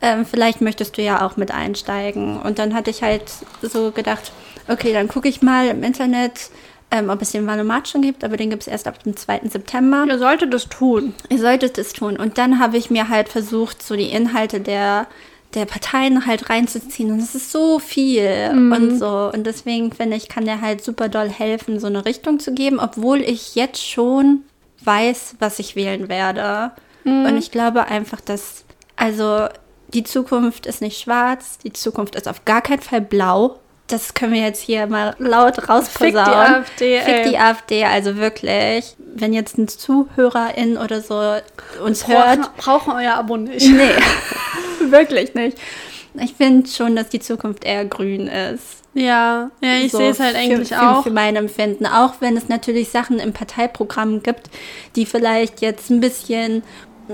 Ähm, 0.00 0.24
vielleicht 0.24 0.60
möchtest 0.60 0.96
du 0.96 1.02
ja 1.02 1.26
auch 1.26 1.36
mit 1.36 1.50
einsteigen. 1.50 2.40
Und 2.40 2.58
dann 2.58 2.74
hatte 2.74 2.90
ich 2.90 3.02
halt 3.02 3.24
so 3.62 3.90
gedacht, 3.90 4.32
okay, 4.68 4.92
dann 4.92 5.08
gucke 5.08 5.28
ich 5.28 5.42
mal 5.42 5.68
im 5.68 5.82
Internet, 5.82 6.50
ähm, 6.90 7.10
ob 7.10 7.20
es 7.20 7.32
den 7.32 7.46
Valomat 7.46 7.88
schon 7.88 8.02
gibt, 8.02 8.24
aber 8.24 8.36
den 8.36 8.50
gibt 8.50 8.62
es 8.62 8.68
erst 8.68 8.86
ab 8.86 9.02
dem 9.02 9.16
2. 9.16 9.40
September. 9.44 10.04
Ihr 10.06 10.18
solltet 10.18 10.54
das 10.54 10.68
tun. 10.68 11.14
Ihr 11.28 11.38
solltet 11.38 11.76
es 11.78 11.92
tun. 11.92 12.16
Und 12.16 12.38
dann 12.38 12.58
habe 12.58 12.76
ich 12.76 12.90
mir 12.90 13.08
halt 13.08 13.28
versucht, 13.28 13.82
so 13.82 13.96
die 13.96 14.10
Inhalte 14.10 14.60
der, 14.60 15.06
der 15.54 15.66
Parteien 15.66 16.26
halt 16.26 16.48
reinzuziehen. 16.48 17.10
Und 17.12 17.18
es 17.18 17.34
ist 17.34 17.50
so 17.50 17.78
viel 17.78 18.50
und 18.52 18.98
so. 18.98 19.30
Und 19.34 19.46
deswegen 19.46 19.92
finde 19.92 20.16
ich, 20.16 20.28
kann 20.28 20.44
der 20.44 20.60
halt 20.60 20.82
super 20.82 21.08
doll 21.08 21.28
helfen, 21.28 21.80
so 21.80 21.88
eine 21.88 22.04
Richtung 22.04 22.38
zu 22.38 22.54
geben, 22.54 22.78
obwohl 22.78 23.20
ich 23.20 23.54
jetzt 23.54 23.86
schon 23.86 24.44
weiß, 24.84 25.36
was 25.40 25.58
ich 25.58 25.76
wählen 25.76 26.08
werde. 26.08 26.72
Und 27.04 27.36
ich 27.36 27.50
glaube 27.50 27.86
einfach, 27.86 28.20
dass, 28.20 28.64
also 28.96 29.48
die 29.94 30.04
Zukunft 30.04 30.66
ist 30.66 30.80
nicht 30.80 31.00
schwarz, 31.00 31.58
die 31.58 31.72
Zukunft 31.72 32.14
ist 32.14 32.28
auf 32.28 32.44
gar 32.44 32.62
keinen 32.62 32.80
Fall 32.82 33.00
blau. 33.00 33.58
Das 33.86 34.12
können 34.12 34.34
wir 34.34 34.42
jetzt 34.42 34.60
hier 34.60 34.86
mal 34.86 35.16
laut 35.18 35.66
rausposaunen. 35.68 36.64
Fick 36.64 36.76
die 36.78 36.96
AfD, 36.96 37.00
Fick 37.00 37.14
ey. 37.14 37.30
die 37.30 37.38
AfD, 37.38 37.84
also 37.84 38.16
wirklich. 38.16 38.94
Wenn 39.14 39.32
jetzt 39.32 39.56
ein 39.56 39.66
Zuhörerin 39.66 40.76
oder 40.76 41.00
so 41.00 41.36
uns 41.82 42.06
hört, 42.06 42.40
Brauchen, 42.40 42.56
brauchen 42.58 42.92
euer 42.92 43.14
Abo 43.14 43.38
nicht. 43.38 43.66
Nee, 43.66 43.90
wirklich 44.90 45.34
nicht. 45.34 45.56
Ich 46.20 46.34
finde 46.34 46.68
schon, 46.68 46.96
dass 46.96 47.08
die 47.08 47.20
Zukunft 47.20 47.64
eher 47.64 47.84
grün 47.84 48.26
ist. 48.26 48.78
Ja, 48.94 49.50
ja, 49.62 49.76
ich 49.76 49.92
So 49.92 49.98
sehe 49.98 50.10
es 50.10 50.20
halt 50.20 50.34
für, 50.34 50.38
eigentlich 50.38 50.68
für, 50.70 50.82
auch. 50.82 51.02
Für 51.04 51.10
mein 51.10 51.36
Empfinden. 51.36 51.86
Auch 51.86 52.14
wenn 52.20 52.36
es 52.36 52.48
natürlich 52.48 52.88
Sachen 52.88 53.20
im 53.20 53.32
Parteiprogramm 53.32 54.22
gibt, 54.22 54.50
die 54.96 55.06
vielleicht 55.06 55.60
jetzt 55.60 55.90
ein 55.90 56.00
bisschen, 56.00 56.62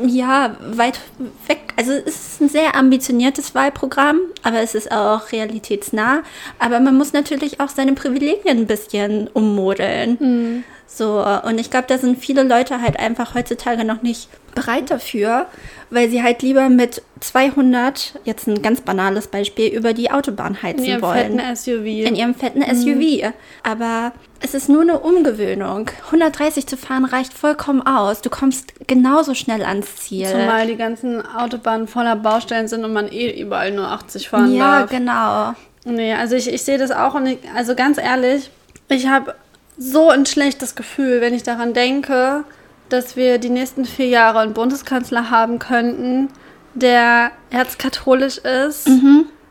ja, 0.03 0.57
weit 0.61 1.01
weg. 1.47 1.73
Also 1.77 1.93
es 1.93 2.07
ist 2.07 2.41
ein 2.41 2.49
sehr 2.49 2.77
ambitioniertes 2.77 3.55
Wahlprogramm, 3.55 4.21
aber 4.43 4.61
es 4.61 4.75
ist 4.75 4.91
auch 4.91 5.33
realitätsnah. 5.33 6.23
Aber 6.59 6.81
man 6.81 6.97
muss 6.97 7.13
natürlich 7.13 7.61
auch 7.61 7.69
seine 7.69 7.93
Privilegien 7.93 8.59
ein 8.59 8.67
bisschen 8.67 9.29
ummodeln. 9.29 10.17
Mhm. 10.21 10.65
So, 10.97 11.25
und 11.45 11.59
ich 11.59 11.71
glaube, 11.71 11.87
da 11.89 11.99
sind 11.99 12.19
viele 12.19 12.45
Leute 12.45 12.81
halt 12.81 13.01
einfach 13.01 13.35
heutzutage 13.35 13.85
noch 13.85 14.03
nicht 14.03 14.29
bereit 14.55 14.93
dafür, 14.93 15.47
weil 15.91 16.09
sie 16.09 16.23
halt 16.23 16.43
lieber 16.43 16.69
mit 16.69 17.03
200, 17.19 18.21
jetzt 18.25 18.47
ein 18.47 18.63
ganz 18.63 18.81
banales 18.81 19.27
Beispiel, 19.27 19.69
über 19.75 19.93
die 19.93 20.13
Autobahn 20.13 20.63
heizen 20.63 20.85
in 20.85 20.91
ihrem 20.91 21.03
wollen. 21.03 21.39
fetten 21.41 21.57
SUV. 21.57 21.85
In 22.07 22.15
ihrem 22.15 22.35
fetten 22.37 22.61
Mhm. 22.61 22.77
SUV. 22.77 23.33
Aber 23.65 24.13
es 24.41 24.55
ist 24.55 24.69
nur 24.69 24.83
eine 24.83 25.01
Umgewöhnung. 25.01 25.91
130 26.07 26.67
zu 26.69 26.77
fahren 26.77 27.05
reicht 27.05 27.33
vollkommen 27.33 27.83
aus. 27.85 28.21
Du 28.23 28.31
kommst 28.31 28.87
genauso 28.87 29.35
schnell 29.35 29.63
ans 29.65 29.97
Ziel. 29.97 30.27
Zumal 30.29 30.67
die 30.69 30.77
ganzen 30.77 31.27
Autobahnen 31.27 31.89
voller 31.89 32.15
Baustellen 32.15 32.69
sind 32.69 32.85
und 32.85 32.93
man 32.93 33.09
eh 33.11 33.41
überall 33.41 33.73
nur 33.73 33.89
80 33.89 34.29
fahren 34.29 34.55
ja, 34.55 34.81
darf. 34.83 34.91
genau. 34.91 35.55
Nee, 35.87 36.15
also 36.15 36.37
ich, 36.37 36.49
ich 36.53 36.63
sehe 36.63 36.79
das 36.79 36.91
auch 36.93 37.15
und 37.15 37.27
ich, 37.27 37.39
also 37.55 37.75
ganz 37.75 37.99
ehrlich, 37.99 38.49
ich 38.89 39.07
habe 39.09 39.35
so 39.77 40.09
ein 40.11 40.27
schlechtes 40.27 40.75
Gefühl, 40.75 41.21
wenn 41.21 41.35
ich 41.35 41.43
daran 41.43 41.73
denke, 41.75 42.45
dass 42.89 43.17
wir 43.17 43.39
die 43.39 43.51
nächsten 43.51 43.85
vier 43.85 44.09
Jahre 44.09 44.41
einen 44.41 44.53
Bundeskanzler 44.55 45.31
haben 45.31 45.59
könnten, 45.59 46.29
der 46.75 47.31
erzkatholisch 47.51 48.39
ist, 48.39 48.89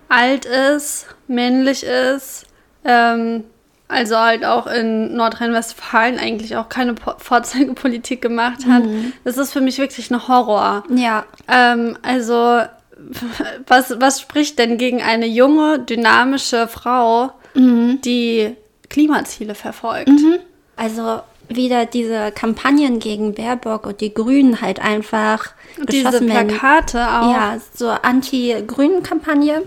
alt 0.09 0.45
ist, 0.45 1.07
männlich 1.28 1.84
ist, 1.84 2.45
ähm, 2.86 3.43
also 3.88 4.17
halt 4.17 4.43
auch 4.45 4.67
in 4.67 5.15
Nordrhein-Westfalen 5.15 6.17
eigentlich 6.19 6.55
auch 6.57 6.69
keine 6.69 6.93
Po- 6.93 7.13
Vorzeigepolitik 7.17 8.21
gemacht 8.21 8.65
hat. 8.67 8.84
Das 9.24 9.38
ist 9.38 9.51
für 9.53 9.61
mich 9.61 9.78
wirklich 9.78 10.09
ein 10.09 10.28
Horror. 10.28 10.84
Ja. 10.89 11.26
Ähm, 11.47 11.97
also, 12.01 12.61
was, 13.67 13.99
was 13.99 14.21
spricht 14.21 14.57
denn 14.59 14.78
gegen 14.78 15.01
eine 15.01 15.28
junge, 15.28 15.80
dynamische 15.80 16.67
Frau, 16.67 17.32
die 17.55 18.55
Klimaziele 18.94 19.56
verfolgt? 19.56 20.10
Also 20.78 21.20
wieder 21.50 21.86
diese 21.86 22.32
Kampagnen 22.32 23.00
gegen 23.00 23.34
Baerbock 23.34 23.86
und 23.86 24.00
die 24.02 24.14
Grünen 24.14 24.62
halt 24.62 24.80
einfach 24.80 25.52
Diese 25.91 26.06
geschossen 26.06 26.30
werden. 26.30 26.48
Plakate 26.48 27.00
auch. 27.00 27.34
Ja, 27.34 27.58
so 27.76 27.89
Anti-Grünen-Kampagne. 27.89 29.64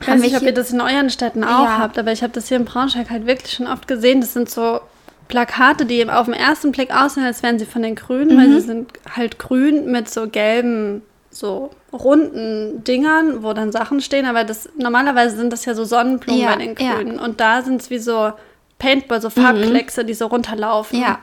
ich 0.00 0.08
weiß 0.08 0.20
nicht, 0.20 0.36
ob 0.36 0.42
ihr 0.42 0.52
das 0.52 0.72
in 0.72 0.80
euren 0.80 1.10
Städten 1.10 1.44
auch 1.44 1.64
Ja. 1.64 1.78
habt, 1.78 1.98
aber 1.98 2.10
ich 2.12 2.22
habe 2.22 2.32
das 2.32 2.48
hier 2.48 2.56
in 2.56 2.64
Braunschweig 2.64 3.08
halt 3.10 3.26
wirklich 3.26 3.52
schon 3.52 3.66
oft 3.68 3.86
gesehen. 3.86 4.20
Das 4.20 4.32
sind 4.32 4.50
so 4.50 4.80
Plakate, 5.28 5.86
die 5.86 6.08
auf 6.10 6.26
den 6.26 6.34
ersten 6.34 6.72
Blick 6.72 6.92
aussehen, 6.94 7.24
als 7.24 7.42
wären 7.42 7.58
sie 7.58 7.66
von 7.66 7.82
den 7.82 7.94
Grünen, 7.94 8.36
weil 8.36 8.50
sie 8.50 8.60
sind 8.60 8.90
halt 9.14 9.38
grün 9.38 9.90
mit 9.90 10.10
so 10.10 10.28
gelben, 10.28 11.02
so 11.30 11.70
runden 11.92 12.82
Dingern, 12.84 13.42
wo 13.42 13.52
dann 13.52 13.70
Sachen 13.72 14.00
stehen. 14.00 14.26
Aber 14.26 14.44
das 14.44 14.68
normalerweise 14.76 15.36
sind 15.36 15.52
das 15.52 15.64
ja 15.64 15.74
so 15.74 15.84
Sonnenblumen 15.84 16.40
Ja, 16.42 16.54
bei 16.56 16.64
den 16.66 16.74
ja. 16.84 16.94
Grünen. 16.96 17.18
Und 17.18 17.40
da 17.40 17.62
sind 17.62 17.80
es 17.80 17.88
wie 17.90 17.98
so 17.98 18.32
Paintball, 18.82 19.22
so 19.22 19.30
Farbkleckse, 19.30 20.04
die 20.04 20.14
so 20.14 20.26
runterlaufen. 20.26 21.00
Ja. 21.00 21.18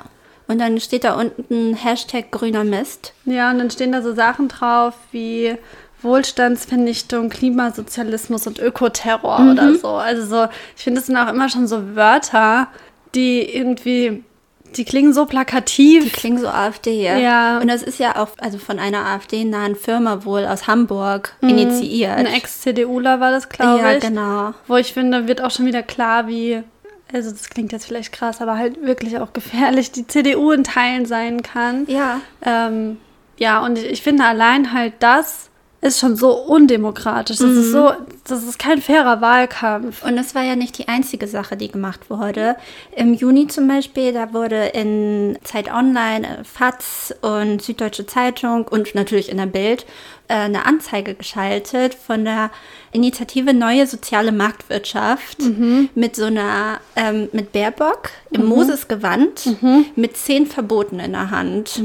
Und 0.48 0.60
dann 0.60 0.80
steht 0.80 1.04
da 1.04 1.14
unten 1.14 1.76
Hashtag 1.76 2.32
grüner 2.32 2.64
Mist. 2.64 3.14
Ja, 3.26 3.52
und 3.52 3.60
dann 3.60 3.70
stehen 3.70 3.92
da 3.92 4.02
so 4.02 4.16
Sachen 4.16 4.48
drauf 4.48 4.94
wie 5.12 5.56
Wohlstandsvernichtung, 6.02 7.30
Klimasozialismus 7.30 8.48
und 8.48 8.60
Ökoterror 8.60 9.40
Mhm. 9.40 9.52
oder 9.52 9.76
so. 9.76 9.88
Also 9.90 10.26
so, 10.26 10.48
ich 10.78 10.84
finde, 10.84 11.00
das 11.02 11.08
sind 11.08 11.18
auch 11.18 11.28
immer 11.30 11.50
schon 11.50 11.68
so 11.68 11.96
Wörter, 11.96 12.68
die 13.16 13.42
irgendwie, 13.42 14.24
die 14.76 14.86
klingen 14.86 15.14
so 15.14 15.26
plakativ. 15.26 16.04
Die 16.04 16.10
klingen 16.10 16.38
so 16.40 16.48
AfD. 16.48 17.04
Ja. 17.04 17.60
Und 17.60 17.68
das 17.68 17.82
ist 17.84 18.00
ja 18.00 18.16
auch 18.16 18.30
also 18.40 18.58
von 18.58 18.80
einer 18.80 19.06
AfD-nahen 19.06 19.76
Firma 19.76 20.24
wohl 20.26 20.46
aus 20.46 20.68
Hamburg 20.68 21.36
initiiert. 21.42 22.16
Ein 22.18 22.28
Ex-CDUler 22.28 23.20
war 23.20 23.32
das, 23.32 23.50
glaube 23.50 23.80
ja, 23.82 23.94
ich. 23.94 24.00
genau. 24.02 24.54
Wo 24.68 24.78
ich 24.78 24.94
finde, 24.94 25.28
wird 25.28 25.42
auch 25.42 25.52
schon 25.52 25.66
wieder 25.66 25.84
klar, 25.84 26.28
wie, 26.28 26.64
also 27.14 27.32
das 27.32 27.50
klingt 27.50 27.72
jetzt 27.72 27.86
vielleicht 27.86 28.12
krass, 28.12 28.42
aber 28.42 28.58
halt 28.58 28.82
wirklich 28.84 29.18
auch 29.18 29.34
gefährlich, 29.34 29.92
die 29.92 30.08
CDU 30.08 30.52
in 30.52 30.64
Teilen 30.64 31.06
sein 31.06 31.42
kann. 31.42 31.86
Ja. 31.88 32.22
Ähm, 32.44 32.98
ja, 33.38 33.64
und 33.64 33.78
ich, 33.78 33.86
ich 33.86 34.02
finde 34.02 34.26
allein 34.26 34.74
halt 34.74 34.94
das 35.00 35.50
ist 35.82 36.00
schon 36.00 36.16
so 36.16 36.34
undemokratisch. 36.34 37.38
Das 37.38 37.52
ist 37.52 37.72
so, 37.72 37.92
das 38.28 38.44
ist 38.44 38.60
kein 38.60 38.82
fairer 38.82 39.22
Wahlkampf. 39.22 40.04
Und 40.04 40.18
das 40.18 40.36
war 40.36 40.44
ja 40.44 40.58
nicht 40.58 40.78
die 40.78 40.90
einzige 40.90 41.26
Sache, 41.28 41.56
die 41.56 41.70
gemacht 41.70 42.10
wurde. 42.10 42.58
Im 42.96 43.14
Juni 43.14 43.48
zum 43.48 43.68
Beispiel, 43.68 44.12
da 44.12 44.34
wurde 44.34 44.66
in 44.68 45.38
Zeit 45.44 45.72
Online, 45.72 46.40
äh, 46.40 46.44
FAZ 46.44 47.16
und 47.22 47.62
Süddeutsche 47.62 48.06
Zeitung 48.06 48.68
und 48.68 48.94
natürlich 48.94 49.30
in 49.30 49.38
der 49.38 49.46
Bild 49.46 49.86
eine 50.34 50.66
Anzeige 50.66 51.16
geschaltet 51.16 51.96
von 51.96 52.24
der 52.26 52.52
Initiative 52.92 53.54
Neue 53.54 53.88
Soziale 53.88 54.32
Marktwirtschaft 54.32 55.38
mit 55.96 56.16
so 56.16 56.26
einer, 56.26 56.80
ähm, 56.96 57.30
mit 57.32 57.52
Baerbock 57.52 58.10
im 58.32 58.46
Mosesgewand 58.46 59.58
mit 59.96 60.18
zehn 60.18 60.46
Verboten 60.46 61.00
in 61.00 61.12
der 61.14 61.32
Hand. 61.32 61.82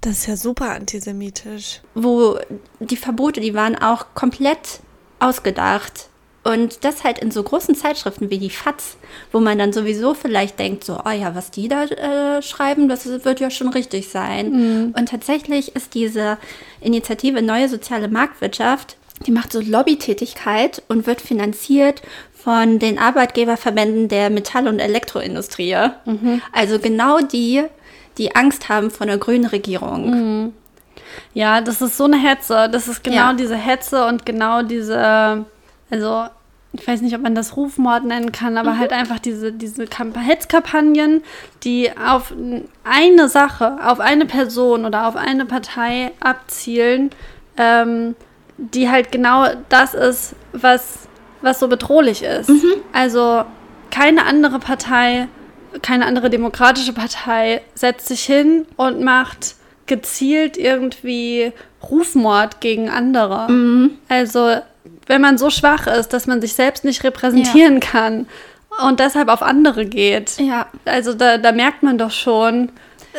Das 0.00 0.18
ist 0.18 0.26
ja 0.26 0.36
super 0.36 0.70
antisemitisch. 0.70 1.80
wo 1.94 2.38
die 2.80 2.96
Verbote, 2.96 3.40
die 3.40 3.54
waren 3.54 3.76
auch 3.76 4.06
komplett 4.14 4.80
ausgedacht. 5.20 6.08
Und 6.44 6.84
das 6.84 7.04
halt 7.04 7.20
in 7.20 7.30
so 7.30 7.40
großen 7.42 7.76
Zeitschriften 7.76 8.28
wie 8.30 8.38
die 8.38 8.50
FAZ, 8.50 8.96
wo 9.30 9.38
man 9.38 9.58
dann 9.58 9.72
sowieso 9.72 10.12
vielleicht 10.14 10.58
denkt, 10.58 10.82
so, 10.82 10.98
oh 11.04 11.10
ja, 11.10 11.36
was 11.36 11.52
die 11.52 11.68
da 11.68 11.84
äh, 11.84 12.42
schreiben, 12.42 12.88
das 12.88 13.06
wird 13.06 13.38
ja 13.38 13.48
schon 13.48 13.68
richtig 13.68 14.08
sein. 14.08 14.92
Und 14.96 15.08
tatsächlich 15.08 15.76
ist 15.76 15.94
diese 15.94 16.38
Initiative 16.80 17.42
Neue 17.42 17.68
Soziale 17.68 18.08
Marktwirtschaft, 18.08 18.96
die 19.26 19.30
macht 19.30 19.52
so 19.52 19.60
Lobbytätigkeit 19.60 20.82
und 20.88 21.06
wird 21.06 21.20
finanziert 21.20 22.02
von 22.34 22.80
den 22.80 22.98
Arbeitgeberverbänden 22.98 24.08
der 24.08 24.28
Metall- 24.30 24.66
und 24.66 24.80
Elektroindustrie. 24.80 25.76
Also 26.50 26.80
genau 26.80 27.20
die, 27.20 27.62
die 28.18 28.34
Angst 28.34 28.68
haben 28.68 28.90
vor 28.90 29.06
einer 29.06 29.18
grünen 29.18 29.46
Regierung. 29.46 30.52
Ja, 31.34 31.60
das 31.60 31.80
ist 31.82 31.96
so 31.96 32.04
eine 32.04 32.16
Hetze. 32.18 32.68
Das 32.72 32.88
ist 32.88 33.04
genau 33.04 33.16
Ja. 33.28 33.32
diese 33.34 33.54
Hetze 33.54 34.06
und 34.06 34.26
genau 34.26 34.62
diese, 34.62 35.44
also 35.92 36.24
ich 36.72 36.88
weiß 36.88 37.02
nicht, 37.02 37.14
ob 37.14 37.20
man 37.20 37.34
das 37.34 37.54
Rufmord 37.54 38.04
nennen 38.04 38.32
kann, 38.32 38.56
aber 38.56 38.78
halt 38.78 38.94
einfach 38.94 39.18
diese, 39.18 39.52
diese 39.52 39.86
Kamp 39.86 40.16
Hetzkampagnen, 40.16 41.22
die 41.64 41.90
auf 41.98 42.32
eine 42.82 43.28
Sache, 43.28 43.76
auf 43.84 44.00
eine 44.00 44.24
Person 44.24 44.86
oder 44.86 45.06
auf 45.06 45.16
eine 45.16 45.44
Partei 45.44 46.12
abzielen, 46.18 47.10
ähm, 47.58 48.16
die 48.56 48.88
halt 48.88 49.12
genau 49.12 49.48
das 49.68 49.92
ist, 49.92 50.34
was, 50.52 51.00
was 51.42 51.60
so 51.60 51.68
bedrohlich 51.68 52.22
ist. 52.22 52.48
Also 52.94 53.44
keine 53.90 54.24
andere 54.24 54.58
Partei, 54.58 55.28
keine 55.82 56.06
andere 56.06 56.30
demokratische 56.30 56.94
Partei 56.94 57.60
setzt 57.74 58.08
sich 58.08 58.22
hin 58.22 58.64
und 58.76 59.02
macht 59.02 59.56
gezielt 59.86 60.56
irgendwie 60.56 61.52
Rufmord 61.82 62.62
gegen 62.62 62.88
andere. 62.88 63.46
Also, 64.08 64.56
wenn 65.06 65.20
man 65.20 65.38
so 65.38 65.50
schwach 65.50 65.86
ist, 65.86 66.12
dass 66.12 66.26
man 66.26 66.40
sich 66.40 66.54
selbst 66.54 66.84
nicht 66.84 67.04
repräsentieren 67.04 67.80
kann 67.80 68.26
und 68.86 69.00
deshalb 69.00 69.28
auf 69.28 69.42
andere 69.42 69.84
geht. 69.86 70.38
Ja. 70.38 70.66
Also, 70.84 71.14
da, 71.14 71.38
da 71.38 71.52
merkt 71.52 71.82
man 71.82 71.98
doch 71.98 72.10
schon, 72.10 72.70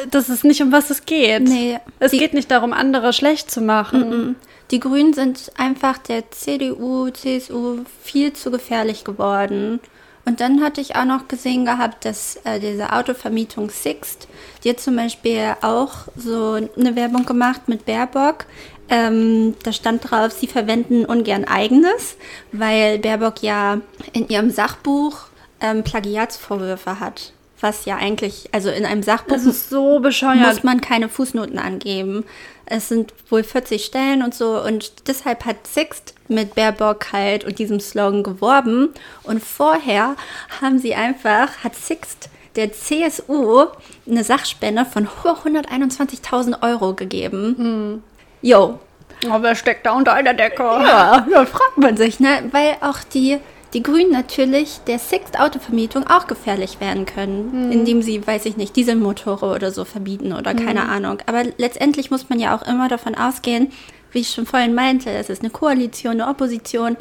dass 0.09 0.29
es 0.29 0.43
nicht 0.43 0.61
um 0.61 0.71
was 0.71 0.89
es 0.89 1.05
geht. 1.05 1.43
Nee. 1.43 1.79
Es 1.99 2.11
Die- 2.11 2.17
geht 2.17 2.33
nicht 2.33 2.49
darum, 2.49 2.73
andere 2.73 3.13
schlecht 3.13 3.51
zu 3.51 3.61
machen. 3.61 4.35
Die 4.71 4.79
Grünen 4.79 5.13
sind 5.13 5.51
einfach 5.57 5.99
der 5.99 6.31
CDU, 6.31 7.09
CSU 7.11 7.79
viel 8.01 8.33
zu 8.33 8.49
gefährlich 8.49 9.03
geworden. 9.03 9.79
Und 10.25 10.39
dann 10.39 10.63
hatte 10.63 10.79
ich 10.79 10.95
auch 10.95 11.03
noch 11.03 11.27
gesehen 11.27 11.65
gehabt, 11.65 12.05
dass 12.05 12.37
äh, 12.45 12.57
diese 12.59 12.93
Autovermietung 12.93 13.69
Sixt, 13.69 14.29
die 14.63 14.69
hat 14.69 14.79
zum 14.79 14.95
Beispiel 14.95 15.55
auch 15.61 15.91
so 16.15 16.53
eine 16.77 16.95
Werbung 16.95 17.25
gemacht 17.25 17.67
mit 17.67 17.85
Baerbock. 17.85 18.45
Ähm, 18.89 19.55
da 19.63 19.71
stand 19.71 20.09
drauf, 20.09 20.31
sie 20.31 20.47
verwenden 20.47 21.05
ungern 21.05 21.45
eigenes, 21.45 22.17
weil 22.51 22.99
Baerbock 22.99 23.41
ja 23.41 23.79
in 24.11 24.27
ihrem 24.27 24.49
Sachbuch 24.49 25.27
ähm, 25.61 25.83
Plagiatsvorwürfe 25.83 26.99
hat. 26.99 27.31
Was 27.61 27.85
ja 27.85 27.95
eigentlich, 27.95 28.49
also 28.51 28.69
in 28.69 28.85
einem 28.85 29.03
Sachbuch 29.03 29.35
Das 29.35 29.45
ist 29.45 29.69
so 29.69 29.99
bescheuert. 30.01 30.45
muss 30.45 30.63
man 30.63 30.81
keine 30.81 31.07
Fußnoten 31.07 31.57
angeben. 31.57 32.25
Es 32.65 32.89
sind 32.89 33.13
wohl 33.29 33.43
40 33.43 33.83
Stellen 33.85 34.21
und 34.21 34.33
so 34.35 34.61
und 34.61 35.07
deshalb 35.07 35.45
hat 35.45 35.65
Sixt 35.65 36.13
mit 36.27 36.55
Baerbock 36.55 37.13
halt 37.13 37.45
und 37.45 37.59
diesem 37.59 37.79
Slogan 37.79 38.23
geworben 38.23 38.89
und 39.23 39.41
vorher 39.43 40.15
haben 40.61 40.79
sie 40.79 40.93
einfach, 40.95 41.63
hat 41.63 41.75
Sixt 41.75 42.29
der 42.55 42.71
CSU 42.71 43.65
eine 44.07 44.23
Sachspende 44.23 44.85
von 44.85 45.07
121.000 45.07 46.61
Euro 46.61 46.93
gegeben. 46.93 48.03
Jo, 48.43 48.77
Oh, 49.25 49.37
wer 49.39 49.55
steckt 49.55 49.85
da 49.85 49.93
unter 49.93 50.11
einer 50.13 50.33
Decke? 50.33 50.63
ja, 50.63 51.25
da 51.31 51.45
fragt 51.45 51.77
man 51.77 51.95
sich, 51.95 52.19
ne? 52.19 52.43
Weil 52.51 52.75
auch 52.81 52.97
die, 53.13 53.37
die 53.73 53.81
Grünen 53.81 54.11
natürlich 54.11 54.81
der 54.85 54.99
Sixt 54.99 55.39
Autovermietung 55.39 56.05
auch 56.07 56.27
gefährlich 56.27 56.81
werden 56.81 57.05
können, 57.05 57.71
indem 57.71 58.01
sie, 58.01 58.27
weiß 58.27 58.45
ich 58.45 58.57
nicht, 58.57 58.75
Dieselmotore 58.75 59.45
oder 59.55 59.71
so 59.71 59.85
verbieten 59.85 60.33
oder 60.33 60.53
keine 60.53 60.89
Ahnung. 60.89 61.19
Aber 61.25 61.43
letztendlich 61.57 62.11
muss 62.11 62.27
man 62.29 62.37
ja 62.41 62.53
auch 62.53 62.67
immer 62.67 62.89
davon 62.89 63.15
ausgehen, 63.15 63.71
wie 64.11 64.19
ich 64.19 64.29
schon 64.31 64.45
vorhin 64.45 64.75
meinte, 64.75 65.09
es 65.09 65.29
ist 65.29 65.41
eine 65.41 65.51
Koalition, 65.51 66.19
eine 66.19 66.27
Opposition. 66.27 66.97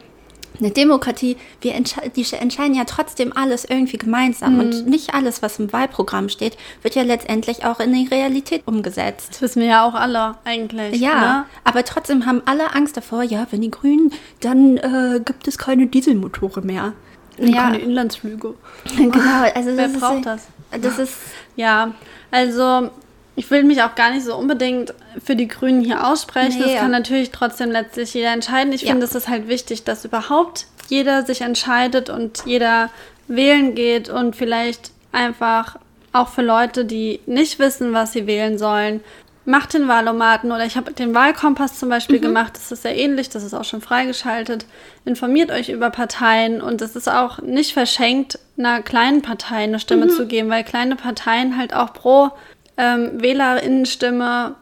Eine 0.58 0.70
Demokratie, 0.70 1.36
wir 1.60 1.74
entsche 1.74 2.00
die 2.14 2.24
entscheiden 2.34 2.74
ja 2.74 2.84
trotzdem 2.84 3.32
alles 3.36 3.64
irgendwie 3.64 3.98
gemeinsam 3.98 4.58
und 4.58 4.86
nicht 4.86 5.14
alles, 5.14 5.42
was 5.42 5.58
im 5.58 5.72
Wahlprogramm 5.72 6.28
steht, 6.28 6.56
wird 6.82 6.94
ja 6.94 7.02
letztendlich 7.02 7.64
auch 7.64 7.80
in 7.80 7.92
die 7.92 8.06
Realität 8.06 8.62
umgesetzt. 8.66 9.28
Das 9.30 9.42
wissen 9.42 9.60
wir 9.62 9.68
ja 9.68 9.84
auch 9.86 9.94
alle 9.94 10.36
eigentlich. 10.44 11.00
Ja, 11.00 11.12
Ne? 11.20 11.44
aber 11.64 11.84
trotzdem 11.84 12.26
haben 12.26 12.42
alle 12.46 12.74
Angst 12.74 12.96
davor, 12.96 13.22
ja, 13.22 13.46
wenn 13.50 13.60
die 13.60 13.70
Grünen, 13.70 14.12
dann 14.40 14.76
äh, 14.76 15.20
gibt 15.24 15.48
es 15.48 15.58
keine 15.58 15.86
Dieselmotore 15.86 16.62
mehr. 16.62 16.92
Und 17.38 17.48
Ja. 17.48 17.62
keine 17.62 17.78
Inlandsflüge. 17.78 18.54
Genau, 18.96 19.42
also 19.54 19.70
Wer 19.76 19.88
das 19.88 19.98
braucht 19.98 20.16
ist, 20.18 20.26
das? 20.26 20.48
Das 20.82 20.98
ist, 20.98 21.14
Ja, 21.56 21.92
also 22.30 22.90
ich 23.36 23.50
will 23.50 23.64
mich 23.64 23.82
auch 23.82 23.94
gar 23.94 24.10
nicht 24.10 24.24
so 24.24 24.36
unbedingt 24.36 24.92
für 25.24 25.36
die 25.36 25.48
Grünen 25.48 25.82
hier 25.84 26.06
aussprechen. 26.06 26.58
Nee. 26.60 26.72
Das 26.72 26.80
kann 26.80 26.90
natürlich 26.90 27.30
trotzdem 27.30 27.70
letztlich 27.70 28.12
jeder 28.14 28.32
entscheiden. 28.32 28.72
Ich 28.72 28.82
Ja. 28.82 28.90
finde, 28.90 29.06
es 29.06 29.14
ist 29.14 29.28
halt 29.28 29.48
wichtig, 29.48 29.84
dass 29.84 30.04
überhaupt 30.04 30.66
jeder 30.88 31.24
sich 31.24 31.40
entscheidet 31.40 32.10
und 32.10 32.42
jeder 32.44 32.90
wählen 33.28 33.74
geht 33.74 34.08
und 34.10 34.36
vielleicht 34.36 34.90
einfach 35.12 35.76
auch 36.12 36.28
für 36.28 36.42
Leute, 36.42 36.84
die 36.84 37.20
nicht 37.26 37.58
wissen, 37.58 37.92
was 37.94 38.12
sie 38.12 38.26
wählen 38.26 38.58
sollen, 38.58 39.00
macht 39.44 39.74
den 39.74 39.88
Wahlomaten 39.88 40.52
oder 40.52 40.64
ich 40.64 40.76
habe 40.76 40.92
den 40.92 41.14
Wahlkompass 41.14 41.78
zum 41.78 41.88
Beispiel 41.88 42.20
gemacht. 42.20 42.52
Das 42.54 42.70
ist 42.70 42.82
sehr 42.82 42.96
ähnlich, 42.96 43.28
das 43.28 43.42
ist 43.42 43.54
auch 43.54 43.64
schon 43.64 43.80
freigeschaltet. 43.80 44.66
Informiert 45.04 45.50
euch 45.50 45.68
über 45.70 45.90
Parteien 45.90 46.60
und 46.60 46.80
es 46.80 46.94
ist 46.94 47.08
auch 47.08 47.38
nicht 47.40 47.72
verschenkt, 47.72 48.38
einer 48.56 48.82
kleinen 48.82 49.22
Partei 49.22 49.64
eine 49.64 49.80
Stimme 49.80 50.08
zu 50.08 50.26
geben, 50.26 50.48
weil 50.50 50.62
kleine 50.62 50.94
Parteien 50.94 51.56
halt 51.58 51.74
auch 51.74 51.92
pro 51.92 52.30
ähm, 52.76 53.20
Wählerinnenstimme 53.20 54.54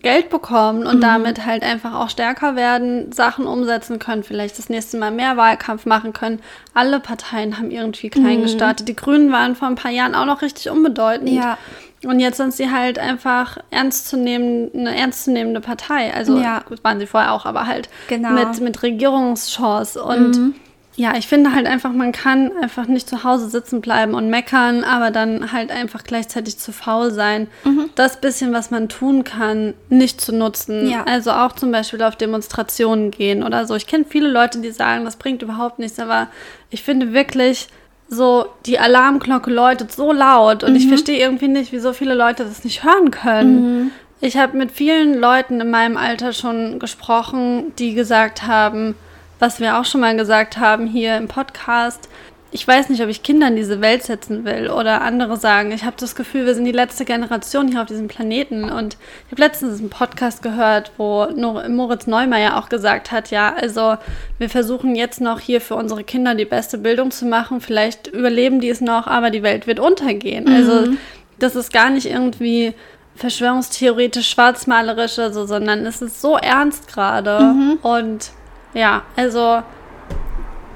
Geld 0.00 0.30
bekommen 0.30 0.86
und 0.86 1.00
damit 1.00 1.44
halt 1.44 1.64
einfach 1.64 1.94
auch 1.94 2.08
stärker 2.08 2.54
werden, 2.54 3.10
Sachen 3.10 3.46
umsetzen 3.48 3.98
können, 3.98 4.22
vielleicht 4.22 4.56
das 4.56 4.68
nächste 4.68 4.96
Mal 4.96 5.10
mehr 5.10 5.36
Wahlkampf 5.36 5.86
machen 5.86 6.12
können. 6.12 6.40
Alle 6.72 7.00
Parteien 7.00 7.58
haben 7.58 7.72
irgendwie 7.72 8.08
klein 8.08 8.42
gestartet. 8.42 8.86
Die 8.86 8.94
Grünen 8.94 9.32
waren 9.32 9.56
vor 9.56 9.66
ein 9.66 9.74
paar 9.74 9.90
Jahren 9.90 10.14
auch 10.14 10.26
noch 10.26 10.40
richtig 10.42 10.70
unbedeutend. 10.70 11.30
Ja. 11.30 11.58
Und 12.04 12.20
jetzt 12.20 12.36
sind 12.36 12.54
sie 12.54 12.70
halt 12.70 13.00
einfach 13.00 13.58
ernst 13.70 14.06
zu 14.06 14.16
nehmen, 14.16 14.70
eine 14.72 14.96
ernstzunehmende 14.96 15.60
Partei. 15.60 16.14
Also 16.14 16.38
Ja. 16.38 16.60
gut, 16.60 16.84
waren 16.84 17.00
sie 17.00 17.06
vorher 17.06 17.32
auch, 17.32 17.44
aber 17.44 17.66
halt 17.66 17.88
Genau. 18.06 18.30
mit, 18.30 18.60
mit 18.60 18.80
Regierungschance. 18.84 20.00
Und 20.00 20.54
ja, 20.98 21.16
ich 21.16 21.28
finde 21.28 21.54
halt 21.54 21.66
einfach, 21.66 21.92
man 21.92 22.10
kann 22.10 22.50
einfach 22.60 22.88
nicht 22.88 23.08
zu 23.08 23.22
Hause 23.22 23.48
sitzen 23.48 23.80
bleiben 23.80 24.14
und 24.14 24.30
meckern, 24.30 24.82
aber 24.82 25.12
dann 25.12 25.52
halt 25.52 25.70
einfach 25.70 26.02
gleichzeitig 26.02 26.58
zu 26.58 26.72
faul 26.72 27.12
sein, 27.12 27.46
das 27.94 28.20
bisschen, 28.20 28.52
was 28.52 28.72
man 28.72 28.88
tun 28.88 29.22
kann, 29.22 29.74
nicht 29.90 30.20
zu 30.20 30.34
nutzen. 30.34 30.90
Ja. 30.90 31.04
Also 31.04 31.30
auch 31.30 31.52
zum 31.52 31.70
Beispiel 31.70 32.02
auf 32.02 32.16
Demonstrationen 32.16 33.12
gehen 33.12 33.44
oder 33.44 33.64
so. 33.64 33.76
Ich 33.76 33.86
kenne 33.86 34.06
viele 34.08 34.28
Leute, 34.28 34.58
die 34.58 34.72
sagen, 34.72 35.04
das 35.04 35.14
bringt 35.14 35.40
überhaupt 35.40 35.78
nichts, 35.78 36.00
aber 36.00 36.26
ich 36.68 36.82
finde 36.82 37.12
wirklich, 37.12 37.68
so 38.08 38.46
die 38.66 38.80
Alarmglocke 38.80 39.52
läutet 39.52 39.92
so 39.92 40.12
laut 40.12 40.64
und 40.64 40.74
ich 40.74 40.88
verstehe 40.88 41.20
irgendwie 41.20 41.46
nicht, 41.46 41.70
wie 41.70 41.78
so 41.78 41.92
viele 41.92 42.14
Leute 42.14 42.42
das 42.42 42.64
nicht 42.64 42.82
hören 42.82 43.12
können. 43.12 43.92
Ich 44.20 44.36
habe 44.36 44.56
mit 44.56 44.72
vielen 44.72 45.14
Leuten 45.20 45.60
in 45.60 45.70
meinem 45.70 45.96
Alter 45.96 46.32
schon 46.32 46.80
gesprochen, 46.80 47.72
die 47.78 47.94
gesagt 47.94 48.48
haben, 48.48 48.96
was 49.38 49.60
wir 49.60 49.78
auch 49.78 49.84
schon 49.84 50.00
mal 50.00 50.16
gesagt 50.16 50.58
haben 50.58 50.86
hier 50.86 51.16
im 51.16 51.28
Podcast. 51.28 52.08
Ich 52.50 52.66
weiß 52.66 52.88
nicht, 52.88 53.02
ob 53.02 53.10
ich 53.10 53.22
Kinder 53.22 53.48
in 53.48 53.56
diese 53.56 53.82
Welt 53.82 54.04
setzen 54.04 54.46
will 54.46 54.70
oder 54.70 55.02
andere 55.02 55.36
sagen, 55.36 55.70
ich 55.70 55.84
habe 55.84 55.96
das 56.00 56.14
Gefühl, 56.14 56.46
wir 56.46 56.54
sind 56.54 56.64
die 56.64 56.72
letzte 56.72 57.04
Generation 57.04 57.68
hier 57.68 57.82
auf 57.82 57.88
diesem 57.88 58.08
Planeten. 58.08 58.70
Und 58.70 58.96
ich 59.26 59.32
habe 59.32 59.42
letztens 59.42 59.80
einen 59.80 59.90
Podcast 59.90 60.42
gehört, 60.42 60.92
wo 60.96 61.28
Moritz 61.68 62.06
Neumeier 62.06 62.56
auch 62.56 62.70
gesagt 62.70 63.12
hat, 63.12 63.30
ja, 63.30 63.54
also 63.54 63.98
wir 64.38 64.48
versuchen 64.48 64.96
jetzt 64.96 65.20
noch 65.20 65.40
hier 65.40 65.60
für 65.60 65.74
unsere 65.74 66.04
Kinder 66.04 66.34
die 66.34 66.46
beste 66.46 66.78
Bildung 66.78 67.10
zu 67.10 67.26
machen. 67.26 67.60
Vielleicht 67.60 68.06
überleben 68.06 68.60
die 68.60 68.70
es 68.70 68.80
noch, 68.80 69.06
aber 69.06 69.28
die 69.30 69.42
Welt 69.42 69.66
wird 69.66 69.78
untergehen. 69.78 70.48
Also 70.48 70.94
das 71.38 71.54
ist 71.54 71.70
gar 71.70 71.90
nicht 71.90 72.06
irgendwie 72.06 72.72
verschwörungstheoretisch 73.14 74.30
schwarzmalerisch 74.30 75.18
oder 75.18 75.34
so, 75.34 75.44
sondern 75.44 75.84
es 75.84 76.00
ist 76.00 76.22
so 76.22 76.38
ernst 76.38 76.88
gerade. 76.88 77.54
Und 77.82 78.30
ja, 78.78 79.02
also 79.16 79.62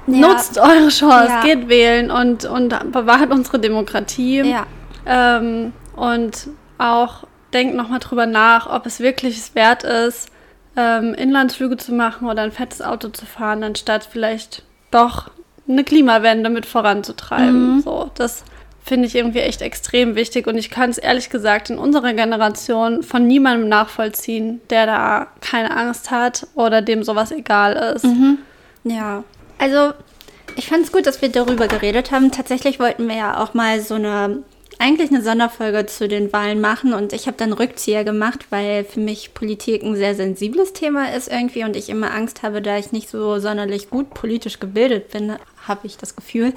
nutzt 0.06 0.58
eure 0.58 0.88
Chance, 0.88 1.28
Ja. 1.28 1.42
geht 1.42 1.68
wählen 1.68 2.10
und, 2.10 2.44
und 2.44 2.92
bewahrt 2.92 3.30
unsere 3.30 3.58
Demokratie. 3.58 4.40
Ja, 4.42 4.66
Ähm, 5.06 5.72
und 5.96 6.48
auch 6.78 7.24
denkt 7.52 7.74
nochmal 7.76 7.98
drüber 8.00 8.26
nach, 8.26 8.68
ob 8.68 8.86
es 8.86 9.00
wirklich 9.00 9.36
es 9.38 9.54
wert 9.54 9.84
ist, 9.84 10.30
ähm, 10.76 11.14
Inlandsflüge 11.14 11.76
zu 11.76 11.92
machen 11.92 12.28
oder 12.28 12.42
ein 12.42 12.52
fettes 12.52 12.82
Auto 12.82 13.08
zu 13.08 13.26
fahren, 13.26 13.62
anstatt 13.62 14.04
vielleicht 14.10 14.62
doch 14.90 15.30
eine 15.68 15.84
Klimawende 15.84 16.50
mit 16.50 16.66
voranzutreiben. 16.66 17.82
So, 17.82 18.10
das 18.14 18.44
finde 18.84 19.06
ich 19.06 19.14
irgendwie 19.14 19.40
echt 19.40 19.62
extrem 19.62 20.16
wichtig 20.16 20.46
und 20.46 20.58
ich 20.58 20.70
kann 20.70 20.90
es 20.90 20.98
ehrlich 20.98 21.30
gesagt 21.30 21.70
in 21.70 21.78
unserer 21.78 22.12
Generation 22.14 23.02
von 23.02 23.26
niemandem 23.26 23.68
nachvollziehen, 23.68 24.60
der 24.70 24.86
da 24.86 25.26
keine 25.40 25.76
Angst 25.76 26.10
hat 26.10 26.46
oder 26.54 26.82
dem 26.82 27.02
sowas 27.04 27.30
egal 27.30 27.94
ist. 27.94 28.04
ja. 28.84 29.24
Also, 29.58 29.92
ich 30.56 30.66
fand 30.66 30.84
es 30.84 30.92
gut, 30.92 31.06
dass 31.06 31.22
wir 31.22 31.28
darüber 31.28 31.68
geredet 31.68 32.10
haben. 32.10 32.32
Tatsächlich 32.32 32.80
wollten 32.80 33.08
wir 33.08 33.16
ja 33.16 33.38
auch 33.38 33.54
mal 33.54 33.80
so 33.80 33.94
eine, 33.94 34.42
eigentlich 34.82 35.10
eine 35.10 35.22
Sonderfolge 35.22 35.86
zu 35.86 36.08
den 36.08 36.32
Wahlen 36.32 36.60
machen 36.60 36.92
und 36.92 37.12
ich 37.12 37.28
habe 37.28 37.36
dann 37.36 37.52
Rückzieher 37.52 38.02
gemacht, 38.02 38.46
weil 38.50 38.84
für 38.84 38.98
mich 38.98 39.32
Politik 39.32 39.84
ein 39.84 39.94
sehr 39.94 40.16
sensibles 40.16 40.72
Thema 40.72 41.12
ist 41.14 41.30
irgendwie 41.30 41.62
und 41.62 41.76
ich 41.76 41.88
immer 41.88 42.12
Angst 42.12 42.42
habe, 42.42 42.60
da 42.60 42.76
ich 42.78 42.90
nicht 42.90 43.08
so 43.08 43.38
sonderlich 43.38 43.90
gut 43.90 44.12
politisch 44.12 44.58
gebildet 44.58 45.10
bin, 45.10 45.36
habe 45.68 45.86
ich 45.86 45.98
das 45.98 46.16
Gefühl, 46.16 46.52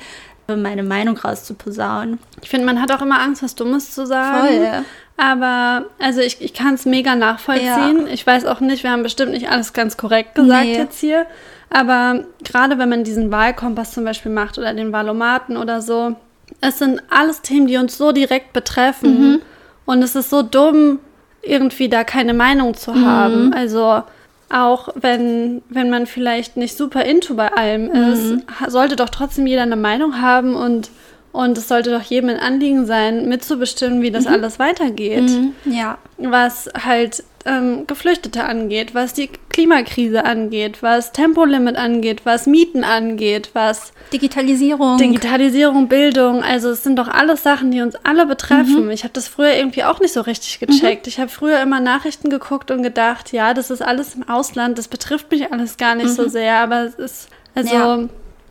meine 0.47 0.83
Meinung 0.83 1.17
rauszuposaunen. 1.17 2.19
Ich 2.41 2.49
finde, 2.49 2.65
man 2.65 2.81
hat 2.81 2.91
auch 2.91 3.01
immer 3.01 3.19
Angst, 3.19 3.43
was 3.43 3.55
Dummes 3.55 3.91
zu 3.91 4.05
sagen. 4.05 4.47
Voll. 4.47 4.85
Aber, 5.17 5.85
also 5.99 6.21
ich, 6.21 6.41
ich 6.41 6.53
kann 6.53 6.73
es 6.73 6.85
mega 6.85 7.15
nachvollziehen. 7.15 8.07
Ich 8.11 8.25
weiß 8.25 8.45
auch 8.45 8.59
nicht, 8.59 8.83
wir 8.83 8.91
haben 8.91 9.03
bestimmt 9.03 9.31
nicht 9.31 9.49
alles 9.49 9.73
ganz 9.73 9.97
korrekt 9.97 10.35
gesagt 10.35 10.65
Nee. 10.65 10.77
jetzt 10.77 10.99
hier. 10.99 11.25
Aber 11.69 12.25
gerade 12.43 12.77
wenn 12.77 12.89
man 12.89 13.03
diesen 13.03 13.31
Wahlkompass 13.31 13.91
zum 13.93 14.03
Beispiel 14.03 14.31
macht 14.31 14.57
oder 14.57 14.73
den 14.73 14.91
Wahlomaten 14.91 15.57
oder 15.57 15.81
so, 15.81 16.15
es 16.61 16.79
sind 16.79 17.01
alles 17.09 17.41
Themen, 17.41 17.67
die 17.67 17.77
uns 17.77 17.97
so 17.97 18.11
direkt 18.11 18.53
betreffen. 18.53 19.41
Und 19.85 20.01
es 20.01 20.15
ist 20.15 20.29
so 20.29 20.41
dumm, 20.41 20.99
irgendwie 21.41 21.89
da 21.89 22.03
keine 22.03 22.33
Meinung 22.33 22.73
zu 22.73 22.95
haben. 22.95 23.53
Also 23.53 24.01
auch 24.49 24.89
wenn, 24.95 25.61
wenn 25.69 25.89
man 25.89 26.05
vielleicht 26.07 26.57
nicht 26.57 26.75
super 26.77 27.03
into 27.05 27.35
bei 27.35 27.51
allem 27.53 27.89
ist, 27.91 28.43
ha- 28.59 28.69
sollte 28.69 28.95
doch 28.95 29.09
trotzdem 29.09 29.45
jeder 29.47 29.63
eine 29.63 29.75
Meinung 29.75 30.21
haben 30.21 30.55
und, 30.55 30.89
Und 31.35 31.57
es 31.57 31.67
sollte 31.67 31.91
doch 31.91 32.01
jedem 32.01 32.29
ein 32.29 32.39
Anliegen 32.39 32.85
sein, 32.85 33.27
mitzubestimmen, 33.27 34.01
wie 34.01 34.09
das 34.09 34.25
alles 34.25 34.57
weitergeht. 34.57 35.29
Ja. 35.65 35.97
Was 36.17 36.69
halt 36.85 37.23
ähm, 37.45 37.85
Geflüchtete 37.87 38.45
angeht, 38.45 38.95
was 38.95 39.13
die 39.13 39.29
Klimakrise 39.49 40.23
angeht, 40.23 40.81
was 40.81 41.11
Tempolimit 41.11 41.75
angeht, 41.75 42.21
was 42.23 42.47
Mieten 42.47 42.85
angeht, 42.85 43.49
was 43.51 43.91
Digitalisierung. 44.13 44.97
Digitalisierung, 44.97 45.87
Bildung, 45.87 46.41
also 46.41 46.69
es 46.69 46.83
sind 46.83 46.97
doch 46.97 47.07
alles 47.09 47.43
Sachen, 47.43 47.69
die 47.69 47.81
uns 47.81 47.95
alle 48.03 48.25
betreffen. 48.25 48.89
Ich 48.89 49.03
habe 49.03 49.13
das 49.13 49.27
früher 49.27 49.53
irgendwie 49.55 49.83
auch 49.83 49.99
nicht 49.99 50.13
so 50.13 50.21
richtig 50.21 50.59
gecheckt. 50.59 51.05
Ich 51.07 51.19
habe 51.19 51.29
früher 51.29 51.61
immer 51.61 51.79
Nachrichten 51.81 52.29
geguckt 52.29 52.71
und 52.71 52.81
gedacht, 52.81 53.31
ja, 53.33 53.53
das 53.53 53.69
ist 53.71 53.81
alles 53.81 54.15
im 54.15 54.27
Ausland, 54.27 54.77
das 54.77 54.87
betrifft 54.87 55.29
mich 55.31 55.51
alles 55.51 55.77
gar 55.77 55.95
nicht 55.95 56.09
so 56.09 56.27
sehr, 56.27 56.59
aber 56.59 56.83
es 56.85 56.95
ist, 56.95 57.27
also 57.53 57.75
Ja. 57.75 57.99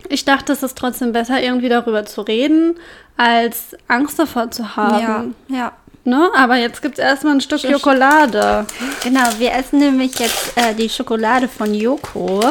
Ich 0.08 0.24
dachte, 0.24 0.52
es 0.52 0.62
ist 0.62 0.76
trotzdem 0.76 1.12
besser, 1.12 1.42
irgendwie 1.42 1.68
darüber 1.68 2.04
zu 2.04 2.22
reden, 2.22 2.76
als 3.16 3.76
Angst 3.88 4.18
davor 4.18 4.50
zu 4.50 4.62
ja, 4.62 4.76
haben. 4.76 5.34
ja. 5.48 5.72
Ne? 6.06 6.30
Aber 6.36 6.56
jetzt 6.56 6.82
gibt 6.82 6.98
es 6.98 7.04
erstmal 7.04 7.34
ein 7.34 7.40
Stück 7.40 7.60
Schokolade. 7.60 8.66
Genau, 9.02 9.22
wir 9.38 9.52
essen 9.54 9.78
nämlich 9.78 10.18
jetzt 10.18 10.52
äh, 10.56 10.74
die 10.74 10.90
Schokolade 10.90 11.48
von 11.48 11.72
Yoko. 11.72 12.42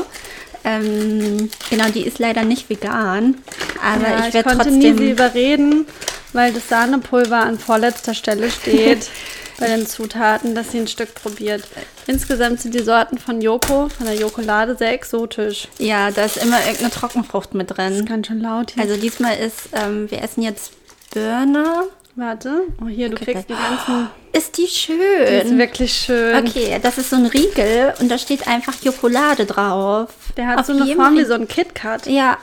Ähm, 0.64 1.52
genau, 1.70 1.86
die 1.90 2.06
ist 2.08 2.18
leider 2.20 2.44
nicht 2.44 2.70
vegan, 2.70 3.36
aber 3.84 4.08
Ja, 4.10 4.20
ich 4.22 4.28
ich 4.30 4.34
werde 4.34 4.50
konnte 4.50 4.72
nie 4.72 4.82
sie 4.82 4.90
trotzdem. 4.92 5.12
überreden, 5.12 5.86
weil 6.32 6.52
das 6.54 6.68
Sahnepulver 6.70 7.38
an 7.42 7.60
vorletzter 7.60 8.14
Stelle 8.14 8.50
steht 8.50 9.10
bei 9.60 9.68
den 9.68 9.86
Zutaten, 9.86 10.56
dass 10.56 10.72
sie 10.72 10.80
ein 10.80 10.88
Stück 10.88 11.14
probiert. 11.14 11.64
Insgesamt 12.08 12.60
sind 12.62 12.74
die 12.76 12.84
Sorten 12.84 13.18
von 13.18 13.42
Joko, 13.42 13.90
von 13.90 14.06
der 14.06 14.16
Jokolade, 14.16 14.76
sehr 14.76 14.94
exotisch. 14.94 15.68
Ja, 15.78 16.12
da 16.12 16.26
ist 16.26 16.38
immer 16.38 16.60
irgendeine 16.60 16.92
Trockenfrucht 16.92 17.54
mit 17.54 17.76
drin. 17.78 18.06
Ganz 18.06 18.28
schön 18.28 18.42
laut 18.42 18.72
hier. 18.72 18.84
Also 18.84 18.98
diesmal 18.98 19.38
ist, 19.38 19.70
ähm, 19.74 20.10
wir 20.12 20.22
essen 20.22 20.42
jetzt 20.44 20.74
Birne. 21.14 21.84
Warte. 22.16 22.62
Oh, 22.84 22.88
hier, 22.88 23.10
du 23.10 23.16
kriegst 23.16 23.50
die 23.50 23.54
ganzen. 23.54 24.10
Ist 24.34 24.58
die 24.58 24.62
Die 24.64 24.68
ist 24.68 24.78
schön? 24.78 25.58
wirklich 25.58 25.94
schön. 25.94 26.46
Okay, 26.48 26.80
das 26.82 26.98
ist 27.00 27.10
so 27.10 27.16
ein 27.16 27.26
Riegel 27.26 27.94
und 28.00 28.10
da 28.10 28.18
steht 28.18 28.48
einfach 28.48 28.74
Jokolade 28.84 29.46
drauf. 29.46 30.10
Der 30.38 30.48
hat 30.48 30.60
Auf 30.60 30.66
so 30.68 30.74
eine 30.74 30.96
Form 30.96 31.18
wie 31.18 31.26
so 31.26 31.34
ein 31.34 31.48
KitKat. 31.48 32.06
Ja, 32.08 32.38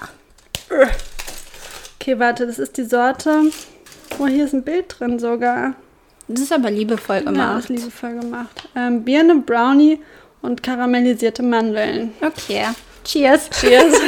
Okay, 2.00 2.18
warte, 2.18 2.46
das 2.46 2.58
ist 2.58 2.76
die 2.76 2.84
Sorte. 2.84 3.42
Oh, 4.18 4.26
hier 4.26 4.44
ist 4.44 4.54
ein 4.54 4.62
Bild 4.62 4.96
drin 4.98 5.18
sogar. 5.18 5.74
Das 6.34 6.40
ist 6.44 6.52
aber 6.52 6.70
liebevoll 6.70 7.16
Ja, 7.16 7.22
das 7.22 7.32
gemacht. 7.32 7.60
ist 7.64 7.68
liebevoll 7.70 8.20
gemacht. 8.20 8.68
Ähm, 8.76 9.04
Birne, 9.04 9.36
Brownie 9.36 10.00
und 10.42 10.62
karamellisierte 10.62 11.42
Mandeln. 11.42 12.12
Okay, 12.20 12.66
cheers. 13.04 13.48
Cheers. 13.50 13.94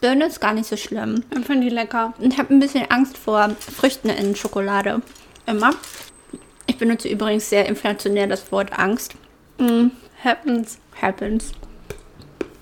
Birne 0.00 0.26
ist 0.26 0.40
gar 0.40 0.52
nicht 0.52 0.68
so 0.68 0.76
schlimm. 0.76 1.24
ich 1.38 1.46
finde 1.46 1.66
die 1.68 1.74
lecker. 1.74 2.12
Ich 2.20 2.36
habe 2.38 2.52
ein 2.54 2.60
bisschen 2.60 2.90
Angst 2.90 3.16
vor 3.16 3.48
Früchten 3.58 4.10
in 4.10 4.36
Schokolade. 4.36 5.00
Immer. 5.46 5.70
Ich 6.66 6.76
benutze 6.76 7.08
übrigens 7.08 7.48
sehr 7.48 7.66
inflationär 7.66 8.26
das 8.26 8.50
Wort 8.52 8.78
Angst. 8.78 9.14
Mm, 9.58 9.86
Happens. 10.22 10.78
happens. 11.00 11.52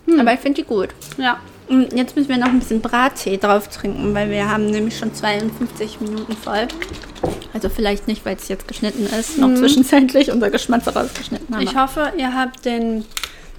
Hm. 0.07 0.21
Aber 0.21 0.35
ich 0.35 0.41
finde 0.41 0.63
die 0.63 0.69
gut. 0.69 0.91
Ja. 1.17 1.41
Mm, 1.69 1.85
Jetzt 1.95 2.17
müssen 2.17 2.29
wir 2.29 2.39
noch 2.39 2.49
ein 2.49 2.59
bisschen 2.59 2.81
Brattee 2.81 3.37
drauf 3.37 3.69
trinken, 3.69 4.15
weil 4.15 4.31
wir 4.31 4.49
haben 4.51 4.67
nämlich 4.67 4.99
schon 4.99 5.15
52 5.15 6.01
Minuten 6.01 6.37
voll. 6.37 6.69
Also 7.53 7.69
vielleicht 7.69 8.09
nicht, 8.09 8.25
weil 8.25 8.37
es 8.37 8.49
jetzt 8.49 8.67
geschnitten 8.67 9.07
ist, 9.19 9.39
noch 9.39 9.55
zwischenzeitlich 9.55 10.31
unser 10.33 10.51
Geschmatz 10.51 10.89
rausgeschnitten 10.89 11.55
haben. 11.55 11.63
Ich 11.63 11.77
hoffe, 11.77 12.13
ihr 12.17 12.35
habt 12.35 12.65
den 12.65 13.05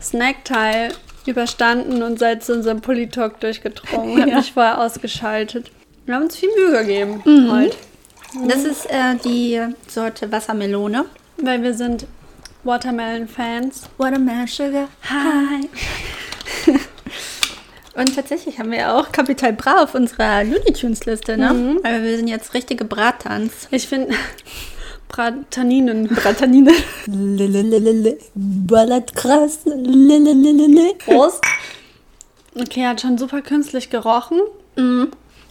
Snackteil 0.01 0.93
überstanden 1.25 2.03
und 2.03 2.19
seid 2.19 2.43
zu 2.43 2.53
unserem 2.53 2.81
Polytalk 2.81 3.39
durchgedrungen. 3.39 4.27
Ja. 4.27 4.37
mich 4.37 4.51
vorher 4.53 4.79
ausgeschaltet. 4.81 5.71
Wir 6.05 6.15
haben 6.15 6.23
uns 6.23 6.35
viel 6.35 6.49
Mühe 6.57 6.77
gegeben 6.79 7.23
heute. 7.49 7.77
das 8.47 8.65
ist 8.65 8.85
äh, 8.89 9.15
die 9.23 9.61
Sorte 9.87 10.29
Wassermelone. 10.31 11.05
Weil 11.37 11.63
wir 11.63 11.73
sind 11.73 12.05
Watermelon-Fans. 12.65 13.83
Watermelon 13.97 14.47
Sugar. 14.47 14.87
Hi. 15.09 15.69
Und 17.95 18.15
tatsächlich 18.15 18.57
haben 18.57 18.71
wir 18.71 18.95
auch 18.95 19.11
Capital 19.11 19.53
Bra 19.53 19.83
auf 19.83 19.93
unserer 19.93 20.43
Looney 20.43 20.73
Tunes 20.73 21.05
Liste, 21.05 21.37
ne? 21.37 21.77
Aber 21.83 22.01
wir 22.01 22.17
sind 22.17 22.27
jetzt 22.27 22.53
richtige 22.53 22.85
Bratans. 22.85 23.67
Ich 23.69 23.87
finde 23.87 24.15
Brataninen. 25.09 26.07
Bratanine. 26.07 26.73
Ballert 28.35 29.15
krass. 29.15 29.59
Prost. 31.05 31.43
Okay, 32.55 32.85
hat 32.85 33.01
schon 33.01 33.19
super 33.19 33.41
künstlich 33.41 33.91
gerochen. 33.91 34.39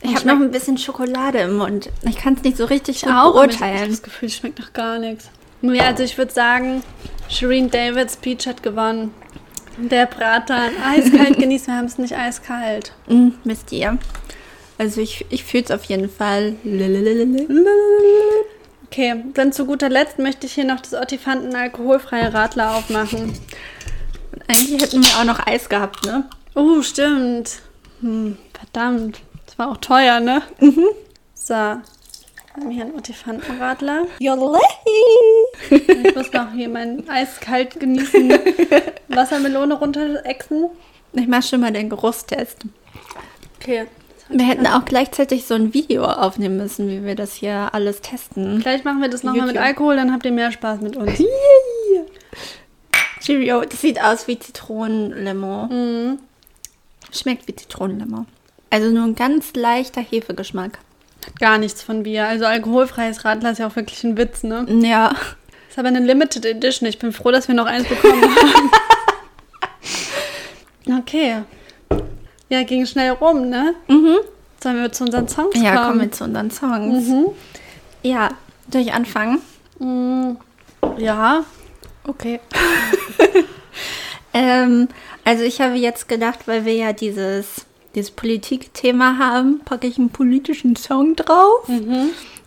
Ich 0.01 0.17
habe 0.17 0.27
noch 0.27 0.41
ein 0.41 0.51
bisschen 0.51 0.79
Schokolade 0.79 1.39
im 1.39 1.59
Mund. 1.59 1.91
Ich 2.03 2.17
kann 2.17 2.35
es 2.35 2.43
nicht 2.43 2.57
so 2.57 2.65
richtig 2.65 3.03
gut 3.03 3.11
aber 3.11 3.21
ich 3.29 3.61
habe 3.61 3.71
beurteilen. 3.71 3.91
das 3.91 4.03
Gefühl, 4.03 4.27
es 4.27 4.35
schmeckt 4.35 4.59
noch 4.59 4.73
gar 4.73 4.99
nichts. 4.99 5.31
Ja, 5.63 5.85
also 5.85 6.03
ich 6.03 6.19
würde 6.19 6.33
sagen, 6.33 6.83
Shireen 7.29 7.71
Davids 7.71 8.17
Peach 8.17 8.49
hat 8.49 8.65
gewonnen. 8.65 9.15
Der 9.79 10.07
Bratan. 10.07 10.73
Eiskalt 10.85 11.39
genießen, 11.39 11.69
wir 11.69 11.77
haben 11.77 11.87
es 11.87 11.99
nicht 11.99 12.17
eiskalt. 12.17 12.93
Mm, 13.07 13.29
wisst 13.45 13.73
ihr? 13.73 13.99
Also 14.79 15.01
ich, 15.01 15.25
ich 15.31 15.45
fühle 15.45 15.65
es 15.65 15.71
auf 15.71 15.85
jeden 15.85 16.11
Fall. 16.11 16.55
Okay, 18.87 19.25
dann 19.35 19.53
zu 19.53 19.65
guter 19.65 19.89
Letzt 19.89 20.19
möchte 20.19 20.47
ich 20.47 20.53
hier 20.53 20.65
noch 20.65 20.81
das 20.81 20.95
Ottifanten 20.95 21.55
alkoholfreie 21.55 22.35
Radler 22.35 22.75
aufmachen. 22.75 23.33
Eigentlich 24.49 24.83
hätten 24.83 25.03
wir 25.03 25.11
auch 25.19 25.25
noch 25.25 25.47
Eis 25.47 25.69
gehabt, 25.69 26.05
ne? 26.05 26.25
Oh, 26.55 26.83
stimmt. 26.83 27.61
Hm, 28.01 28.37
verdammt. 28.53 29.21
Das 29.47 29.59
war 29.59 29.71
auch 29.71 29.79
teuer, 29.79 30.21
ne? 30.21 30.43
Mhm. 30.61 30.85
So. 31.35 31.55
Wir 32.55 32.65
haben 32.65 32.71
hier 32.71 32.85
einen 32.85 32.95
Ottifantenradler. 32.95 34.07
Ich 35.71 36.15
muss 36.15 36.33
noch 36.33 36.53
hier 36.53 36.69
mein 36.69 37.09
eiskalt 37.09 37.81
genießen 37.81 38.31
Wassermelone 39.09 39.75
runterexen. 39.75 40.69
Ich 41.15 41.27
mache 41.27 41.43
schon 41.43 41.61
mal 41.61 41.73
den 41.73 41.89
Geruchstest. 41.89 42.59
Okay. 43.59 43.87
Wir 44.29 44.47
hätten 44.47 44.67
auch 44.67 44.85
gleichzeitig 44.85 45.47
so 45.47 45.55
ein 45.55 45.73
Video 45.75 46.05
aufnehmen 46.05 46.57
müssen, 46.59 46.89
wie 46.89 47.05
wir 47.05 47.15
das 47.15 47.35
hier 47.35 47.71
alles 47.73 48.01
testen. 48.01 48.61
Vielleicht 48.61 48.85
machen 48.85 49.01
wir 49.01 49.09
das 49.09 49.23
nochmal 49.23 49.47
mit. 49.47 49.57
Alkohol, 49.57 49.97
dann 49.97 50.13
habt 50.13 50.25
ihr 50.25 50.33
mehr 50.33 50.53
Spaß 50.53 50.81
mit 50.81 50.97
uns. 50.97 51.23
Cheerio, 53.21 53.63
das 53.63 53.81
sieht 53.81 54.03
aus 54.03 54.29
wie 54.29 54.39
Zitronenlimo. 54.39 55.67
Mhm. 55.67 56.19
Schmeckt 57.13 57.47
wie 57.49 57.55
Zitronenlimo. 57.55 58.27
Also 58.71 58.91
nur 58.91 59.05
ein 59.05 59.15
ganz 59.15 59.55
leichter 59.55 60.01
Hefegeschmack. 60.01 60.79
Gar 61.39 61.59
nichts 61.59 61.83
von 61.83 62.03
Bier. 62.03 62.27
Also 62.27 62.45
alkoholfreies 62.47 63.25
Radler 63.25 63.53
ist 63.53 63.59
ja 63.59 63.67
auch 63.67 63.77
wirklich 63.77 64.03
ein 64.05 64.17
Witz, 64.17 64.43
ne? 64.43 64.67
Ja. 64.83 65.15
Ist 65.69 65.79
aber 65.79 65.89
eine 65.89 66.01
Limited 66.01 66.45
Edition. 66.45 66.89
Ich 66.89 66.99
bin 66.99 67.13
froh, 67.13 67.31
dass 67.31 67.49
wir 67.49 67.55
noch 67.55 67.67
eins 67.67 67.89
bekommen 67.89 68.23
haben. 68.23 68.71
Okay. 70.99 71.43
Ja, 72.49 72.63
ging 72.65 72.85
schnell 72.87 73.11
rum, 73.13 73.49
ne? 73.49 73.75
Mhm. 73.89 74.17
Sollen 74.63 74.81
wir 74.83 74.93
zu 74.93 75.05
unseren 75.05 75.29
Songs 75.29 75.55
Ja, 75.55 75.75
kommen? 75.77 75.87
kommen 75.87 76.01
wir 76.01 76.13
zu 76.13 76.25
unseren 76.25 76.51
Songs. 76.51 77.07
Mhm. 77.09 77.27
Ja, 78.03 78.31
soll 78.71 78.83
ich 78.83 78.93
anfangen? 78.93 79.41
Mm, 79.79 80.33
Ja. 80.99 81.45
Okay. 82.05 82.41
ähm, 84.35 84.89
also 85.25 85.45
ich 85.45 85.61
habe 85.61 85.75
jetzt 85.75 86.09
gedacht, 86.09 86.41
weil 86.47 86.65
wir 86.65 86.75
ja 86.75 86.93
dieses, 86.93 87.65
dieses 87.95 88.11
Politikthema 88.11 89.17
haben, 89.19 89.61
packe 89.65 89.87
ich 89.87 89.99
einen 89.99 90.11
politischen 90.11 90.77
Song 90.77 91.17
drauf. 91.17 91.69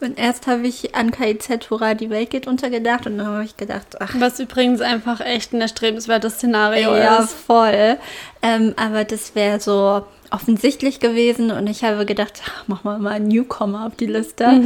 Und 0.01 0.19
erst 0.19 0.47
habe 0.47 0.67
ich 0.67 0.93
an 0.95 1.11
KIZ 1.11 1.69
Hurra, 1.69 1.93
die 1.93 2.09
Welt 2.09 2.29
geht 2.29 2.47
untergedacht 2.47 3.07
und 3.07 3.17
dann 3.17 3.27
habe 3.27 3.43
ich 3.45 3.55
gedacht, 3.55 3.95
ach, 4.01 4.13
Was 4.19 4.39
übrigens 4.39 4.81
einfach 4.81 5.21
echt 5.21 5.53
ein 5.53 5.61
erstrebenswertes 5.61 6.33
Szenario 6.35 6.95
ja, 6.95 7.17
ist. 7.17 7.31
voll. 7.33 7.97
Ähm, 8.41 8.73
aber 8.75 9.05
das 9.05 9.35
wäre 9.35 9.59
so 9.59 10.03
offensichtlich 10.31 10.99
gewesen 10.99 11.49
und 11.51 11.67
ich 11.67 11.83
habe 11.83 12.05
gedacht, 12.05 12.41
ach, 12.45 12.67
machen 12.67 12.83
wir 12.83 12.97
mal 12.97 13.13
einen 13.13 13.29
Newcomer 13.29 13.87
auf 13.87 13.95
die 13.95 14.07
Liste. 14.07 14.61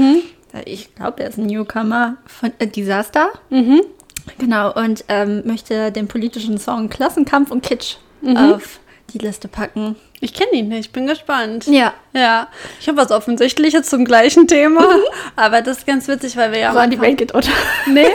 Ich 0.66 0.96
glaube, 0.96 1.22
er 1.22 1.30
ist 1.30 1.38
ein 1.38 1.46
Newcomer 1.46 2.18
von 2.26 2.52
äh, 2.58 2.66
Disaster. 2.66 3.30
Mhm. 3.52 3.82
Genau, 4.40 4.74
und 4.74 5.06
ähm, 5.10 5.44
möchte 5.46 5.92
den 5.92 6.08
politischen 6.08 6.58
Song 6.58 6.90
Klassenkampf 6.90 7.52
und 7.52 7.62
Kitsch 7.64 7.98
Mhm. 8.22 8.36
auf 8.36 8.80
die 9.12 9.20
Liste 9.20 9.47
packen. 9.47 9.95
Ich 10.22 10.34
kenne 10.34 10.51
ihn 10.53 10.68
nicht, 10.68 10.91
bin 10.91 11.07
gespannt. 11.07 11.68
Ja. 11.68 11.93
Ja, 12.14 12.47
ich 12.80 12.88
habe 12.88 12.97
was 12.97 13.12
Offensichtliches 13.12 13.88
zum 13.88 14.05
gleichen 14.05 14.47
Thema, 14.47 14.86
aber 15.36 15.62
das 15.62 15.80
ist 15.80 15.88
ganz 15.88 16.07
witzig, 16.07 16.36
weil 16.38 16.51
wir 16.51 16.60
ja 16.60 16.70
am 16.70 16.76
War 16.76 16.88
die 16.88 16.97
geht 16.97 17.34
unter. 17.34 17.51
Nee, 17.86 18.07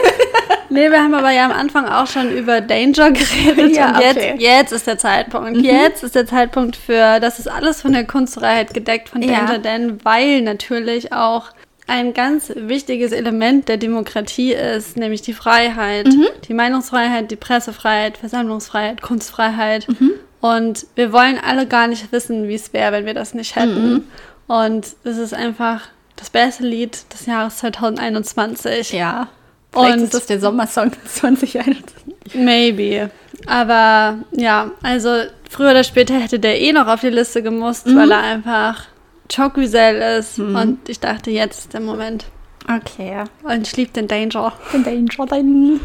nee, 0.69 0.91
wir 0.91 1.01
haben 1.01 1.13
aber 1.13 1.31
ja 1.31 1.45
am 1.45 1.51
Anfang 1.51 1.87
auch 1.87 2.07
schon 2.07 2.31
über 2.31 2.61
Danger 2.61 3.11
geredet. 3.11 3.75
Ja, 3.75 3.95
und 3.95 4.01
jetzt, 4.01 4.17
okay. 4.17 4.33
Mhm. 4.33 4.39
jetzt 4.39 4.71
ist 4.73 4.87
der 4.87 4.97
Zeitpunkt. 4.97 5.57
Jetzt 5.57 6.03
ist 6.03 6.15
der 6.15 6.27
Zeitpunkt 6.27 6.75
für, 6.75 7.19
das 7.19 7.39
ist 7.39 7.47
alles 7.47 7.81
von 7.81 7.93
der 7.93 8.05
Kunstfreiheit 8.05 8.73
gedeckt 8.73 9.09
von 9.09 9.21
Ja. 9.21 9.45
Danger 9.45 9.59
Dan, 9.59 10.03
weil 10.03 10.41
natürlich 10.41 11.13
auch 11.13 11.51
ein 11.87 12.13
ganz 12.13 12.51
wichtiges 12.55 13.11
Element 13.11 13.67
der 13.69 13.77
Demokratie 13.77 14.53
ist, 14.53 14.97
nämlich 14.97 15.21
die 15.21 15.33
Freiheit. 15.33 16.07
Mhm. 16.07 16.27
Die 16.47 16.53
Meinungsfreiheit, 16.53 17.29
die 17.29 17.35
Pressefreiheit, 17.35 18.17
Versammlungsfreiheit, 18.17 19.01
Kunstfreiheit. 19.01 19.87
Mhm. 19.87 20.13
Und 20.53 20.85
wir 20.95 21.11
wollen 21.11 21.39
alle 21.39 21.65
gar 21.67 21.87
nicht 21.87 22.11
wissen, 22.11 22.47
wie 22.47 22.55
es 22.55 22.73
wäre, 22.73 22.91
wenn 22.91 23.05
wir 23.05 23.13
das 23.13 23.33
nicht 23.33 23.55
hätten. 23.55 24.07
Und 24.47 24.85
es 25.03 25.17
ist 25.17 25.33
einfach 25.33 25.81
das 26.15 26.29
beste 26.29 26.63
Lied 26.63 27.11
des 27.13 27.25
Jahres 27.25 27.57
2021. 27.57 28.91
Ja. 28.91 29.27
Vielleicht 29.71 29.97
Und 29.97 30.03
ist 30.03 30.13
das 30.13 30.25
der 30.27 30.39
Sommersong 30.39 30.91
2021. 31.05 31.93
maybe. 32.35 33.09
Aber 33.47 34.19
ja, 34.31 34.71
also 34.81 35.09
früher 35.49 35.71
oder 35.71 35.83
später 35.83 36.13
hätte 36.15 36.39
der 36.39 36.59
eh 36.61 36.71
noch 36.73 36.87
auf 36.87 37.01
die 37.01 37.09
Liste 37.09 37.41
gemusst, 37.43 37.87
Mhm. 37.87 37.97
weil 37.97 38.11
er 38.11 38.19
einfach 38.21 38.85
Chocuzel 39.33 40.19
ist. 40.19 40.39
Und 40.39 40.87
ich 40.87 40.99
dachte, 40.99 41.31
jetzt 41.31 41.59
ist 41.59 41.73
der 41.73 41.81
Moment. 41.81 42.25
Okay. 42.67 43.23
Und 43.43 43.67
ich 43.67 43.75
liebe 43.75 43.91
den 43.91 44.07
Danger. 44.07 44.53
Den 44.73 44.83
Danger 44.83 45.25
dann. 45.27 45.79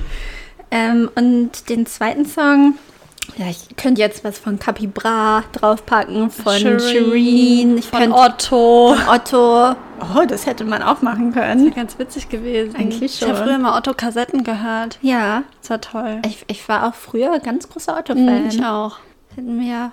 Ähm, 0.71 1.11
und 1.17 1.69
den 1.69 1.85
zweiten 1.87 2.25
Song, 2.27 2.75
ja, 3.37 3.47
ich 3.49 3.77
könnte 3.77 4.01
jetzt 4.01 4.25
was 4.25 4.39
von 4.39 4.59
Capybra 4.59 5.45
draufpacken, 5.53 6.31
von 6.31 6.53
Shireen, 6.55 7.79
ich 7.79 7.87
von 7.89 8.13
Otto. 8.13 8.95
Otto. 9.09 9.71
Oh, 9.73 10.25
das 10.27 10.47
hätte 10.47 10.65
man 10.65 10.83
auch 10.83 11.03
machen 11.03 11.33
können. 11.33 11.75
Ganz 11.75 11.99
witzig 11.99 12.29
gewesen. 12.29 12.75
Eigentlich 12.77 13.21
Ich 13.21 13.23
habe 13.29 13.37
schon. 13.37 13.47
früher 13.47 13.59
mal 13.59 13.77
Otto-Kassetten 13.79 14.45
gehört. 14.45 14.99
Ja, 15.03 15.43
Das 15.61 15.71
war 15.71 15.81
toll. 15.81 16.23
ich, 16.27 16.45
ich 16.47 16.67
war 16.69 16.89
auch 16.89 16.95
früher 16.95 17.39
ganz 17.41 17.69
großer 17.69 17.99
Otto-Fan. 17.99 18.45
Mhm, 18.45 18.49
Ich 18.49 18.65
auch. 18.65 18.97
Hätten 19.37 19.61
wir. 19.61 19.93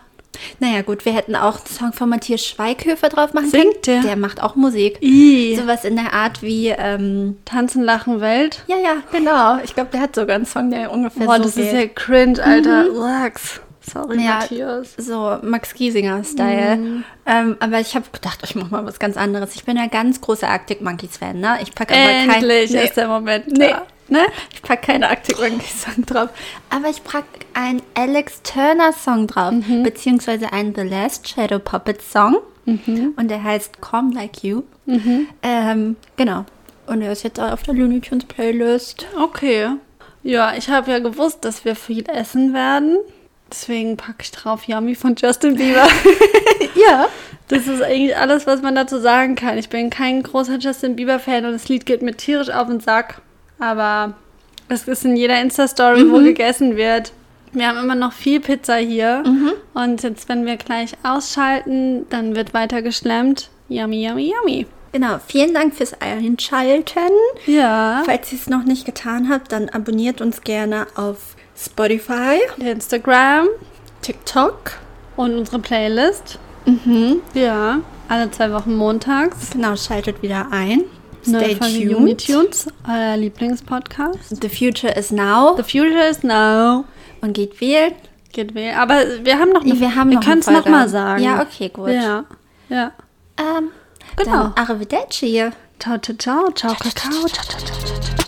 Naja, 0.59 0.81
gut, 0.81 1.05
wir 1.05 1.13
hätten 1.13 1.35
auch 1.35 1.57
einen 1.57 1.65
Song 1.67 1.93
von 1.93 2.09
Matthias 2.09 2.45
Schweighöfer 2.45 3.09
drauf 3.09 3.33
machen 3.33 3.49
Singt 3.49 3.63
können. 3.63 3.75
der? 3.85 4.01
Der 4.01 4.15
macht 4.17 4.41
auch 4.41 4.55
Musik. 4.55 4.97
I. 5.01 5.55
Sowas 5.55 5.85
in 5.85 5.95
der 5.95 6.13
Art 6.13 6.41
wie, 6.41 6.67
ähm, 6.69 7.37
Tanzen, 7.45 7.83
Lachen, 7.83 8.21
Welt. 8.21 8.63
ja, 8.67 8.77
ja, 8.77 8.95
genau. 9.11 9.57
Ich 9.63 9.73
glaube, 9.73 9.89
der 9.91 10.01
hat 10.01 10.15
sogar 10.15 10.35
einen 10.35 10.45
Song, 10.45 10.71
der 10.71 10.91
ungefähr 10.91 11.25
Boah, 11.25 11.37
so 11.37 11.43
das 11.43 11.57
ist 11.57 11.71
geht. 11.71 11.73
ja 11.73 11.87
cringe, 11.87 12.43
Alter. 12.43 12.85
Relax. 12.85 13.61
Sorry, 13.81 14.21
Ja. 14.21 14.39
Matthias. 14.39 14.95
so 14.97 15.37
Max 15.43 15.73
Giesinger-Style. 15.73 17.03
Ähm, 17.25 17.57
aber 17.59 17.79
ich 17.79 17.95
habe 17.95 18.05
gedacht, 18.11 18.39
ich 18.43 18.55
mache 18.55 18.69
mal 18.71 18.85
was 18.85 18.99
ganz 18.99 19.15
anderes. 19.17 19.55
Ich 19.55 19.63
bin 19.63 19.77
ja 19.77 19.87
ganz 19.87 20.19
großer 20.19 20.49
Arctic 20.49 20.81
Monkeys-Fan, 20.81 21.39
ne? 21.39 21.57
Ich 21.61 21.73
packe 21.73 21.93
aber 21.93 22.03
kein, 22.03 22.29
Endlich 22.29 22.71
nee, 22.71 22.83
ist 22.83 22.97
der 22.97 23.07
Moment 23.07 23.47
Nee. 23.57 23.73
Ne? 24.09 24.25
ich 24.53 24.61
pack 24.61 24.83
keine 24.83 25.09
Arctic 25.09 25.37
Monkeys-Song 25.39 26.05
drauf. 26.05 26.29
Aber 26.69 26.89
ich 26.89 27.03
packe 27.03 27.27
einen 27.53 27.81
Alex 27.93 28.41
Turner-Song 28.43 29.27
drauf, 29.27 29.53
beziehungsweise 29.83 30.53
einen 30.53 30.73
The 30.75 30.81
Last 30.81 31.27
Shadow 31.27 31.59
Puppet-Song. 31.59 32.37
Und 33.17 33.27
der 33.29 33.43
heißt 33.43 33.81
Come 33.81 34.13
Like 34.13 34.43
You. 34.43 34.63
Ähm, 35.41 35.95
genau. 36.15 36.45
Und 36.85 37.01
er 37.01 37.11
ist 37.11 37.23
jetzt 37.23 37.39
auch 37.39 37.51
auf 37.51 37.63
der 37.63 37.73
Looney 37.73 37.99
Tunes 38.01 38.25
Playlist. 38.25 39.05
Okay. 39.19 39.69
Ja, 40.23 40.53
ich 40.57 40.69
habe 40.69 40.91
ja 40.91 40.99
gewusst, 40.99 41.43
dass 41.45 41.65
wir 41.65 41.75
viel 41.75 42.09
essen 42.09 42.53
werden. 42.53 42.97
Deswegen 43.51 43.95
packe 43.95 44.21
ich 44.21 44.31
drauf 44.31 44.63
Yummy 44.65 44.95
von 44.95 45.15
Justin 45.15 45.55
Bieber. 45.55 45.87
Ja. 46.75 47.07
Das 47.47 47.65
ist 47.67 47.81
eigentlich 47.81 48.15
alles, 48.17 48.45
was 48.45 48.61
man 48.61 48.75
dazu 48.75 48.99
sagen 48.99 49.35
kann. 49.35 49.57
Ich 49.57 49.69
bin 49.69 49.89
kein 49.89 50.21
großer 50.21 50.57
Justin 50.59 50.95
Bieber-Fan 50.95 51.45
und 51.45 51.53
das 51.53 51.69
Lied 51.69 51.85
geht 51.85 52.01
mir 52.01 52.15
tierisch 52.15 52.49
auf 52.49 52.67
den 52.67 52.81
Sack. 52.81 53.21
Aber 53.59 54.13
es 54.69 54.87
ist 54.87 55.05
in 55.05 55.15
jeder 55.15 55.39
Insta-Story, 55.41 56.09
wo 56.11 56.17
gegessen 56.19 56.75
wird. 56.75 57.13
Wir 57.53 57.67
haben 57.67 57.77
immer 57.79 57.95
noch 57.95 58.11
viel 58.11 58.39
Pizza 58.39 58.75
hier. 58.75 59.23
Und 59.73 60.03
jetzt, 60.03 60.29
wenn 60.29 60.45
wir 60.45 60.57
gleich 60.57 60.91
ausschalten, 61.03 62.05
dann 62.09 62.35
wird 62.35 62.53
weiter 62.53 62.81
geschlemmt. 62.81 63.49
Yummy, 63.69 64.05
yummy, 64.07 64.33
yummy. 64.33 64.65
Genau. 64.91 65.19
Vielen 65.27 65.53
Dank 65.53 65.75
fürs 65.75 65.93
Einschalten. 66.01 67.09
Ja. 67.45 68.03
Falls 68.05 68.31
ihr 68.31 68.39
es 68.39 68.49
noch 68.49 68.63
nicht 68.63 68.85
getan 68.85 69.29
habt, 69.29 69.51
dann 69.51 69.69
abonniert 69.69 70.21
uns 70.21 70.41
gerne 70.41 70.87
auf 70.95 71.35
Spotify, 71.55 72.39
Instagram 72.59 73.47
TikTok. 74.01 74.73
und 75.15 75.35
unsere 75.35 75.59
Playlist. 75.59 76.39
Ja. 77.33 77.79
Alle 78.09 78.31
zwei 78.31 78.51
Wochen 78.51 78.75
montags. 78.75 79.51
Genau, 79.51 79.75
schaltet 79.75 80.21
wieder 80.21 80.47
ein. 80.51 80.83
Stay 81.27 81.55
tuned. 81.55 82.25
Tunes, 82.25 82.67
euer 82.87 83.17
Lieblingspodcast. 83.17 84.41
The 84.41 84.49
future 84.49 84.91
is 84.97 85.11
now. 85.11 85.55
The 85.57 85.63
future 85.63 86.09
is 86.09 86.23
now. 86.23 86.85
Und 87.21 87.33
geht 87.33 87.59
wählen. 87.59 87.93
Geht 88.31 88.53
weh. 88.55 88.71
Aber 88.71 89.03
wir 89.23 89.39
haben 89.39 89.51
noch 89.51 89.63
eine 89.63 89.79
Wir 89.79 89.95
haben 89.95 90.11
Wir 90.11 90.19
können 90.19 90.39
es 90.41 90.47
nochmal 90.47 90.87
sagen. 90.89 91.23
Ja, 91.23 91.41
okay, 91.41 91.69
gut. 91.69 91.89
Ja. 91.89 92.25
Ja. 92.69 92.91
Ähm, 93.37 93.69
Genau. 94.17 94.49
Dann 94.49 94.53
Arrivederci. 94.55 95.51
Ciao, 95.79 95.97
ciao, 95.99 96.15
ciao. 96.17 96.51
Ciao, 96.51 96.75
ciao, 96.75 96.91
ciao. 96.91 97.27
ciao, 97.27 97.27
ciao, 97.27 97.59
ciao. 97.59 98.26